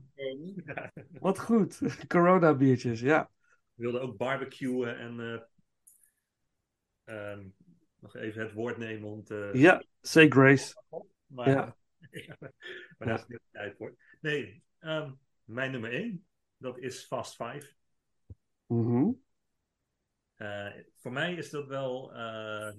wat 1.20 1.40
goed. 1.40 1.80
Corona 2.08 2.56
biertjes, 2.56 3.00
ja. 3.00 3.30
We 3.74 3.84
wilden 3.84 4.02
ook 4.02 4.18
barbecuen 4.18 4.98
en 4.98 5.20
eh, 5.20 5.42
ehm, 7.16 7.44
nog 8.02 8.16
even 8.16 8.42
het 8.42 8.54
woord 8.54 8.78
nemen 8.78 9.10
om 9.10 9.24
te... 9.24 9.50
Ja, 9.54 9.84
say 10.02 10.28
grace. 10.30 10.84
Maar, 11.26 11.50
Ja. 11.50 11.78
maar 12.98 13.08
daar 13.08 13.20
is 13.20 13.26
niet 13.28 13.40
tijd 13.52 13.76
voor. 13.78 13.96
Nee, 14.22 14.64
ehm, 14.80 15.12
mijn 15.44 15.72
nummer 15.72 15.92
1, 15.92 16.26
dat 16.58 16.78
is 16.78 17.06
Fast 17.06 17.36
Five. 17.36 17.74
Mhm. 18.66 19.12
Eh, 20.36 20.74
voor 20.98 21.12
mij 21.12 21.34
is 21.34 21.50
dat 21.50 21.68
wel. 21.68 22.14
eh, 22.14 22.74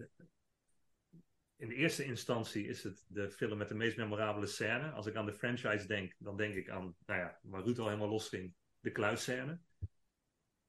in 1.57 1.68
de 1.68 1.75
eerste 1.75 2.05
instantie 2.05 2.66
is 2.66 2.83
het 2.83 3.05
de 3.07 3.31
film 3.31 3.59
met 3.59 3.68
de 3.68 3.75
meest 3.75 3.97
memorabele 3.97 4.47
scène. 4.47 4.91
Als 4.91 5.07
ik 5.07 5.14
aan 5.14 5.27
de 5.27 5.33
franchise 5.35 5.87
denk, 5.87 6.14
dan 6.18 6.37
denk 6.37 6.55
ik 6.55 6.70
aan, 6.70 6.97
nou 7.07 7.20
ja, 7.20 7.39
waar 7.43 7.62
Ruud 7.62 7.79
al 7.79 7.87
helemaal 7.87 8.09
losging, 8.09 8.55
de 8.81 8.91
kluisscène. 8.93 9.61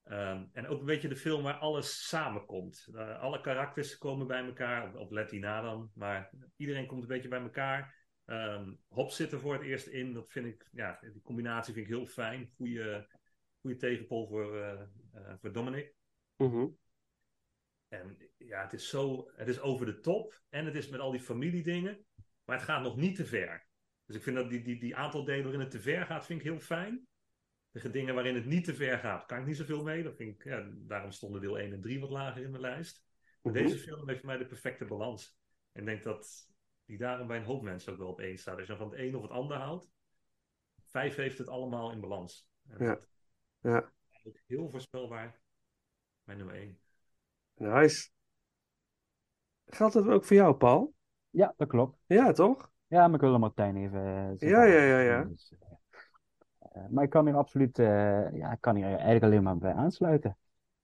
Ehm, 0.03 0.45
en 0.53 0.67
ook 0.67 0.79
een 0.79 0.85
beetje 0.85 1.07
de 1.07 1.15
film 1.15 1.43
waar 1.43 1.57
alles 1.57 2.07
samenkomt. 2.07 2.87
Eh, 2.93 3.19
alle 3.19 3.41
karakters 3.41 3.97
komen 3.97 4.27
bij 4.27 4.45
elkaar, 4.45 4.87
of, 4.87 4.95
of 4.95 5.09
let 5.09 5.29
die 5.29 5.39
na 5.39 5.61
dan, 5.61 5.91
maar 5.93 6.31
iedereen 6.55 6.87
komt 6.87 7.01
een 7.01 7.07
beetje 7.07 7.29
bij 7.29 7.41
elkaar. 7.41 8.01
Ehm 8.25 8.73
Hobbs 8.87 9.15
zit 9.15 9.31
er 9.31 9.39
voor 9.39 9.53
het 9.53 9.61
eerst 9.61 9.87
in, 9.87 10.13
dat 10.13 10.31
vind 10.31 10.45
ik, 10.45 10.69
ja, 10.71 10.99
die 11.01 11.21
combinatie 11.21 11.73
vind 11.73 11.85
ik 11.87 11.93
heel 11.93 12.05
fijn. 12.05 12.51
Goede, 12.55 13.07
goede 13.61 13.77
tegenpol 13.77 14.27
voor, 14.27 14.57
eh, 14.57 14.81
eh, 15.13 15.33
voor 15.41 15.51
Dominic. 15.51 15.95
Mhm. 16.35 16.67
En 17.87 18.17
ja, 18.37 18.61
het 18.61 18.73
is 18.73 18.89
zo, 18.89 19.31
het 19.35 19.47
is 19.47 19.59
over 19.59 19.85
de 19.85 19.99
top 19.99 20.41
en 20.49 20.65
het 20.65 20.75
is 20.75 20.89
met 20.89 20.99
al 20.99 21.11
die 21.11 21.21
familiedingen, 21.21 22.05
maar 22.45 22.55
het 22.55 22.65
gaat 22.65 22.83
nog 22.83 22.95
niet 22.95 23.15
te 23.15 23.25
ver. 23.25 23.67
Dus 24.05 24.15
ik 24.15 24.23
vind 24.23 24.35
dat 24.35 24.49
die, 24.49 24.61
die, 24.61 24.79
die 24.79 24.95
aantal 24.95 25.23
delen 25.23 25.43
waarin 25.43 25.61
het 25.61 25.71
te 25.71 25.79
ver 25.79 26.05
gaat, 26.05 26.25
vind 26.25 26.39
ik 26.39 26.45
heel 26.45 26.59
fijn. 26.59 27.07
De 27.73 27.89
dingen 27.91 28.13
waarin 28.13 28.35
het 28.35 28.45
niet 28.45 28.63
te 28.63 28.73
ver 28.75 28.97
gaat, 28.97 29.25
kan 29.25 29.39
ik 29.39 29.45
niet 29.45 29.57
zoveel 29.57 29.83
mee. 29.83 30.03
Dat 30.03 30.15
vind 30.15 30.35
ik, 30.35 30.43
ja, 30.43 30.69
daarom 30.73 31.11
stonden 31.11 31.41
deel 31.41 31.59
1 31.59 31.73
en 31.73 31.81
3 31.81 31.99
wat 31.99 32.09
lager 32.09 32.43
in 32.43 32.49
mijn 32.49 32.61
lijst. 32.61 33.05
Maar 33.41 33.53
Mhm. 33.53 33.63
deze 33.63 33.77
film 33.77 34.07
heeft 34.07 34.19
voor 34.19 34.29
mij 34.29 34.37
de 34.37 34.45
perfecte 34.45 34.85
balans. 34.85 35.39
En 35.71 35.81
ik 35.81 35.87
denk 35.87 36.03
dat 36.03 36.49
die 36.85 36.97
daarom 36.97 37.27
bij 37.27 37.37
een 37.37 37.43
hoop 37.45 37.61
mensen 37.61 37.91
ook 37.91 37.97
wel 37.97 38.07
op 38.07 38.19
één 38.19 38.37
staat. 38.37 38.57
Als 38.57 38.67
je 38.67 38.75
van 38.75 38.89
het 38.89 38.99
een 38.99 39.15
of 39.15 39.21
het 39.21 39.31
ander 39.31 39.57
houdt, 39.57 39.89
vijf 40.85 41.15
heeft 41.15 41.37
het 41.37 41.47
allemaal 41.47 41.91
in 41.91 41.99
balans. 41.99 42.49
En 42.67 42.85
Ja. 42.85 42.93
dat 42.93 43.07
Ja, 43.61 43.91
heel 44.47 44.69
voorspelbaar. 44.69 45.41
Mijn 46.23 46.37
nummer 46.37 46.55
1. 46.55 46.79
nice. 47.53 48.09
Geldt 49.65 49.93
dat 49.93 50.07
ook 50.07 50.25
voor 50.25 50.35
jou, 50.35 50.55
Paul? 50.55 50.93
Ja, 51.29 51.53
dat 51.57 51.67
klopt. 51.67 51.97
Ja, 52.05 52.31
toch? 52.31 52.71
Ja, 52.87 53.05
maar 53.05 53.15
ik 53.15 53.21
wil 53.21 53.39
Martijn 53.39 53.75
even. 53.75 54.01
Ja, 54.37 54.63
ja, 54.63 54.83
ja, 54.83 54.99
ja. 54.99 55.23
Dus, 55.23 55.53
eh, 55.59 55.72
maar 56.89 57.03
ik 57.03 57.09
kan 57.09 57.25
hier 57.25 57.35
absoluut, 57.35 57.79
eh, 57.79 58.33
ja, 58.33 58.51
ik 58.51 58.61
kan 58.61 58.75
hier 58.75 58.85
eigenlijk 58.85 59.23
alleen 59.23 59.43
maar 59.43 59.57
bij 59.57 59.73
aansluiten. 59.73 60.37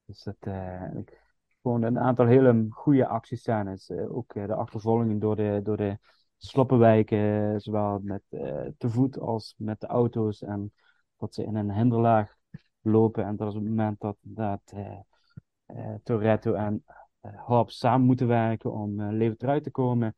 Dus 0.06 0.24
dat, 0.24 0.36
eh, 0.40 0.96
ik, 0.98 1.22
gewoon 1.62 1.84
een 1.84 2.00
aantal 2.00 2.26
hele 2.26 2.68
goede 2.70 3.08
actiescènes. 3.08 3.90
eh, 3.90 4.16
ook 4.16 4.34
eh, 4.34 4.46
de 4.48 4.54
achtervolging 4.54 5.22
door 5.22 5.36
de, 5.36 5.60
door 5.64 5.78
de 5.78 5.98
sloppenwijken, 6.38 7.54
eh, 7.54 7.60
zowel 7.60 8.00
met 8.04 8.22
eh, 8.30 8.62
te 8.78 8.90
voet 8.90 9.20
als 9.20 9.54
met 9.58 9.80
de 9.80 9.88
auto's. 9.88 10.42
En 10.42 10.74
dat 11.18 11.34
ze 11.34 11.44
in 11.44 11.56
een 11.56 11.72
hinderlaag 11.74 12.36
lopen. 12.82 13.26
En 13.26 13.36
dat 13.36 13.48
is 13.50 13.56
op 13.56 13.62
het 13.62 13.70
moment 13.70 14.00
dat, 14.02 14.18
dat 14.22 14.62
eh, 14.66 15.00
eh, 15.66 15.96
Toretto 16.04 16.54
en 16.54 16.84
eh, 17.20 17.46
Hobbs 17.46 17.78
samen 17.78 18.06
moeten 18.06 18.28
werken 18.28 18.72
om 18.72 19.00
eh 19.00 19.12
levend 19.12 19.44
eruit 19.44 19.64
te 19.64 19.72
komen. 19.72 20.16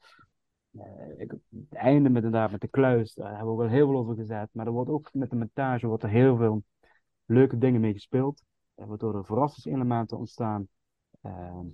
Eh, 0.71 1.19
ik, 1.19 1.31
het 1.31 1.73
einde 1.73 2.09
met, 2.09 2.23
inderdaad, 2.23 2.51
met 2.51 2.61
de 2.61 2.67
kluis, 2.67 3.13
daar 3.13 3.35
hebben 3.35 3.55
we 3.55 3.61
wel 3.61 3.71
heel 3.71 3.87
veel 3.87 3.97
over 3.97 4.15
gezet. 4.15 4.49
Maar 4.51 4.65
er 4.65 4.71
wordt 4.71 4.89
ook 4.89 5.13
met 5.13 5.29
de 5.29 5.35
montage 5.35 5.87
wordt 5.87 6.03
er 6.03 6.09
heel 6.09 6.37
veel 6.37 6.63
leuke 7.25 7.57
dingen 7.57 7.81
mee 7.81 7.93
gespeeld. 7.93 8.43
Er 8.75 8.87
waardoor 8.87 9.15
er 9.15 9.25
verrassingselementen 9.25 10.17
ontstaan. 10.17 10.67
Ehm, 11.21 11.65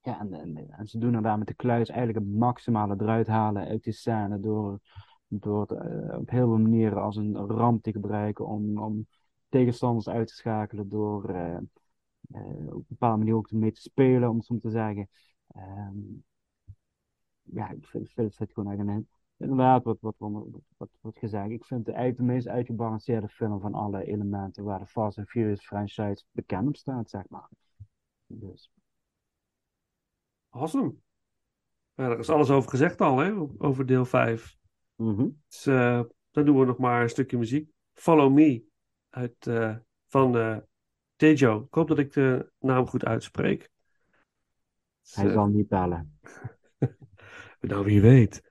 ja, 0.00 0.20
en, 0.20 0.34
en, 0.34 0.70
en 0.70 0.86
ze 0.86 0.98
doen 0.98 1.08
inderdaad 1.08 1.38
met 1.38 1.46
de 1.46 1.54
kluis 1.54 1.88
eigenlijk 1.88 2.26
het 2.26 2.36
maximale 2.36 2.94
eruit 2.98 3.26
halen 3.26 3.66
uit 3.66 3.82
die 3.82 3.92
scène. 3.92 4.40
Door, 4.40 4.80
door 5.26 5.60
het 5.60 5.70
eh, 5.70 6.18
op 6.18 6.30
heel 6.30 6.46
veel 6.46 6.58
manieren 6.58 7.02
als 7.02 7.16
een 7.16 7.36
ramp 7.36 7.82
te 7.82 7.92
gebruiken 7.92 8.46
om, 8.46 8.78
om 8.78 9.06
tegenstanders 9.48 10.08
uit 10.08 10.28
te 10.28 10.34
schakelen. 10.34 10.88
Door 10.88 11.28
eh, 11.28 11.58
op 12.66 12.74
een 12.74 12.84
bepaalde 12.88 13.18
manier 13.18 13.34
ook 13.34 13.50
mee 13.50 13.72
te 13.72 13.80
spelen, 13.80 14.28
om 14.28 14.36
het 14.36 14.44
zo 14.44 14.58
te 14.58 14.70
zeggen. 14.70 15.08
Ehm, 15.46 15.98
ja, 17.52 17.70
ik 17.70 17.86
vind, 17.86 18.36
het 18.38 18.52
gewoon 18.52 18.72
echt 18.72 18.80
een, 18.80 19.08
inderdaad, 19.36 19.84
wat, 19.84 20.00
wat, 20.00 20.14
wat, 20.18 20.46
wat, 20.76 20.88
wat 21.00 21.18
gezegd. 21.18 21.50
Ik 21.50 21.64
vind 21.64 21.86
het 21.86 21.94
eigenlijk 21.94 22.26
de 22.26 22.34
meest 22.34 22.48
uitgebalanceerde 22.48 23.28
film 23.28 23.60
van 23.60 23.74
alle 23.74 24.04
elementen 24.04 24.64
waar 24.64 24.78
de 24.78 24.86
Fast 24.86 25.18
and 25.18 25.28
Furious 25.28 25.66
franchise 25.66 26.24
bekend 26.30 26.68
op 26.68 26.76
staat, 26.76 27.10
zeg 27.10 27.28
maar. 27.28 27.48
Dus, 28.26 28.70
Awesome. 30.50 30.94
Ja, 31.94 32.08
daar 32.08 32.18
is 32.18 32.30
alles 32.30 32.50
over 32.50 32.70
gezegd 32.70 33.00
al, 33.00 33.18
hè? 33.18 33.32
Over 33.58 33.86
deel 33.86 34.04
5. 34.04 34.56
mhm. 34.96 35.28
Dus 35.48 35.66
eh, 35.66 36.02
dan 36.30 36.44
doen 36.44 36.58
we 36.58 36.64
nog 36.64 36.78
maar 36.78 37.02
een 37.02 37.08
stukje 37.08 37.38
muziek. 37.38 37.70
Follow 37.92 38.32
Me 38.32 38.64
uit, 39.10 39.46
eh, 39.46 39.76
van 40.06 40.36
eh 40.36 40.56
Tejo. 41.16 41.60
Ik 41.60 41.74
hoop 41.74 41.88
dat 41.88 41.98
ik 41.98 42.12
de 42.12 42.52
naam 42.58 42.86
goed 42.86 43.04
uitspreek. 43.04 43.70
Hij 45.12 45.30
zal 45.30 45.46
niet 45.46 45.68
bellen. 45.68 46.18
nou, 47.66 47.84
wie 47.84 48.00
weet. 48.00 48.42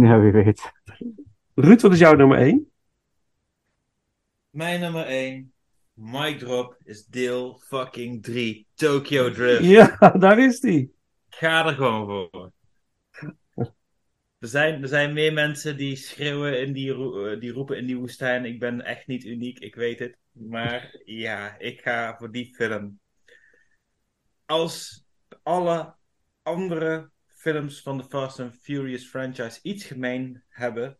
Ja, 0.00 0.20
wie 0.20 0.32
weet. 0.32 0.72
Ruud, 1.54 1.80
wat 1.80 1.92
is 1.92 1.98
jouw 1.98 2.14
nummer 2.14 2.38
1? 2.38 2.70
Mijn 4.50 4.80
nummer 4.80 5.06
1, 5.06 5.52
mic 5.92 6.38
drop, 6.38 6.76
is 6.84 7.06
deel 7.06 7.60
fucking 7.64 8.22
3. 8.22 8.66
Tokyo 8.74 9.30
Drift. 9.30 9.64
Ja, 9.64 9.96
daar 10.18 10.38
is 10.38 10.60
die. 10.60 10.94
Ga 11.28 11.66
er 11.66 11.74
gewoon 11.74 12.06
voor. 12.06 12.52
Er 14.38 14.48
zijn, 14.48 14.82
er 14.82 14.88
zijn 14.88 15.12
meer 15.12 15.32
mensen 15.32 15.76
die 15.76 15.96
schreeuwen 15.96 16.60
in 16.60 16.72
die, 16.72 16.92
eh, 16.92 17.40
die 17.40 17.52
roepen 17.52 17.76
in 17.76 17.86
die 17.86 17.98
woestijn. 17.98 18.44
Ik 18.44 18.58
ben 18.58 18.84
echt 18.84 19.06
niet 19.06 19.24
uniek, 19.24 19.58
ik 19.58 19.74
weet 19.74 19.98
het. 19.98 20.16
Maar 20.32 21.00
ja, 21.04 21.58
ik 21.58 21.80
ga 21.80 22.16
voor 22.18 22.30
die 22.30 22.54
film. 22.54 23.00
Als 24.46 25.04
alle 25.42 25.94
andere 26.42 27.10
films 27.38 27.82
van 27.82 27.98
de 27.98 28.04
Fast 28.04 28.40
and 28.40 28.56
Furious 28.60 29.06
franchise 29.06 29.58
iets 29.62 29.84
gemeen 29.84 30.42
hebben, 30.48 30.98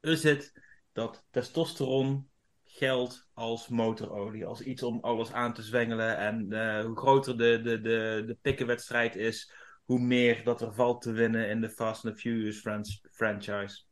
is 0.00 0.22
het 0.22 0.52
dat 0.92 1.26
testosteron 1.30 2.30
geldt 2.64 3.28
als 3.32 3.68
motorolie. 3.68 4.46
Als 4.46 4.60
iets 4.60 4.82
om 4.82 5.00
alles 5.00 5.32
aan 5.32 5.54
te 5.54 5.62
zwengelen. 5.62 6.16
En 6.16 6.52
eh, 6.52 6.84
hoe 6.84 6.96
groter 6.96 7.38
de, 7.38 7.60
de, 7.62 7.80
de, 7.80 8.22
de 8.26 8.38
pikkenwedstrijd 8.40 9.16
is, 9.16 9.52
hoe 9.84 10.00
meer 10.00 10.44
dat 10.44 10.60
er 10.60 10.74
valt 10.74 11.02
te 11.02 11.12
winnen 11.12 11.48
in 11.48 11.60
de 11.60 11.70
Fast 11.70 12.06
and 12.06 12.20
Furious 12.20 12.60
fran- 12.60 12.84
franchise. 13.10 13.82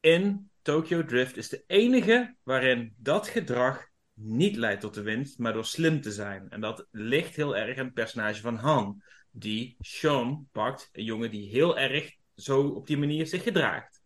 In 0.00 0.50
Tokyo 0.62 1.04
Drift 1.04 1.36
is 1.36 1.48
de 1.48 1.64
enige 1.66 2.36
waarin 2.42 2.94
dat 2.96 3.28
gedrag 3.28 3.86
niet 4.12 4.56
leidt 4.56 4.80
tot 4.80 4.94
de 4.94 5.02
winst, 5.02 5.38
maar 5.38 5.52
door 5.52 5.64
slim 5.64 6.00
te 6.00 6.12
zijn. 6.12 6.48
En 6.48 6.60
dat 6.60 6.86
ligt 6.90 7.36
heel 7.36 7.56
erg 7.56 7.78
aan 7.78 7.84
het 7.84 7.94
personage 7.94 8.40
van 8.40 8.56
Han, 8.56 9.02
die 9.38 9.76
Sean 9.80 10.48
pakt, 10.52 10.88
een 10.92 11.04
jongen 11.04 11.30
die 11.30 11.48
heel 11.48 11.78
erg 11.78 12.14
zo 12.34 12.62
op 12.62 12.86
die 12.86 12.98
manier 12.98 13.26
zich 13.26 13.42
gedraagt. 13.42 14.02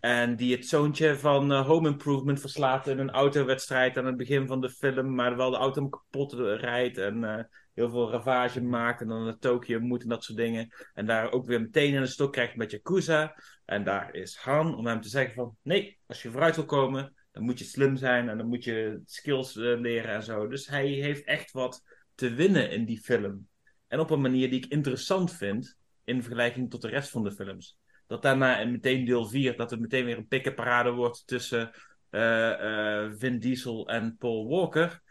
En 0.00 0.36
die 0.36 0.56
het 0.56 0.66
zoontje 0.66 1.18
van 1.18 1.52
eh, 1.52 1.66
Home 1.66 1.88
Improvement 1.88 2.40
verslaat 2.40 2.86
in 2.86 2.98
een 2.98 3.10
autowedstrijd 3.10 3.98
aan 3.98 4.06
het 4.06 4.16
begin 4.16 4.46
van 4.46 4.60
de 4.60 4.70
film, 4.70 5.14
maar 5.14 5.36
wel 5.36 5.50
de 5.50 5.56
auto 5.56 5.88
kapot 5.88 6.32
rijdt 6.32 6.98
en 6.98 7.24
eh, 7.24 7.44
heel 7.74 7.90
veel 7.90 8.10
ravage 8.10 8.62
maakt 8.62 9.00
en 9.00 9.08
dan 9.08 9.24
naar 9.24 9.38
Tokio 9.38 9.80
moet 9.80 10.02
en 10.02 10.08
dat 10.08 10.24
soort 10.24 10.38
dingen. 10.38 10.68
En 10.94 11.06
daar 11.06 11.32
ook 11.32 11.46
weer 11.46 11.60
meteen 11.60 11.94
in 11.94 12.00
de 12.00 12.06
stok 12.06 12.32
krijgt 12.32 12.56
met 12.56 12.70
Yakuza. 12.70 13.34
En 13.64 13.84
daar 13.84 14.14
is 14.14 14.36
Han 14.36 14.76
om 14.76 14.86
hem 14.86 15.00
te 15.00 15.08
zeggen 15.08 15.34
van, 15.34 15.56
nee, 15.62 15.98
als 16.06 16.22
je 16.22 16.30
vooruit 16.30 16.56
wil 16.56 16.64
komen, 16.64 17.14
dan 17.32 17.42
moet 17.42 17.58
je 17.58 17.64
slim 17.64 17.96
zijn 17.96 18.28
en 18.28 18.38
dan 18.38 18.46
moet 18.46 18.64
je 18.64 19.00
skills 19.04 19.56
eh, 19.56 19.80
leren 19.80 20.14
en 20.14 20.22
zo. 20.22 20.48
Dus 20.48 20.66
hij 20.66 20.88
heeft 20.88 21.24
echt 21.24 21.52
wat 21.52 21.82
te 22.14 22.34
winnen 22.34 22.70
in 22.70 22.84
die 22.84 23.00
film. 23.00 23.48
En 23.92 24.00
op 24.00 24.10
een 24.10 24.20
manier 24.20 24.50
die 24.50 24.64
ik 24.64 24.72
interessant 24.72 25.32
vind 25.32 25.76
in 26.04 26.22
vergelijking 26.22 26.70
tot 26.70 26.82
de 26.82 26.88
rest 26.88 27.10
van 27.10 27.24
de 27.24 27.32
films. 27.32 27.78
Dat 28.06 28.22
daarna 28.22 28.64
meteen 28.64 29.04
deel 29.04 29.26
4, 29.26 29.56
dat 29.56 29.70
het 29.70 29.80
meteen 29.80 30.04
weer 30.04 30.16
een 30.16 30.26
pikkenparade 30.26 30.90
wordt 30.90 31.26
tussen 31.26 31.70
eh, 32.10 33.04
eh, 33.04 33.12
Vin 33.14 33.38
Diesel 33.38 33.88
en 33.88 34.16
Paul 34.18 34.48
Walker. 34.48 35.02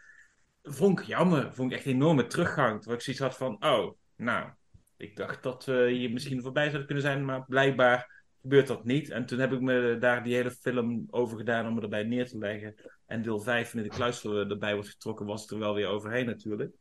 Vond 0.62 1.00
ik 1.00 1.06
jammer. 1.06 1.54
Vond 1.54 1.70
ik 1.70 1.76
echt 1.76 1.86
een 1.86 1.92
enorme 1.92 2.26
teruggang. 2.26 2.76
Terwijl 2.76 2.96
ik 2.96 3.04
zoiets 3.04 3.22
had 3.22 3.36
van, 3.36 3.64
oh, 3.64 3.92
nou, 4.16 4.50
ik 4.96 5.16
dacht 5.16 5.42
dat 5.42 5.64
we 5.64 5.90
hier 5.90 6.10
misschien 6.10 6.42
voorbij 6.42 6.66
zouden 6.66 6.86
kunnen 6.86 7.04
zijn, 7.04 7.24
maar 7.24 7.44
blijkbaar 7.44 8.24
gebeurt 8.40 8.66
dat 8.66 8.84
niet. 8.84 9.10
En 9.10 9.26
toen 9.26 9.38
heb 9.38 9.52
ik 9.52 9.60
me 9.60 9.96
daar 10.00 10.22
die 10.22 10.34
hele 10.34 10.50
film 10.50 11.06
over 11.10 11.36
gedaan 11.36 11.66
om 11.66 11.74
me 11.74 11.80
erbij 11.80 12.04
neer 12.04 12.28
te 12.28 12.38
leggen. 12.38 12.74
En 13.06 13.22
deel 13.22 13.40
5, 13.40 13.72
wanneer 13.72 13.90
de 13.90 13.96
kluis 13.96 14.24
erbij 14.24 14.74
wordt 14.74 14.88
getrokken, 14.88 15.26
was 15.26 15.42
het 15.42 15.50
er 15.50 15.58
wel 15.58 15.74
weer 15.74 15.88
overheen 15.88 16.26
natuurlijk. 16.26 16.80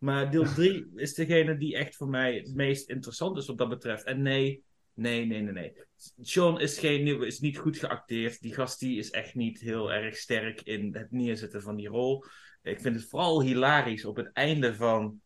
Maar 0.00 0.30
deel 0.30 0.44
3 0.54 0.90
is 0.94 1.14
degene 1.14 1.56
die 1.56 1.76
echt 1.76 1.96
voor 1.96 2.08
mij 2.08 2.34
het 2.34 2.54
meest 2.54 2.88
interessant 2.88 3.36
is 3.36 3.46
wat 3.46 3.58
dat 3.58 3.68
betreft. 3.68 4.04
En 4.04 4.22
nee, 4.22 4.64
nee, 4.94 5.24
nee, 5.24 5.40
nee, 5.40 5.52
nee. 5.52 5.72
Sean 6.20 6.60
is, 6.60 6.78
geen, 6.78 7.22
is 7.24 7.40
niet 7.40 7.58
goed 7.58 7.78
geacteerd. 7.78 8.40
Die 8.40 8.54
gast 8.54 8.78
die 8.78 8.98
is 8.98 9.10
echt 9.10 9.34
niet 9.34 9.60
heel 9.60 9.92
erg 9.92 10.16
sterk 10.16 10.60
in 10.60 10.94
het 10.94 11.10
neerzetten 11.10 11.62
van 11.62 11.76
die 11.76 11.88
rol. 11.88 12.24
Ik 12.62 12.80
vind 12.80 12.94
het 12.94 13.08
vooral 13.08 13.42
hilarisch 13.42 14.04
op 14.04 14.16
het 14.16 14.30
einde 14.32 14.74
van 14.74 15.20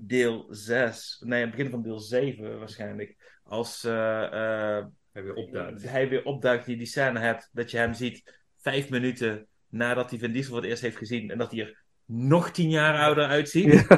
deel 0.00 0.46
6. 0.50 1.22
Nee, 1.26 1.40
het 1.40 1.50
begin 1.50 1.70
van 1.70 1.82
deel 1.82 1.98
7 1.98 2.58
waarschijnlijk. 2.58 3.38
Als 3.42 3.84
eh, 3.84 4.24
eh, 4.24 4.86
Hij 5.12 5.22
weer 5.22 5.34
opduikt. 5.34 5.88
hij 5.88 6.08
weer 6.08 6.24
opduikt, 6.24 6.66
die 6.66 6.76
die 6.76 6.86
scène 6.86 7.18
hebt, 7.18 7.48
dat 7.52 7.70
je 7.70 7.76
hem 7.76 7.94
ziet 7.94 8.42
vijf 8.56 8.90
minuten 8.90 9.46
nadat 9.68 10.10
hij 10.10 10.18
Vin 10.18 10.32
Diesel 10.32 10.52
voor 10.52 10.60
het 10.60 10.70
eerst 10.70 10.82
heeft 10.82 10.96
gezien. 10.96 11.30
En 11.30 11.38
dat 11.38 11.50
hij 11.50 11.60
er 11.60 11.83
nog 12.06 12.50
tien 12.50 12.70
jaar 12.70 12.98
ouder 12.98 13.26
uitziet. 13.26 13.86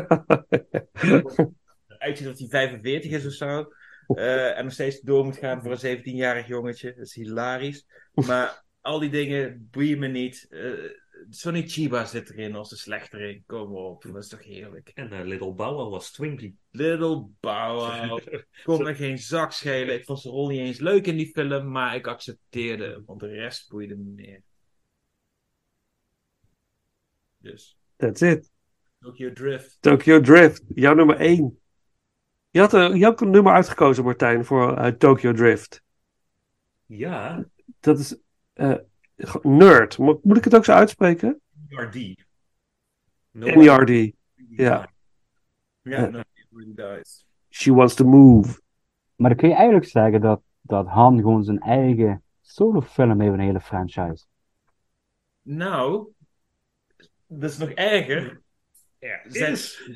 Uitziet 1.98 2.26
dat 2.26 2.38
hij 2.38 2.48
45 2.48 3.10
is 3.10 3.26
of 3.26 3.32
zo. 3.32 3.72
Eh, 4.06 4.58
en 4.58 4.64
nog 4.64 4.72
steeds 4.72 5.00
door 5.00 5.24
moet 5.24 5.36
gaan 5.36 5.62
voor 5.62 5.78
een 5.80 5.98
17-jarig 5.98 6.46
jongetje. 6.46 6.94
Dat 6.94 7.06
is 7.06 7.14
hilarisch. 7.14 7.86
Maar 8.14 8.64
al 8.80 8.98
die 8.98 9.10
dingen 9.10 9.68
boeien 9.70 9.98
me 9.98 10.06
niet. 10.08 10.46
Eh, 10.50 10.90
Sonny 11.30 11.62
Chiba 11.66 12.04
zit 12.04 12.30
erin 12.30 12.54
als 12.54 12.68
de 12.68 12.76
slechterin. 12.76 13.42
Kom 13.46 13.76
op, 13.76 14.02
dat 14.02 14.16
is 14.16 14.28
toch 14.28 14.44
heerlijk. 14.44 14.90
En 14.94 15.12
eh, 15.12 15.24
Little 15.24 15.52
Bow 15.54 15.76
Wow 15.76 15.90
was 15.90 16.10
Twinkie. 16.10 16.56
Little 16.70 17.28
Bow 17.40 18.08
Wow. 18.08 18.20
Kon 18.64 18.82
me 18.82 18.94
geen 18.94 19.18
zak 19.18 19.52
schelen. 19.52 19.94
Ik 19.94 20.04
vond 20.04 20.20
zijn 20.20 20.34
rol 20.34 20.48
niet 20.48 20.60
eens 20.60 20.78
leuk 20.78 21.06
in 21.06 21.16
die 21.16 21.30
film, 21.34 21.70
maar 21.70 21.94
ik 21.94 22.06
accepteerde 22.06 22.84
hem, 22.84 23.02
want 23.06 23.20
de 23.20 23.28
rest 23.28 23.68
boeide 23.68 23.96
me 23.96 24.10
meer. 24.14 24.42
Dus, 27.38 27.75
That's 27.96 28.20
it. 28.22 28.50
Tokyo 29.00 29.32
Drift. 29.32 29.76
Tokyo 29.80 30.20
Drift, 30.20 30.62
jouw 30.74 30.94
nummer 30.94 31.16
1. 31.16 31.58
Je 32.50 32.60
had, 32.60 32.72
een, 32.72 32.96
je 32.98 33.04
had 33.04 33.20
een 33.20 33.30
nummer 33.30 33.52
uitgekozen, 33.52 34.04
Martijn, 34.04 34.44
voor 34.44 34.76
eh, 34.76 34.92
Tokyo 34.92 35.32
Drift. 35.32 35.82
Ja, 36.86 37.44
Dat 37.80 37.98
is 37.98 38.18
eh, 38.52 38.74
Nerd. 39.42 39.98
Mo- 39.98 40.20
Moet 40.22 40.36
ik 40.36 40.44
het 40.44 40.54
ook 40.56 40.64
zo 40.64 40.72
uitspreken? 40.72 41.40
NRD. 41.68 42.24
NERD. 43.30 44.12
Ja. 44.48 44.90
Ja, 45.82 46.06
no, 46.08 46.18
it 46.18 46.46
really 46.50 46.74
does. 46.74 47.24
She 47.50 47.72
wants 47.72 47.94
to 47.94 48.04
move. 48.04 48.60
Maar 49.16 49.28
dan 49.30 49.38
kun 49.38 49.48
je 49.48 49.54
eigenlijk 49.54 49.86
zeggen 49.86 50.20
dat, 50.20 50.40
dat 50.60 50.86
Han 50.86 51.16
gewoon 51.18 51.44
zijn 51.44 51.58
eigen 51.60 52.22
solofilm 52.40 53.20
heeft, 53.20 53.32
een 53.32 53.40
hele 53.40 53.60
franchise. 53.60 54.24
Nou, 55.42 56.08
dat 57.26 57.50
is 57.50 57.58
nog 57.58 57.70
erger. 57.70 58.40
Ja, 58.98 59.24
is. 59.24 59.90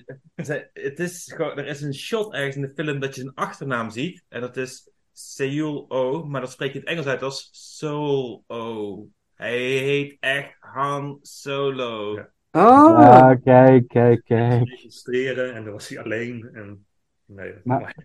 het 0.72 0.98
is 0.98 1.32
gewoon, 1.34 1.58
er 1.58 1.66
is 1.66 1.80
een 1.80 1.94
shot 1.94 2.32
ergens 2.34 2.56
in 2.56 2.62
de 2.62 2.72
film 2.74 3.00
dat 3.00 3.14
je 3.14 3.20
zijn 3.20 3.34
achternaam 3.34 3.90
ziet. 3.90 4.24
En 4.28 4.40
dat 4.40 4.56
is 4.56 4.90
Seul 5.12 5.84
O, 5.88 6.24
maar 6.24 6.40
dat 6.40 6.50
spreekt 6.50 6.72
je 6.72 6.78
in 6.78 6.84
het 6.84 6.94
Engels 6.94 7.06
uit 7.06 7.22
als 7.22 7.48
Soul 7.52 8.44
O. 8.46 9.08
Hij 9.34 9.58
heet 9.58 10.16
echt 10.20 10.56
Han 10.58 11.18
Solo. 11.22 12.14
Ja. 12.14 12.30
Ah, 12.50 13.00
Ja, 13.00 13.34
kijk, 13.34 13.88
kijk, 13.88 14.24
kijk. 14.24 14.68
Registreren 14.68 15.54
en 15.54 15.64
dan 15.64 15.72
was 15.72 15.88
hij 15.88 16.02
alleen. 16.02 16.50
En... 16.52 16.86
Nee, 17.32 17.52
dat 17.54 17.64
Maar- 17.64 17.80
maar... 17.80 17.96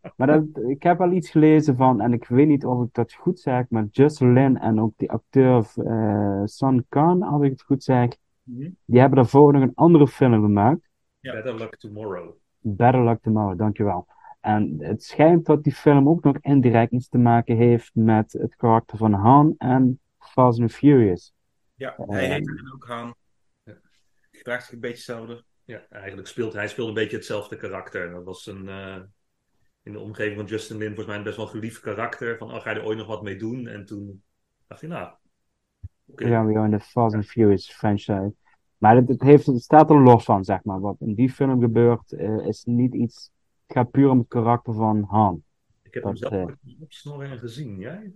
Maar 0.16 0.26
dat, 0.26 0.44
ik 0.68 0.82
heb 0.82 1.00
al 1.00 1.12
iets 1.12 1.30
gelezen 1.30 1.76
van, 1.76 2.00
en 2.00 2.12
ik 2.12 2.26
weet 2.28 2.46
niet 2.48 2.64
of 2.64 2.86
ik 2.86 2.94
dat 2.94 3.12
goed 3.12 3.40
zeg, 3.40 3.64
maar 3.68 3.86
Lin 4.18 4.58
en 4.58 4.80
ook 4.80 4.92
die 4.96 5.10
acteur 5.10 5.66
eh 5.76 6.42
Son 6.44 6.84
Khan, 6.88 7.22
als 7.22 7.42
ik 7.42 7.50
het 7.50 7.62
goed 7.62 7.84
zeg, 7.84 8.16
Mhm. 8.42 8.70
die 8.84 9.00
hebben 9.00 9.16
daarvoor 9.18 9.52
nog 9.52 9.62
een 9.62 9.74
andere 9.74 10.08
film 10.08 10.32
gemaakt. 10.32 10.88
Ja. 11.20 11.32
Better 11.32 11.54
Luck 11.58 11.76
Tomorrow. 11.76 12.30
Better 12.58 13.04
Luck 13.04 13.20
Tomorrow, 13.22 13.58
dankjewel. 13.58 14.06
En 14.40 14.76
het 14.78 15.02
schijnt 15.02 15.46
dat 15.46 15.62
die 15.64 15.72
film 15.74 16.08
ook 16.08 16.22
nog 16.24 16.36
indirect 16.40 16.92
iets 16.92 17.08
te 17.08 17.18
maken 17.18 17.56
heeft 17.56 17.90
met 17.94 18.32
het 18.32 18.56
karakter 18.56 18.98
van 18.98 19.12
Han 19.12 19.54
en 19.58 20.00
Fast 20.18 20.60
and 20.60 20.72
Furious. 20.72 21.32
Ja, 21.74 21.94
hij 22.06 22.24
Eh, 22.24 22.30
heet 22.30 22.50
ook 22.74 22.84
Han. 22.86 23.14
Gedraagt 24.30 24.64
zich 24.64 24.74
een 24.74 24.80
beetje 24.80 24.96
hetzelfde. 24.96 25.44
Ja, 25.64 25.86
eigenlijk 25.90 26.28
speelt 26.28 26.52
hij 26.52 26.68
speelde 26.68 26.90
een 26.90 26.96
beetje 26.96 27.16
hetzelfde 27.16 27.56
karakter. 27.56 28.10
Dat 28.10 28.24
was 28.24 28.46
een, 28.46 28.68
eh, 28.68 29.00
in 29.82 29.92
de 29.92 29.98
omgeving 29.98 30.36
van 30.36 30.46
Justin 30.46 30.76
Lin 30.76 30.86
volgens 30.86 31.06
mij 31.06 31.16
een 31.16 31.22
best 31.22 31.36
wel 31.36 31.46
geliefd 31.46 31.80
karakter. 31.80 32.38
Van, 32.38 32.54
oh, 32.54 32.60
ga 32.60 32.70
je 32.70 32.78
er 32.78 32.84
ooit 32.84 32.98
nog 32.98 33.06
wat 33.06 33.22
mee 33.22 33.36
doen? 33.36 33.66
En 33.66 33.84
toen 33.84 34.22
dacht 34.66 34.80
hij, 34.80 34.90
nou, 34.90 35.14
oké. 36.06 36.24
We 36.24 36.30
gaan 36.30 36.46
weer 36.46 36.64
in 36.64 36.70
de 36.70 36.80
Fast 36.80 37.14
and 37.14 37.26
Furious 37.26 37.72
franchise. 37.72 38.34
Maar 38.78 38.96
het, 38.96 39.08
het, 39.08 39.22
heeft, 39.22 39.46
het 39.46 39.62
staat 39.62 39.90
er 39.90 40.02
los 40.02 40.24
van, 40.24 40.44
zeg 40.44 40.64
maar. 40.64 40.80
Wat 40.80 41.00
in 41.00 41.14
die 41.14 41.30
film 41.30 41.60
gebeurt, 41.60 42.12
eh, 42.12 42.46
is 42.46 42.64
niet 42.64 42.94
iets. 42.94 43.30
Het 43.66 43.76
gaat 43.76 43.90
puur 43.90 44.08
om 44.08 44.18
het 44.18 44.28
karakter 44.28 44.74
van 44.74 45.02
Han. 45.02 45.42
Ik 45.82 45.94
heb 45.94 46.02
hem 46.02 46.14
dat, 46.14 46.32
zelf 46.32 46.50
eh, 46.50 46.56
niet 46.60 46.80
op 46.80 46.92
snorren 46.92 47.38
gezien. 47.38 47.78
Jij? 47.78 48.12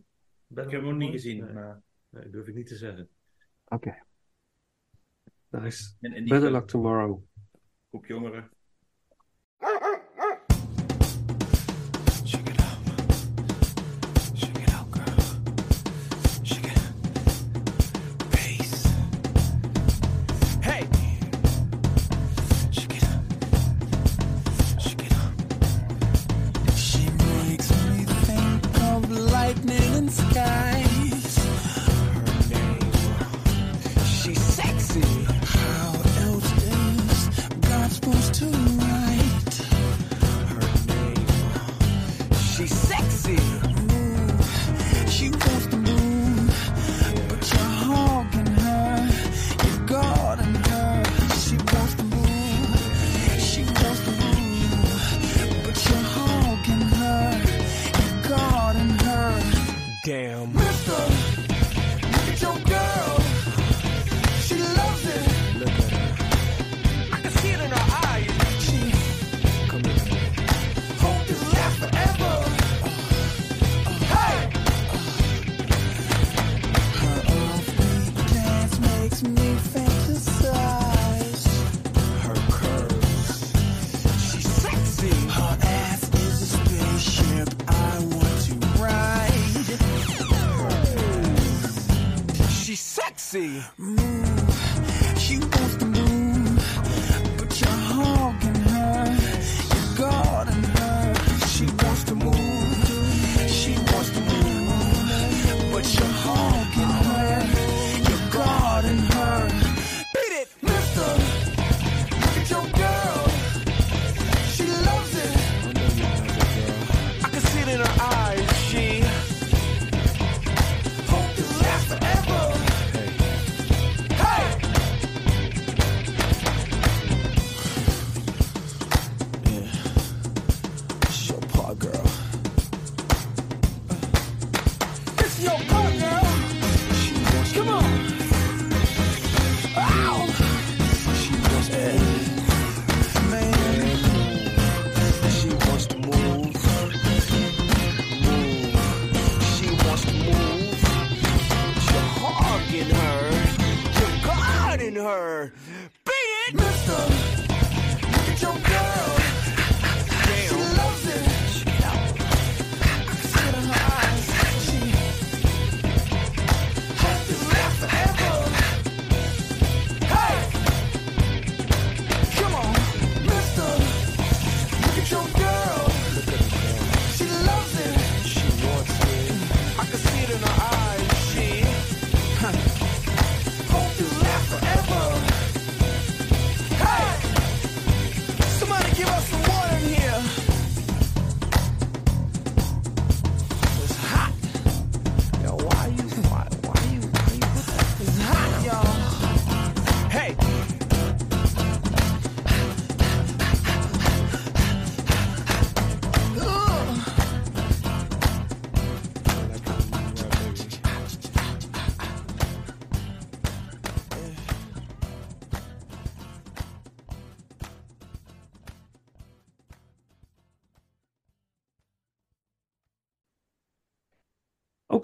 Ik 0.49 0.57
heb 0.57 0.71
hem 0.71 0.85
nog 0.85 0.97
niet 0.97 1.11
gezien. 1.11 1.45
Nee, 1.45 1.53
Maar 1.53 1.83
nee, 2.09 2.31
durf 2.31 2.47
ik 2.47 2.55
niet 2.55 2.67
te 2.67 2.77
zeggen. 2.77 3.09
Oké. 3.65 4.03
nice. 5.51 5.95
Better 6.01 6.51
luck 6.51 6.67
tomorrow. 6.67 7.23
Groep 7.97 8.07
jongeren. 8.07 8.56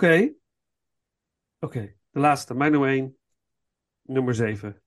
Oké. 0.02 0.34
Oké, 1.60 1.94
de 2.10 2.18
laatste. 2.18 2.54
Mijn 2.54 2.70
nummer 2.70 2.90
1. 2.90 3.18
Nummer 4.02 4.34
7. 4.34 4.82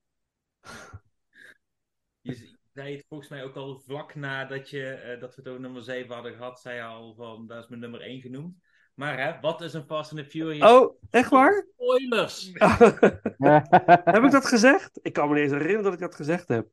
Je 2.22 2.57
zei 2.74 2.95
het 2.95 3.05
volgens 3.07 3.30
mij 3.30 3.43
ook 3.43 3.55
al 3.55 3.80
vlak 3.80 4.16
nadat 4.16 4.70
je, 4.70 4.89
eh, 4.89 5.20
dat 5.20 5.36
we 5.36 5.41
het 5.41 5.49
over 5.49 5.61
nummer 5.61 5.84
7 5.84 6.13
hadden 6.13 6.34
gehad, 6.34 6.59
zei 6.59 6.76
je 6.76 6.84
al 6.84 7.16
van, 7.16 7.47
dat 7.47 7.63
is 7.63 7.70
mijn 7.70 7.82
nummer 7.82 8.01
1 8.01 8.22
genoemd. 8.22 8.57
Maar 8.93 9.18
hè, 9.18 9.39
wat 9.39 9.61
is 9.61 9.74
een 9.74 9.86
Fast 9.86 10.11
and 10.11 10.22
the 10.22 10.30
Furious? 10.30 10.72
Oh, 10.72 11.01
echt 11.09 11.30
waar? 11.30 11.66
Spoilers! 11.74 12.51
heb 14.13 14.24
ik 14.24 14.32
dat 14.32 14.45
gezegd? 14.45 14.99
Ik 15.01 15.13
kan 15.13 15.28
me 15.28 15.34
niet 15.34 15.43
eens 15.43 15.51
herinneren 15.51 15.84
dat 15.84 15.93
ik 15.93 15.99
dat 15.99 16.16
gezegd 16.16 16.47
heb. 16.47 16.68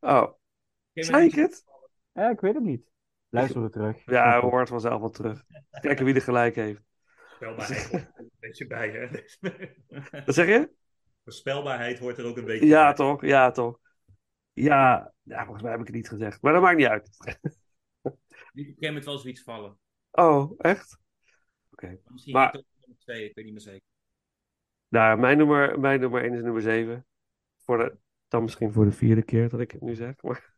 Oh, 0.00 0.32
zei 0.92 1.26
ik 1.26 1.34
het? 1.34 1.64
Ja, 2.12 2.30
ik 2.30 2.40
weet 2.40 2.54
het 2.54 2.64
niet. 2.64 2.86
Luister 3.28 3.62
we 3.62 3.70
terug. 3.70 4.04
Ja, 4.04 4.50
we 4.50 4.56
het 4.56 4.68
vanzelf 4.68 5.00
wel 5.00 5.10
terug. 5.10 5.44
Kijken 5.80 6.04
wie 6.04 6.14
er 6.14 6.20
gelijk 6.20 6.54
heeft. 6.54 6.83
Voorspelbaarheid 7.44 7.90
hoort 7.90 8.16
er 8.16 8.20
een 8.20 8.30
beetje 8.40 8.66
bij, 8.66 8.90
hè? 8.90 9.08
Wat 10.26 10.34
zeg 10.34 10.46
je? 10.46 10.70
Voorspelbaarheid 11.24 11.98
hoort 11.98 12.18
er 12.18 12.24
ook 12.24 12.36
een 12.36 12.44
beetje 12.44 12.66
Ja, 12.66 12.84
bij. 12.84 12.94
toch? 12.94 13.24
Ja, 13.24 13.50
toch? 13.50 13.78
Ja, 14.52 15.12
ja, 15.22 15.42
volgens 15.42 15.62
mij 15.62 15.70
heb 15.70 15.80
ik 15.80 15.86
het 15.86 15.96
niet 15.96 16.08
gezegd. 16.08 16.42
Maar 16.42 16.52
dat 16.52 16.62
maakt 16.62 16.76
niet 16.76 16.86
uit. 16.86 17.08
Een 18.02 18.14
gegeven 18.64 18.86
moment 18.86 19.04
wel 19.04 19.18
zoiets 19.18 19.42
vallen. 19.42 19.78
Oh, 20.10 20.52
echt? 20.58 20.98
Oké. 21.70 21.98
Misschien 22.08 22.32
Maar- 22.32 22.52
nummer 22.52 22.98
2, 22.98 23.28
ik 23.28 23.34
weet 23.34 23.44
niet 23.44 23.54
meer 23.54 23.62
zeker. 23.62 23.86
Nou, 24.88 25.18
mijn 25.18 25.36
nummer, 25.36 25.80
mijn 25.80 26.00
nummer 26.00 26.22
1 26.22 26.34
is 26.34 26.42
nummer 26.42 26.62
7. 26.62 27.06
Voor 27.58 27.78
de, 27.78 27.96
dan 28.28 28.42
misschien 28.42 28.72
voor 28.72 28.84
de 28.84 28.92
vierde 28.92 29.22
keer 29.22 29.48
dat 29.48 29.60
ik 29.60 29.70
het 29.70 29.80
nu 29.80 29.94
zeg. 29.94 30.22
Maar... 30.22 30.54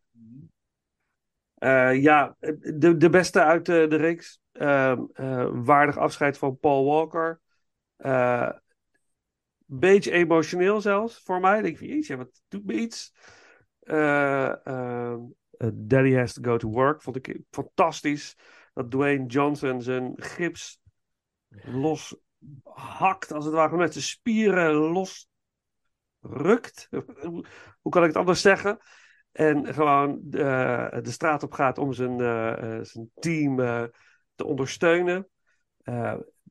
Eh, 1.57 2.03
ja, 2.03 2.37
de, 2.75 2.97
de 2.97 3.09
beste 3.11 3.43
uit 3.43 3.67
de, 3.67 3.85
reeks. 3.85 4.41
Ehm, 4.53 5.03
eh, 5.13 5.49
waardig 5.53 5.99
afscheid 5.99 6.39
van 6.39 6.59
Paul 6.59 6.85
Walker. 6.85 7.41
Eh, 7.97 8.51
beetje 9.67 10.11
emotioneel 10.11 10.81
zelfs 10.81 11.21
voor 11.25 11.41
mij. 11.41 11.57
Ik 11.57 11.63
denk 11.65 11.79
van, 11.79 11.87
jeetje, 11.87 12.17
wat 12.17 12.43
doet 12.49 12.67
me 12.67 12.73
iets. 12.73 13.13
Eh, 13.81 14.67
ehm, 14.67 15.21
eh, 15.51 15.69
Daddy 15.75 16.15
Has 16.15 16.33
to 16.33 16.43
Go 16.43 16.57
to 16.57 16.69
Work 16.69 17.03
vond 17.03 17.17
ik 17.17 17.41
fantastisch. 17.51 18.37
Dat 18.75 18.91
Dwayne 18.91 19.27
Johnson 19.27 19.83
zijn 19.83 20.13
gips 20.17 20.81
los 21.63 22.17
hakt, 22.63 23.33
als 23.33 23.45
het 23.45 23.55
ware, 23.55 23.77
met 23.77 23.93
zijn 23.93 24.05
spieren 24.05 24.73
los 24.73 25.29
rukt. 26.21 26.89
Hoe 27.83 27.93
kan 27.93 28.03
ik 28.03 28.09
het 28.09 28.17
anders 28.17 28.41
zeggen? 28.41 28.79
En 29.37 29.75
gewoon 29.75 30.21
eh, 30.31 30.89
de 31.03 31.11
straat 31.11 31.43
op 31.43 31.53
gaat 31.53 31.79
om 31.79 31.93
zijn, 31.93 32.21
eh, 32.21 32.77
eh, 32.79 32.85
zijn 32.85 33.11
team 33.15 33.57
te 34.35 34.45
ondersteunen. 34.45 35.29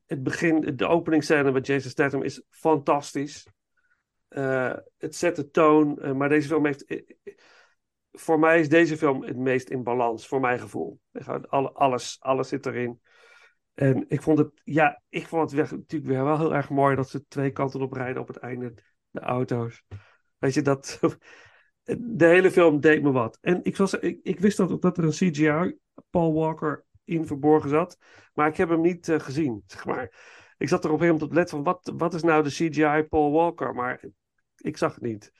Het 0.06 0.22
begin, 0.22 0.76
de 0.76 0.86
openingsscène 0.86 1.52
met 1.52 1.66
Jason 1.66 1.90
Statham 1.90 2.22
is 2.22 2.42
fantastisch. 2.50 3.48
Het 4.96 5.16
zet 5.16 5.36
de 5.36 5.50
toon, 5.50 6.16
maar 6.16 6.28
deze 6.28 6.48
film 6.48 6.66
heeft. 6.66 7.02
voor 8.12 8.38
mij 8.38 8.60
is 8.60 8.68
deze 8.68 8.96
film 8.96 9.22
het 9.22 9.36
meest 9.36 9.68
in 9.68 9.82
balans, 9.82 10.28
voor 10.28 10.40
mijn 10.40 10.58
gevoel. 10.58 11.00
Alles, 11.72 12.16
alles 12.20 12.48
zit 12.48 12.66
erin. 12.66 13.00
En 13.74 14.04
ik 14.08 14.22
vond 14.22 14.38
het, 14.38 14.50
ja, 14.64 15.02
ik 15.08 15.26
vond 15.26 15.42
het 15.42 15.52
weer, 15.52 15.78
natuurlijk 15.78 16.10
weer 16.10 16.24
wel 16.24 16.38
heel 16.38 16.54
erg 16.54 16.70
mooi 16.70 16.96
dat 16.96 17.08
ze 17.08 17.26
twee 17.26 17.50
kanten 17.50 17.80
op 17.80 17.92
rijden 17.92 18.22
op 18.22 18.28
het 18.28 18.36
einde, 18.36 18.74
de 19.10 19.20
auto's. 19.20 19.84
Weet 20.38 20.54
je, 20.54 20.62
dat, 20.62 20.98
de 21.98 22.26
hele 22.26 22.50
film 22.50 22.80
deed 22.80 23.02
me 23.02 23.10
wat. 23.12 23.38
En 23.40 23.60
ik, 23.64 23.76
was, 23.76 23.94
ik, 23.94 24.20
ik 24.22 24.40
wist 24.40 24.56
dat, 24.56 24.82
dat 24.82 24.98
er 24.98 25.04
een 25.04 25.10
CGI 25.10 25.78
Paul 26.10 26.32
Walker 26.34 26.84
in 27.04 27.26
verborgen 27.26 27.70
zat, 27.70 27.98
maar 28.34 28.48
ik 28.48 28.56
heb 28.56 28.68
hem 28.68 28.80
niet 28.80 29.08
eh, 29.08 29.18
gezien, 29.20 29.62
zeg 29.66 29.84
maar. 29.86 30.34
Ik 30.58 30.68
zat 30.68 30.84
er 30.84 30.90
op 30.90 31.00
een 31.00 31.06
gegeven 31.06 31.06
moment 31.06 31.22
op 31.22 31.28
te 31.28 31.34
letten 31.34 31.56
van, 31.56 31.64
wat, 31.64 31.92
wat 32.02 32.14
is 32.14 32.22
nou 32.22 32.42
de 32.42 32.50
CGI 32.50 33.02
Paul 33.08 33.32
Walker? 33.32 33.74
Maar 33.74 34.04
ik 34.56 34.76
zag 34.76 34.94
het 34.94 35.02
niet. 35.02 35.32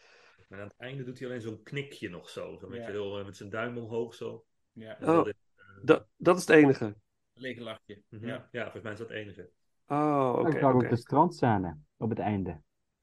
Maar 0.48 0.60
aan 0.60 0.66
het 0.66 0.76
einde 0.76 1.04
doet 1.04 1.18
hij 1.18 1.28
alleen 1.28 1.40
zo'n 1.40 1.62
knikje 1.62 2.08
nog 2.08 2.28
zo. 2.30 2.56
zo 2.60 2.68
met, 2.68 2.80
Ja. 2.80 2.86
heel, 2.90 3.18
eh, 3.18 3.24
met 3.24 3.36
zijn 3.36 3.50
duim 3.50 3.76
omhoog 3.78 4.14
zo. 4.14 4.44
Ja, 4.72 4.98
En 4.98 5.06
dat 5.06 5.18
Oh, 5.20 5.26
is- 5.28 5.34
dat, 5.82 6.06
dat 6.16 6.36
is 6.36 6.40
het 6.46 6.50
enige. 6.56 6.96
lege 7.32 7.60
lachje. 7.60 8.02
Mhm. 8.08 8.26
Ja. 8.26 8.48
ja, 8.52 8.62
volgens 8.62 8.82
mij 8.82 8.92
is 8.92 8.98
dat 8.98 9.08
het 9.08 9.16
enige. 9.16 9.50
Oh, 9.86 10.34
oké. 10.38 10.48
ik 10.50 10.58
zag 10.58 10.74
oké. 10.74 10.84
ook 10.84 10.90
de 10.90 10.96
strandscène 10.96 11.76
op 11.96 12.10
het 12.10 12.18
einde. 12.18 12.60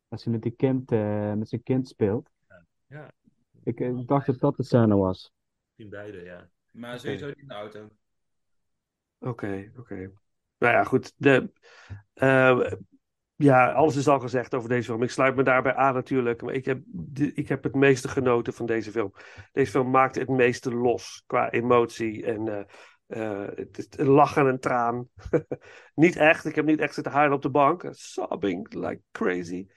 Als 0.08 0.24
hij 0.24 0.34
met, 0.34 0.42
die 0.42 0.52
kind, 0.52 0.92
eh, 0.92 1.34
met 1.34 1.50
zijn 1.50 1.64
kind 1.64 1.88
speelt. 1.88 2.30
Ja, 2.88 3.12
Ik 3.64 3.80
eh, 3.80 4.00
dacht 4.06 4.26
dat 4.26 4.40
dat 4.40 4.56
de 4.56 4.64
scène 4.64 4.96
was. 4.96 5.32
in 5.76 5.90
beide, 5.90 6.24
ja. 6.24 6.50
Maar 6.72 7.00
sowieso 7.00 7.28
niet 7.28 7.38
in 7.38 7.48
de 7.48 7.54
auto. 7.54 7.90
Oké, 9.20 9.72
oké. 9.78 9.96
Nou 10.58 10.74
ja, 10.74 10.84
goed. 10.84 11.14
De, 11.18 11.52
eh, 12.14 12.72
ja, 13.36 13.72
alles 13.72 13.96
is 13.96 14.08
al 14.08 14.20
gezegd 14.20 14.54
over 14.54 14.70
deze 14.70 14.84
film. 14.90 15.04
Ik 15.04 15.10
sluit 15.10 15.36
me 15.36 15.44
daarbij 15.44 15.74
aan 15.76 15.94
natuurlijk. 15.94 16.42
Maar 16.42 16.54
ik 16.54 16.66
heb, 16.66 16.82
de- 16.86 17.34
ik 17.34 17.48
heb 17.48 17.64
het 17.64 17.76
meeste 17.76 18.08
genoten 18.08 18.54
van 18.54 18.66
deze 18.66 18.92
film. 18.92 19.14
Deze 19.52 19.72
film 19.72 19.90
maakt 19.90 20.16
het 20.16 20.30
meeste 20.30 20.74
los 20.76 21.24
qua 21.28 21.52
emotie. 21.52 22.26
En 22.26 22.48
eh, 22.48 22.64
eh, 23.42 23.48
het 23.56 23.78
is 23.78 23.88
een 23.90 24.08
lach 24.08 24.38
en 24.38 24.46
een 24.46 24.60
traan. 24.60 25.08
niet 25.96 26.16
echt. 26.16 26.46
Ik 26.46 26.56
heb 26.56 26.66
niet 26.66 26.80
echt 26.80 26.94
zitten 26.94 27.14
huilen 27.14 27.36
op 27.36 27.42
de 27.42 27.50
bank. 27.50 27.88
Sobbing 27.92 28.74
like 28.74 29.02
crazy. 29.12 29.68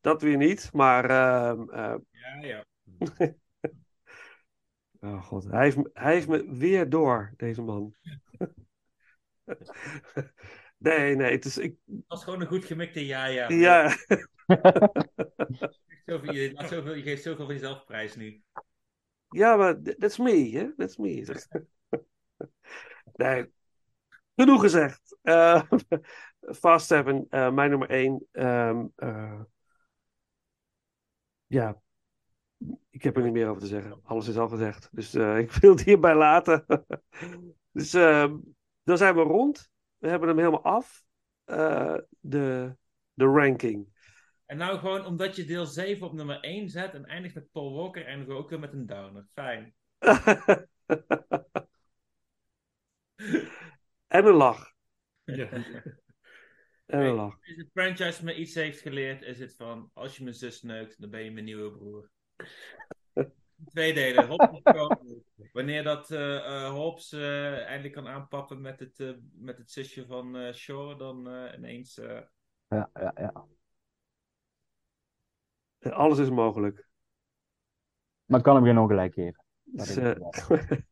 dat 0.00 0.22
weer 0.22 0.36
niet. 0.36 0.70
Maar 0.72 1.04
ehm, 1.10 1.68
eh, 1.70 1.94
Ja, 2.10 2.40
ja. 2.46 2.64
oh 5.00 5.22
god, 5.22 5.44
hij 5.44 5.62
heeft, 5.62 5.76
me- 5.76 5.90
hij 5.92 6.12
heeft 6.12 6.28
me 6.28 6.56
weer 6.56 6.88
door, 6.88 7.34
deze 7.36 7.62
man. 7.62 7.94
nee, 10.78 11.16
nee, 11.16 11.32
het 11.32 11.44
is... 11.44 11.58
Ik, 11.58 11.74
was 12.06 12.24
gewoon 12.24 12.40
een 12.40 12.46
goed 12.46 12.64
gemikte 12.64 13.06
ja-ja. 13.06 13.48
ja, 13.48 13.96
Zoveel, 16.06 16.32
je, 16.32 16.52
laat 16.52 16.68
zoveel, 16.68 16.94
je 16.94 17.02
geeft 17.02 17.22
zoveel 17.22 17.44
van 17.44 17.54
jezelf 17.54 17.84
prijs 17.84 18.16
nu. 18.16 18.42
ja, 19.30 19.56
maar 19.56 19.82
th- 19.82 19.98
that's 19.98 20.18
me, 20.18 20.50
hè? 20.50 20.74
That's 20.76 20.96
me. 20.96 21.24
nee, 23.16 23.50
genoeg 24.36 24.60
gezegd. 24.60 25.16
Eh, 25.22 25.62
Fast 26.40 26.86
Seven, 26.86 27.26
eh, 27.30 27.50
mijn 27.52 27.70
nummer 27.70 27.90
één. 27.90 28.26
Ehm, 28.32 28.86
eh, 28.96 29.40
ja, 31.46 31.80
ik 32.90 33.02
heb 33.02 33.16
er 33.16 33.22
niet 33.22 33.32
meer 33.32 33.48
over 33.48 33.60
te 33.60 33.66
zeggen. 33.66 34.00
Alles 34.02 34.28
is 34.28 34.36
al 34.36 34.48
gezegd. 34.48 34.88
Dus 34.92 35.14
eh, 35.14 35.38
ik 35.44 35.52
wil 35.52 35.70
het 35.70 35.82
hierbij 35.82 36.14
laten. 36.14 36.64
dus 37.72 37.94
ehm, 37.94 38.36
dan 38.82 38.98
zijn 38.98 39.14
we 39.14 39.20
rond. 39.20 39.70
We 39.96 40.08
hebben 40.08 40.28
hem 40.28 40.38
helemaal 40.38 40.64
af. 40.64 41.04
Eh, 41.44 41.96
de, 42.20 42.76
de 43.12 43.24
ranking. 43.24 43.94
En 44.46 44.56
nou 44.56 44.78
gewoon 44.78 45.06
omdat 45.06 45.36
je 45.36 45.44
deel 45.44 45.66
7 45.66 46.06
op 46.06 46.12
nummer 46.12 46.40
1 46.40 46.68
zet 46.68 46.94
en 46.94 47.04
eindigt 47.04 47.34
met 47.34 47.50
Paul 47.50 47.74
Walker, 47.74 48.04
eindigen 48.04 48.34
we 48.34 48.40
ook 48.40 48.50
weer 48.50 48.58
met 48.58 48.72
een 48.72 48.86
downer. 48.86 49.26
Fijn. 49.32 49.74
en 54.06 54.26
een 54.26 54.34
lach. 54.34 54.74
Ja. 55.24 55.48
En 56.86 57.00
een 57.00 57.14
lach. 57.14 57.32
Als 57.32 57.56
de 57.56 57.68
franchise 57.72 58.24
me 58.24 58.34
iets 58.34 58.54
heeft 58.54 58.80
geleerd, 58.80 59.22
is 59.22 59.38
het 59.38 59.54
van: 59.56 59.90
als 59.92 60.16
je 60.16 60.22
mijn 60.22 60.34
zus 60.34 60.62
neukt, 60.62 61.00
dan 61.00 61.10
ben 61.10 61.24
je 61.24 61.30
mijn 61.30 61.44
nieuwe 61.44 61.70
broer. 61.70 62.10
Twee 63.70 63.94
delen. 63.94 64.28
Wanneer 65.52 65.82
dat 65.82 66.10
eh 66.10 66.36
eh, 66.36 66.70
Hobbs 66.70 67.12
eh, 67.12 67.64
eindelijk 67.64 67.94
kan 67.94 68.08
aanpappen 68.08 68.60
met 68.60 68.80
het, 68.80 69.00
eh, 69.00 69.10
met 69.32 69.58
het 69.58 69.70
zusje 69.70 70.06
van 70.06 70.36
eh 70.36 70.54
Shaw, 70.54 70.98
dan 70.98 71.28
eh, 71.28 71.56
ineens. 71.56 71.98
eh, 71.98 72.20
Ja, 72.68 72.90
ja, 72.94 73.12
ja. 73.16 73.44
Alles 75.90 76.18
is 76.18 76.30
mogelijk. 76.30 76.86
Maar 78.24 78.40
kan 78.40 78.54
hem 78.54 78.64
geen 78.64 78.78
ongelijk 78.78 79.14
geven. 79.14 79.44
Dus, 79.64 79.94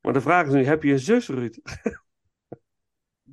maar 0.00 0.12
de 0.12 0.20
vraag 0.20 0.46
is 0.46 0.52
nu: 0.52 0.64
heb 0.64 0.82
je 0.82 0.92
een 0.92 0.98
zus, 0.98 1.28
Ruud? 1.28 1.56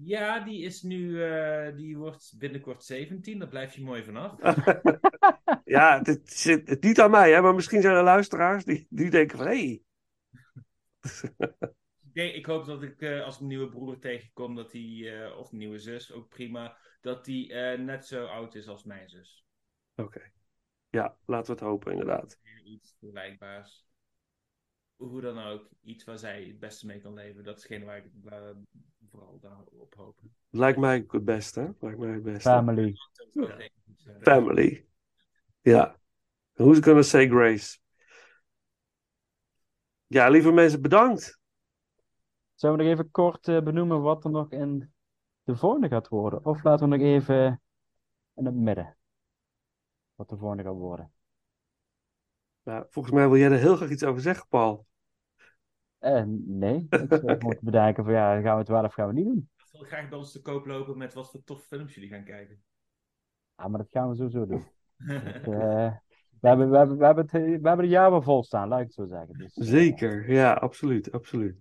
Ja, 0.04 0.40
die 0.40 0.62
is 0.64 0.82
nu. 0.82 1.24
eh, 1.24 1.76
die 1.76 1.98
wordt 1.98 2.34
binnenkort 2.38 2.84
17, 2.84 3.40
daar 3.40 3.48
blijf 3.48 3.74
je 3.76 3.82
mooi 3.82 4.04
vanaf. 4.04 4.36
ja, 5.66 5.98
het, 5.98 6.08
het 6.08 6.30
zit 6.32 6.70
het 6.70 6.84
niet 6.84 7.02
aan 7.02 7.12
mij, 7.12 7.32
hè, 7.32 7.42
maar 7.42 7.56
misschien 7.56 7.82
zijn 7.82 7.96
er 7.96 8.04
luisteraars 8.04 8.64
die, 8.64 8.88
die 8.90 9.10
denken 9.10 9.38
van... 9.38 9.48
Hé, 9.48 9.54
Ik, 12.10 12.14
denk, 12.14 12.34
ik 12.36 12.46
hoop 12.46 12.66
dat 12.66 12.84
ik 12.84 13.02
eh, 13.02 13.24
als 13.24 13.36
ik 13.36 13.42
een 13.42 13.48
nieuwe 13.48 13.70
broer 13.70 14.00
tegenkom, 14.00 14.56
dat 14.56 14.72
die, 14.72 15.12
eh, 15.12 15.38
of 15.38 15.52
nieuwe 15.52 15.80
zus, 15.80 16.12
ook 16.12 16.30
prima, 16.30 16.78
dat 17.02 17.26
die 17.26 17.54
net 17.78 18.06
zo 18.06 18.26
oud 18.26 18.56
is 18.56 18.68
als 18.68 18.84
mijn 18.84 19.10
zus. 19.10 19.46
Oké. 19.96 20.32
Ja, 20.90 21.18
laten 21.26 21.46
we 21.46 21.60
het 21.60 21.70
hopen, 21.70 21.92
inderdaad. 21.92 22.40
Iets 22.64 22.96
vergelijkbaars. 23.00 23.88
Hoe 24.96 25.22
dan 25.22 25.40
ook, 25.40 25.70
iets 25.82 26.04
waar 26.04 26.18
zij 26.18 26.44
het 26.44 26.60
beste 26.60 26.86
mee 26.86 27.02
kan 27.02 27.14
leven. 27.14 27.44
Dat 27.44 27.58
is 27.58 27.66
geen 27.66 27.84
waar 27.86 27.98
ik 27.98 28.12
vooral 29.12 29.40
daarop 29.42 29.94
hopen. 29.96 30.34
Lijkt 30.50 30.80
mij 30.80 31.06
het 31.08 31.26
beste, 31.26 31.60
hè? 31.60 31.70
Lijkt 31.80 32.00
mij 32.00 32.10
het 32.10 32.24
beste. 32.24 32.50
Family. 32.50 32.94
Family. 34.22 34.86
Ja. 35.62 35.98
Who's 36.54 36.80
gonna 36.80 37.02
say 37.02 37.28
grace? 37.28 37.78
Ja, 40.08 40.30
lieve 40.30 40.52
mensen, 40.52 40.82
bedankt. 40.82 41.40
Zullen 42.56 42.78
we 42.78 42.84
nog 42.84 42.92
even 42.92 43.12
kort 43.12 43.48
eh, 43.48 43.62
benoemen 43.62 44.02
wat 44.02 44.24
er 44.24 44.30
nog 44.30 44.52
in 44.52 44.94
de 45.44 45.56
volgende 45.56 45.88
gaat 45.88 46.08
worden? 46.08 46.46
Of 46.46 46.64
laten 46.64 46.90
we 46.90 46.98
nog 46.98 47.06
even 47.06 47.62
in 48.36 48.46
het 48.46 48.56
midden 48.56 48.98
wat 50.16 50.30
de 50.30 50.38
volgende 50.38 50.64
gaat 50.64 50.76
worden? 50.76 51.14
Nou, 52.64 52.86
volgens 52.90 53.14
mij 53.16 53.28
wil 53.28 53.38
jij 53.38 53.52
er 53.52 53.58
heel 53.58 53.76
graag 53.76 53.90
iets 53.90 54.04
over 54.04 54.22
zeggen, 54.22 54.48
Paul. 54.48 54.88
Eh, 56.00 56.24
nee, 56.46 56.88
ik 56.90 57.06
zou 57.10 57.38
gewoon 57.38 57.56
te 57.56 57.66
bedenken 57.66 58.04
van 58.04 58.14
ja, 58.14 58.42
gaan 58.42 58.54
we 58.54 58.60
het 58.60 58.68
wel 58.68 58.84
of 58.84 58.94
gaan 58.94 59.08
we 59.08 59.14
het 59.14 59.24
niet 59.26 59.34
doen? 59.34 59.50
Ik 59.58 59.68
wil 59.72 59.82
graag 59.82 60.10
bij 60.10 60.18
ons 60.18 60.32
te 60.32 60.42
koop 60.42 60.66
lopen 60.66 60.98
met 60.98 61.14
wat 61.14 61.32
voor 61.32 61.44
tof 61.44 61.66
films 61.66 61.94
jullie 61.94 62.10
gaan 62.10 62.24
kijken. 62.24 62.64
Ah, 63.56 63.70
maar 63.70 63.80
dat 63.80 63.90
gaan 63.90 64.10
we 64.10 64.16
sowieso 64.16 64.46
doen. 64.46 64.64
Eh, 65.10 65.94
we, 66.40 66.48
hebben, 66.48 66.70
we, 66.70 66.78
hebben, 66.78 66.98
we, 66.98 67.06
hebben 67.06 67.24
het, 67.24 67.32
we 67.32 67.68
hebben 67.68 67.80
een 67.80 67.88
jaar 67.88 68.12
wel 68.12 68.22
vol 68.22 68.44
staan, 68.44 68.68
laat 68.68 68.80
ik 68.80 68.86
het 68.86 68.94
zo 68.94 69.06
zeggen. 69.06 69.38
Dus, 69.38 69.58
eh, 69.58 69.68
Zeker, 69.68 70.32
ja, 70.32 70.54
absoluut, 70.54 71.12
absoluut. 71.12 71.58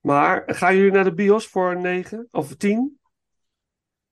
Maar 0.00 0.42
gaan 0.46 0.76
jullie 0.76 0.92
naar 0.92 1.04
de 1.04 1.14
bios 1.14 1.46
voor 1.46 1.70
een 1.70 1.80
9 1.80 2.28
of 2.30 2.56
10? 2.56 3.00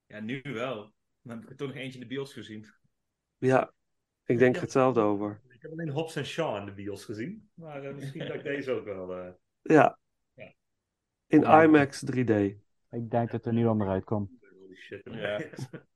Ja, 0.06 0.20
nu 0.20 0.42
wel. 0.42 0.92
Dan 1.22 1.36
heb 1.36 1.42
ik 1.42 1.50
er 1.50 1.56
toch 1.56 1.68
nog 1.68 1.76
eentje 1.76 2.00
in 2.00 2.08
de 2.08 2.14
bios 2.14 2.32
gezien. 2.32 2.66
Ja, 3.36 3.72
ik 4.24 4.38
denk 4.38 4.56
hetzelfde 4.56 5.00
over. 5.00 5.40
Ik 5.58 5.64
heb 5.64 5.72
alleen 5.72 5.88
Hobbs 5.90 6.16
en 6.16 6.24
Shaw 6.26 6.56
in 6.56 6.64
de 6.64 6.72
bios 6.72 7.04
gezien. 7.04 7.50
Maar 7.54 7.84
eh, 7.84 7.94
misschien 7.94 8.26
dat 8.26 8.34
ik 8.36 8.42
deze 8.52 8.70
ook 8.72 8.84
wel... 8.84 9.16
eh, 9.18 9.30
Ja. 9.62 9.98
Ja. 10.34 10.52
In 11.26 11.40
Ja. 11.40 11.62
IMAX 11.62 12.04
3D. 12.12 12.30
ik 12.90 13.10
denk 13.10 13.30
dat 13.30 13.46
er 13.46 13.52
niet 13.52 13.66
onderuit 13.66 14.04
komt. 14.04 14.30
Holy 14.60 14.74
shit. 14.76 15.00
Ja. 15.04 15.40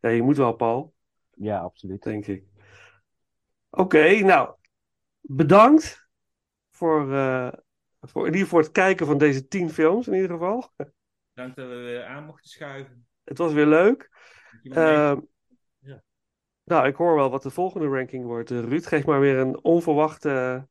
Ja, 0.00 0.08
je 0.08 0.22
moet 0.22 0.36
wel, 0.36 0.52
Paul, 0.52 0.94
Ja, 1.30 1.58
absoluut. 1.60 2.02
denk 2.02 2.26
ik. 2.26 2.44
Oké, 3.70 4.20
nou, 4.20 4.54
bedankt 5.20 6.08
voor, 6.70 7.12
eh, 7.14 7.52
voor, 8.00 8.26
in 8.26 8.32
ieder 8.32 8.40
geval 8.40 8.46
voor 8.48 8.60
het 8.60 8.70
kijken 8.72 9.06
van 9.06 9.18
deze 9.18 9.46
10 9.48 9.70
films, 9.70 10.06
in 10.06 10.14
ieder 10.14 10.30
geval. 10.30 10.72
Dank 11.32 11.56
dat 11.56 11.68
we 11.68 11.74
weer 11.74 12.04
aan 12.04 12.24
mochten 12.24 12.50
schuiven. 12.50 13.06
Het 13.24 13.38
was 13.38 13.52
weer 13.52 13.66
leuk. 13.66 13.98
Dat 13.98 14.62
je 14.62 14.68
me 14.70 14.74
mee- 14.74 14.84
Ehm, 14.94 15.20
Ja. 15.78 16.02
Nou, 16.68 16.86
ik 16.86 16.96
hoor 16.96 17.14
wel 17.14 17.30
wat 17.30 17.42
de 17.42 17.50
volgende 17.50 17.86
ranking 17.86 18.24
wordt. 18.24 18.50
Eh, 18.50 18.60
Ruud, 18.60 18.86
geef 18.86 19.06
maar 19.06 19.20
weer 19.20 19.36
een 19.36 19.64
onverwachte 19.64 20.66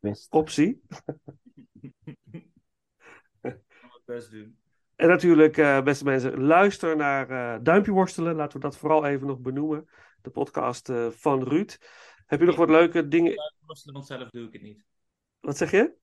Twist. 0.00 0.32
optie. 0.32 0.82
best 4.04 4.30
doen. 4.30 4.58
En 4.96 5.08
natuurlijk, 5.08 5.56
eh, 5.56 5.82
beste 5.82 6.04
mensen, 6.04 6.40
luister 6.40 6.96
naar 6.96 7.30
eh, 7.30 7.62
Duimpje 7.62 7.92
Worstelen. 7.92 8.34
Laten 8.34 8.60
we 8.60 8.64
dat 8.64 8.76
vooral 8.76 9.06
even 9.06 9.26
nog 9.26 9.38
benoemen. 9.38 9.88
De 10.22 10.30
podcast 10.30 10.88
eh, 10.88 11.10
van 11.10 11.42
Ruud. 11.42 11.78
Heb 12.26 12.40
je 12.40 12.46
nog 12.46 12.56
wat 12.56 12.68
leuke 12.68 13.08
dingen? 13.08 13.36
Duimpje 13.36 13.66
worstelen, 13.66 13.94
want 13.94 14.06
zelf 14.06 14.28
doe 14.30 14.46
ik 14.46 14.52
het 14.52 14.62
niet. 14.62 14.84
Wat 15.40 15.56
zeg 15.56 15.70
je? 15.70 15.94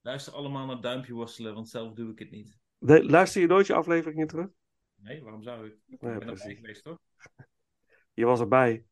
Luister 0.00 0.32
allemaal 0.32 0.66
naar 0.66 0.80
duimpje 0.80 1.12
worstelen, 1.12 1.54
want 1.54 1.68
zelf 1.68 1.92
doe 1.92 2.10
ik 2.10 2.18
het 2.18 2.30
niet. 2.30 2.58
Nee, 2.78 3.04
luister 3.04 3.40
je 3.40 3.46
nooit 3.46 3.66
je 3.66 3.74
afleveringen 3.74 4.26
terug? 4.26 4.48
Nee, 4.94 5.22
waarom 5.22 5.42
zou 5.42 5.66
ik? 5.66 5.76
Ik 5.86 5.98
ben 5.98 6.10
erbij 6.10 6.26
precies. 6.26 6.58
geweest, 6.58 6.82
toch? 6.82 6.98
Je 8.12 8.24
was 8.24 8.40
erbij. 8.40 8.84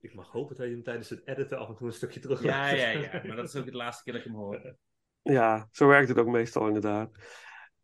Ik 0.00 0.14
mag 0.14 0.30
hopen 0.30 0.56
dat 0.56 0.66
je 0.66 0.72
hem 0.72 0.82
tijdens 0.82 1.10
het 1.10 1.26
editen 1.26 1.58
af 1.58 1.68
en 1.68 1.74
toe 1.74 1.86
een 1.86 1.92
stukje 1.92 2.20
terug 2.20 2.42
Ja, 2.42 2.68
ja, 2.68 2.88
ja. 2.88 3.22
Maar 3.26 3.36
dat 3.36 3.48
is 3.48 3.56
ook 3.56 3.64
het 3.64 3.74
laatste 3.74 4.02
keer 4.02 4.12
dat 4.12 4.22
ik 4.22 4.28
hem 4.28 4.38
hoor. 4.38 4.60
Ja, 5.22 5.68
zo 5.70 5.86
werkt 5.86 6.08
het 6.08 6.18
ook 6.18 6.26
meestal 6.26 6.66
inderdaad. 6.66 7.10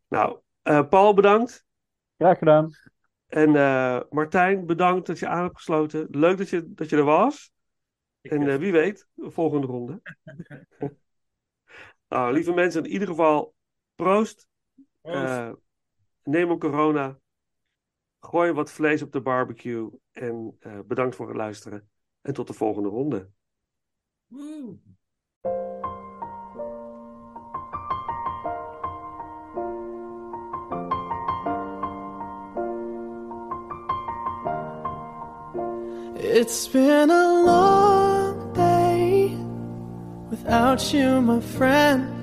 Nou, 0.07 0.39
eh, 0.61 0.87
Paul, 0.87 1.13
bedankt. 1.13 1.65
Graag 2.17 2.37
gedaan. 2.37 2.71
En 3.27 3.55
eh, 3.55 4.01
Martijn, 4.09 4.65
bedankt 4.65 5.07
dat 5.07 5.19
je 5.19 5.27
aan 5.27 5.43
hebt 5.43 5.55
gesloten. 5.55 6.07
Leuk 6.09 6.37
dat 6.37 6.49
je, 6.49 6.73
dat 6.73 6.89
je 6.89 6.95
er 6.97 7.03
was. 7.03 7.51
En 8.21 8.49
eh, 8.49 8.55
wie 8.55 8.71
weet, 8.71 9.07
de 9.13 9.31
volgende 9.31 9.67
ronde. 9.67 10.01
nou, 12.09 12.33
lieve 12.33 12.53
mensen, 12.53 12.83
in 12.83 12.91
ieder 12.91 13.07
geval, 13.07 13.55
proost. 13.95 14.47
Eh, 15.01 15.51
neem 16.23 16.49
een 16.49 16.59
corona. 16.59 17.19
Gooi 18.25 18.51
wat 18.51 18.71
vlees 18.71 19.01
op 19.01 19.11
de 19.11 19.21
barbecue. 19.21 19.89
En 20.11 20.57
eh, 20.59 20.79
bedankt 20.85 21.15
voor 21.15 21.27
het 21.27 21.37
luisteren. 21.37 21.89
En 22.21 22.33
tot 22.33 22.47
de 22.47 22.53
volgende 22.53 22.89
ronde. 22.89 23.29
It's 36.15 36.69
been 36.69 37.09
a 37.09 37.43
long 37.43 38.53
day 38.53 39.37
without 40.29 40.91
you, 40.91 41.21
my 41.21 41.41
friend. 41.41 42.22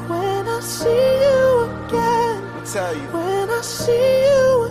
see 0.91 1.21
you 1.23 1.69
again. 1.87 2.65
tell 2.65 2.95
you. 2.95 3.07
When 3.15 3.49
I 3.49 3.61
see 3.61 4.23
you 4.25 4.63
again. 4.63 4.70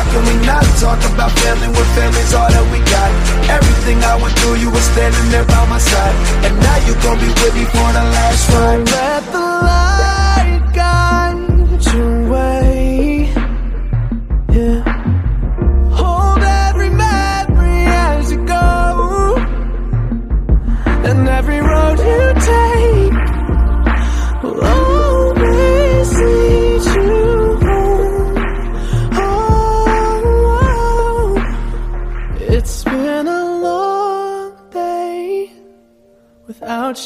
How 0.00 0.10
can 0.12 0.24
we 0.24 0.46
not 0.46 0.64
talk 0.80 0.96
about 1.12 1.30
family 1.44 1.68
when 1.68 1.86
family's 1.92 2.32
all 2.32 2.48
that 2.48 2.66
we 2.72 2.80
got? 2.88 3.10
Everything 3.52 4.00
I 4.00 4.16
went 4.16 4.32
through, 4.40 4.56
you 4.56 4.70
were 4.72 4.86
standing 4.96 5.28
there 5.28 5.44
by 5.44 5.68
my 5.68 5.76
side. 5.76 6.16
And 6.48 6.56
now 6.56 6.78
you 6.88 6.94
gon' 7.04 7.20
be 7.20 7.28
with 7.28 7.52
me 7.52 7.64
for 7.68 7.88
the 7.92 8.04
last 8.08 8.48
ride. 8.48 8.80
Let 8.80 9.24
the 9.28 9.38
light 9.38 10.19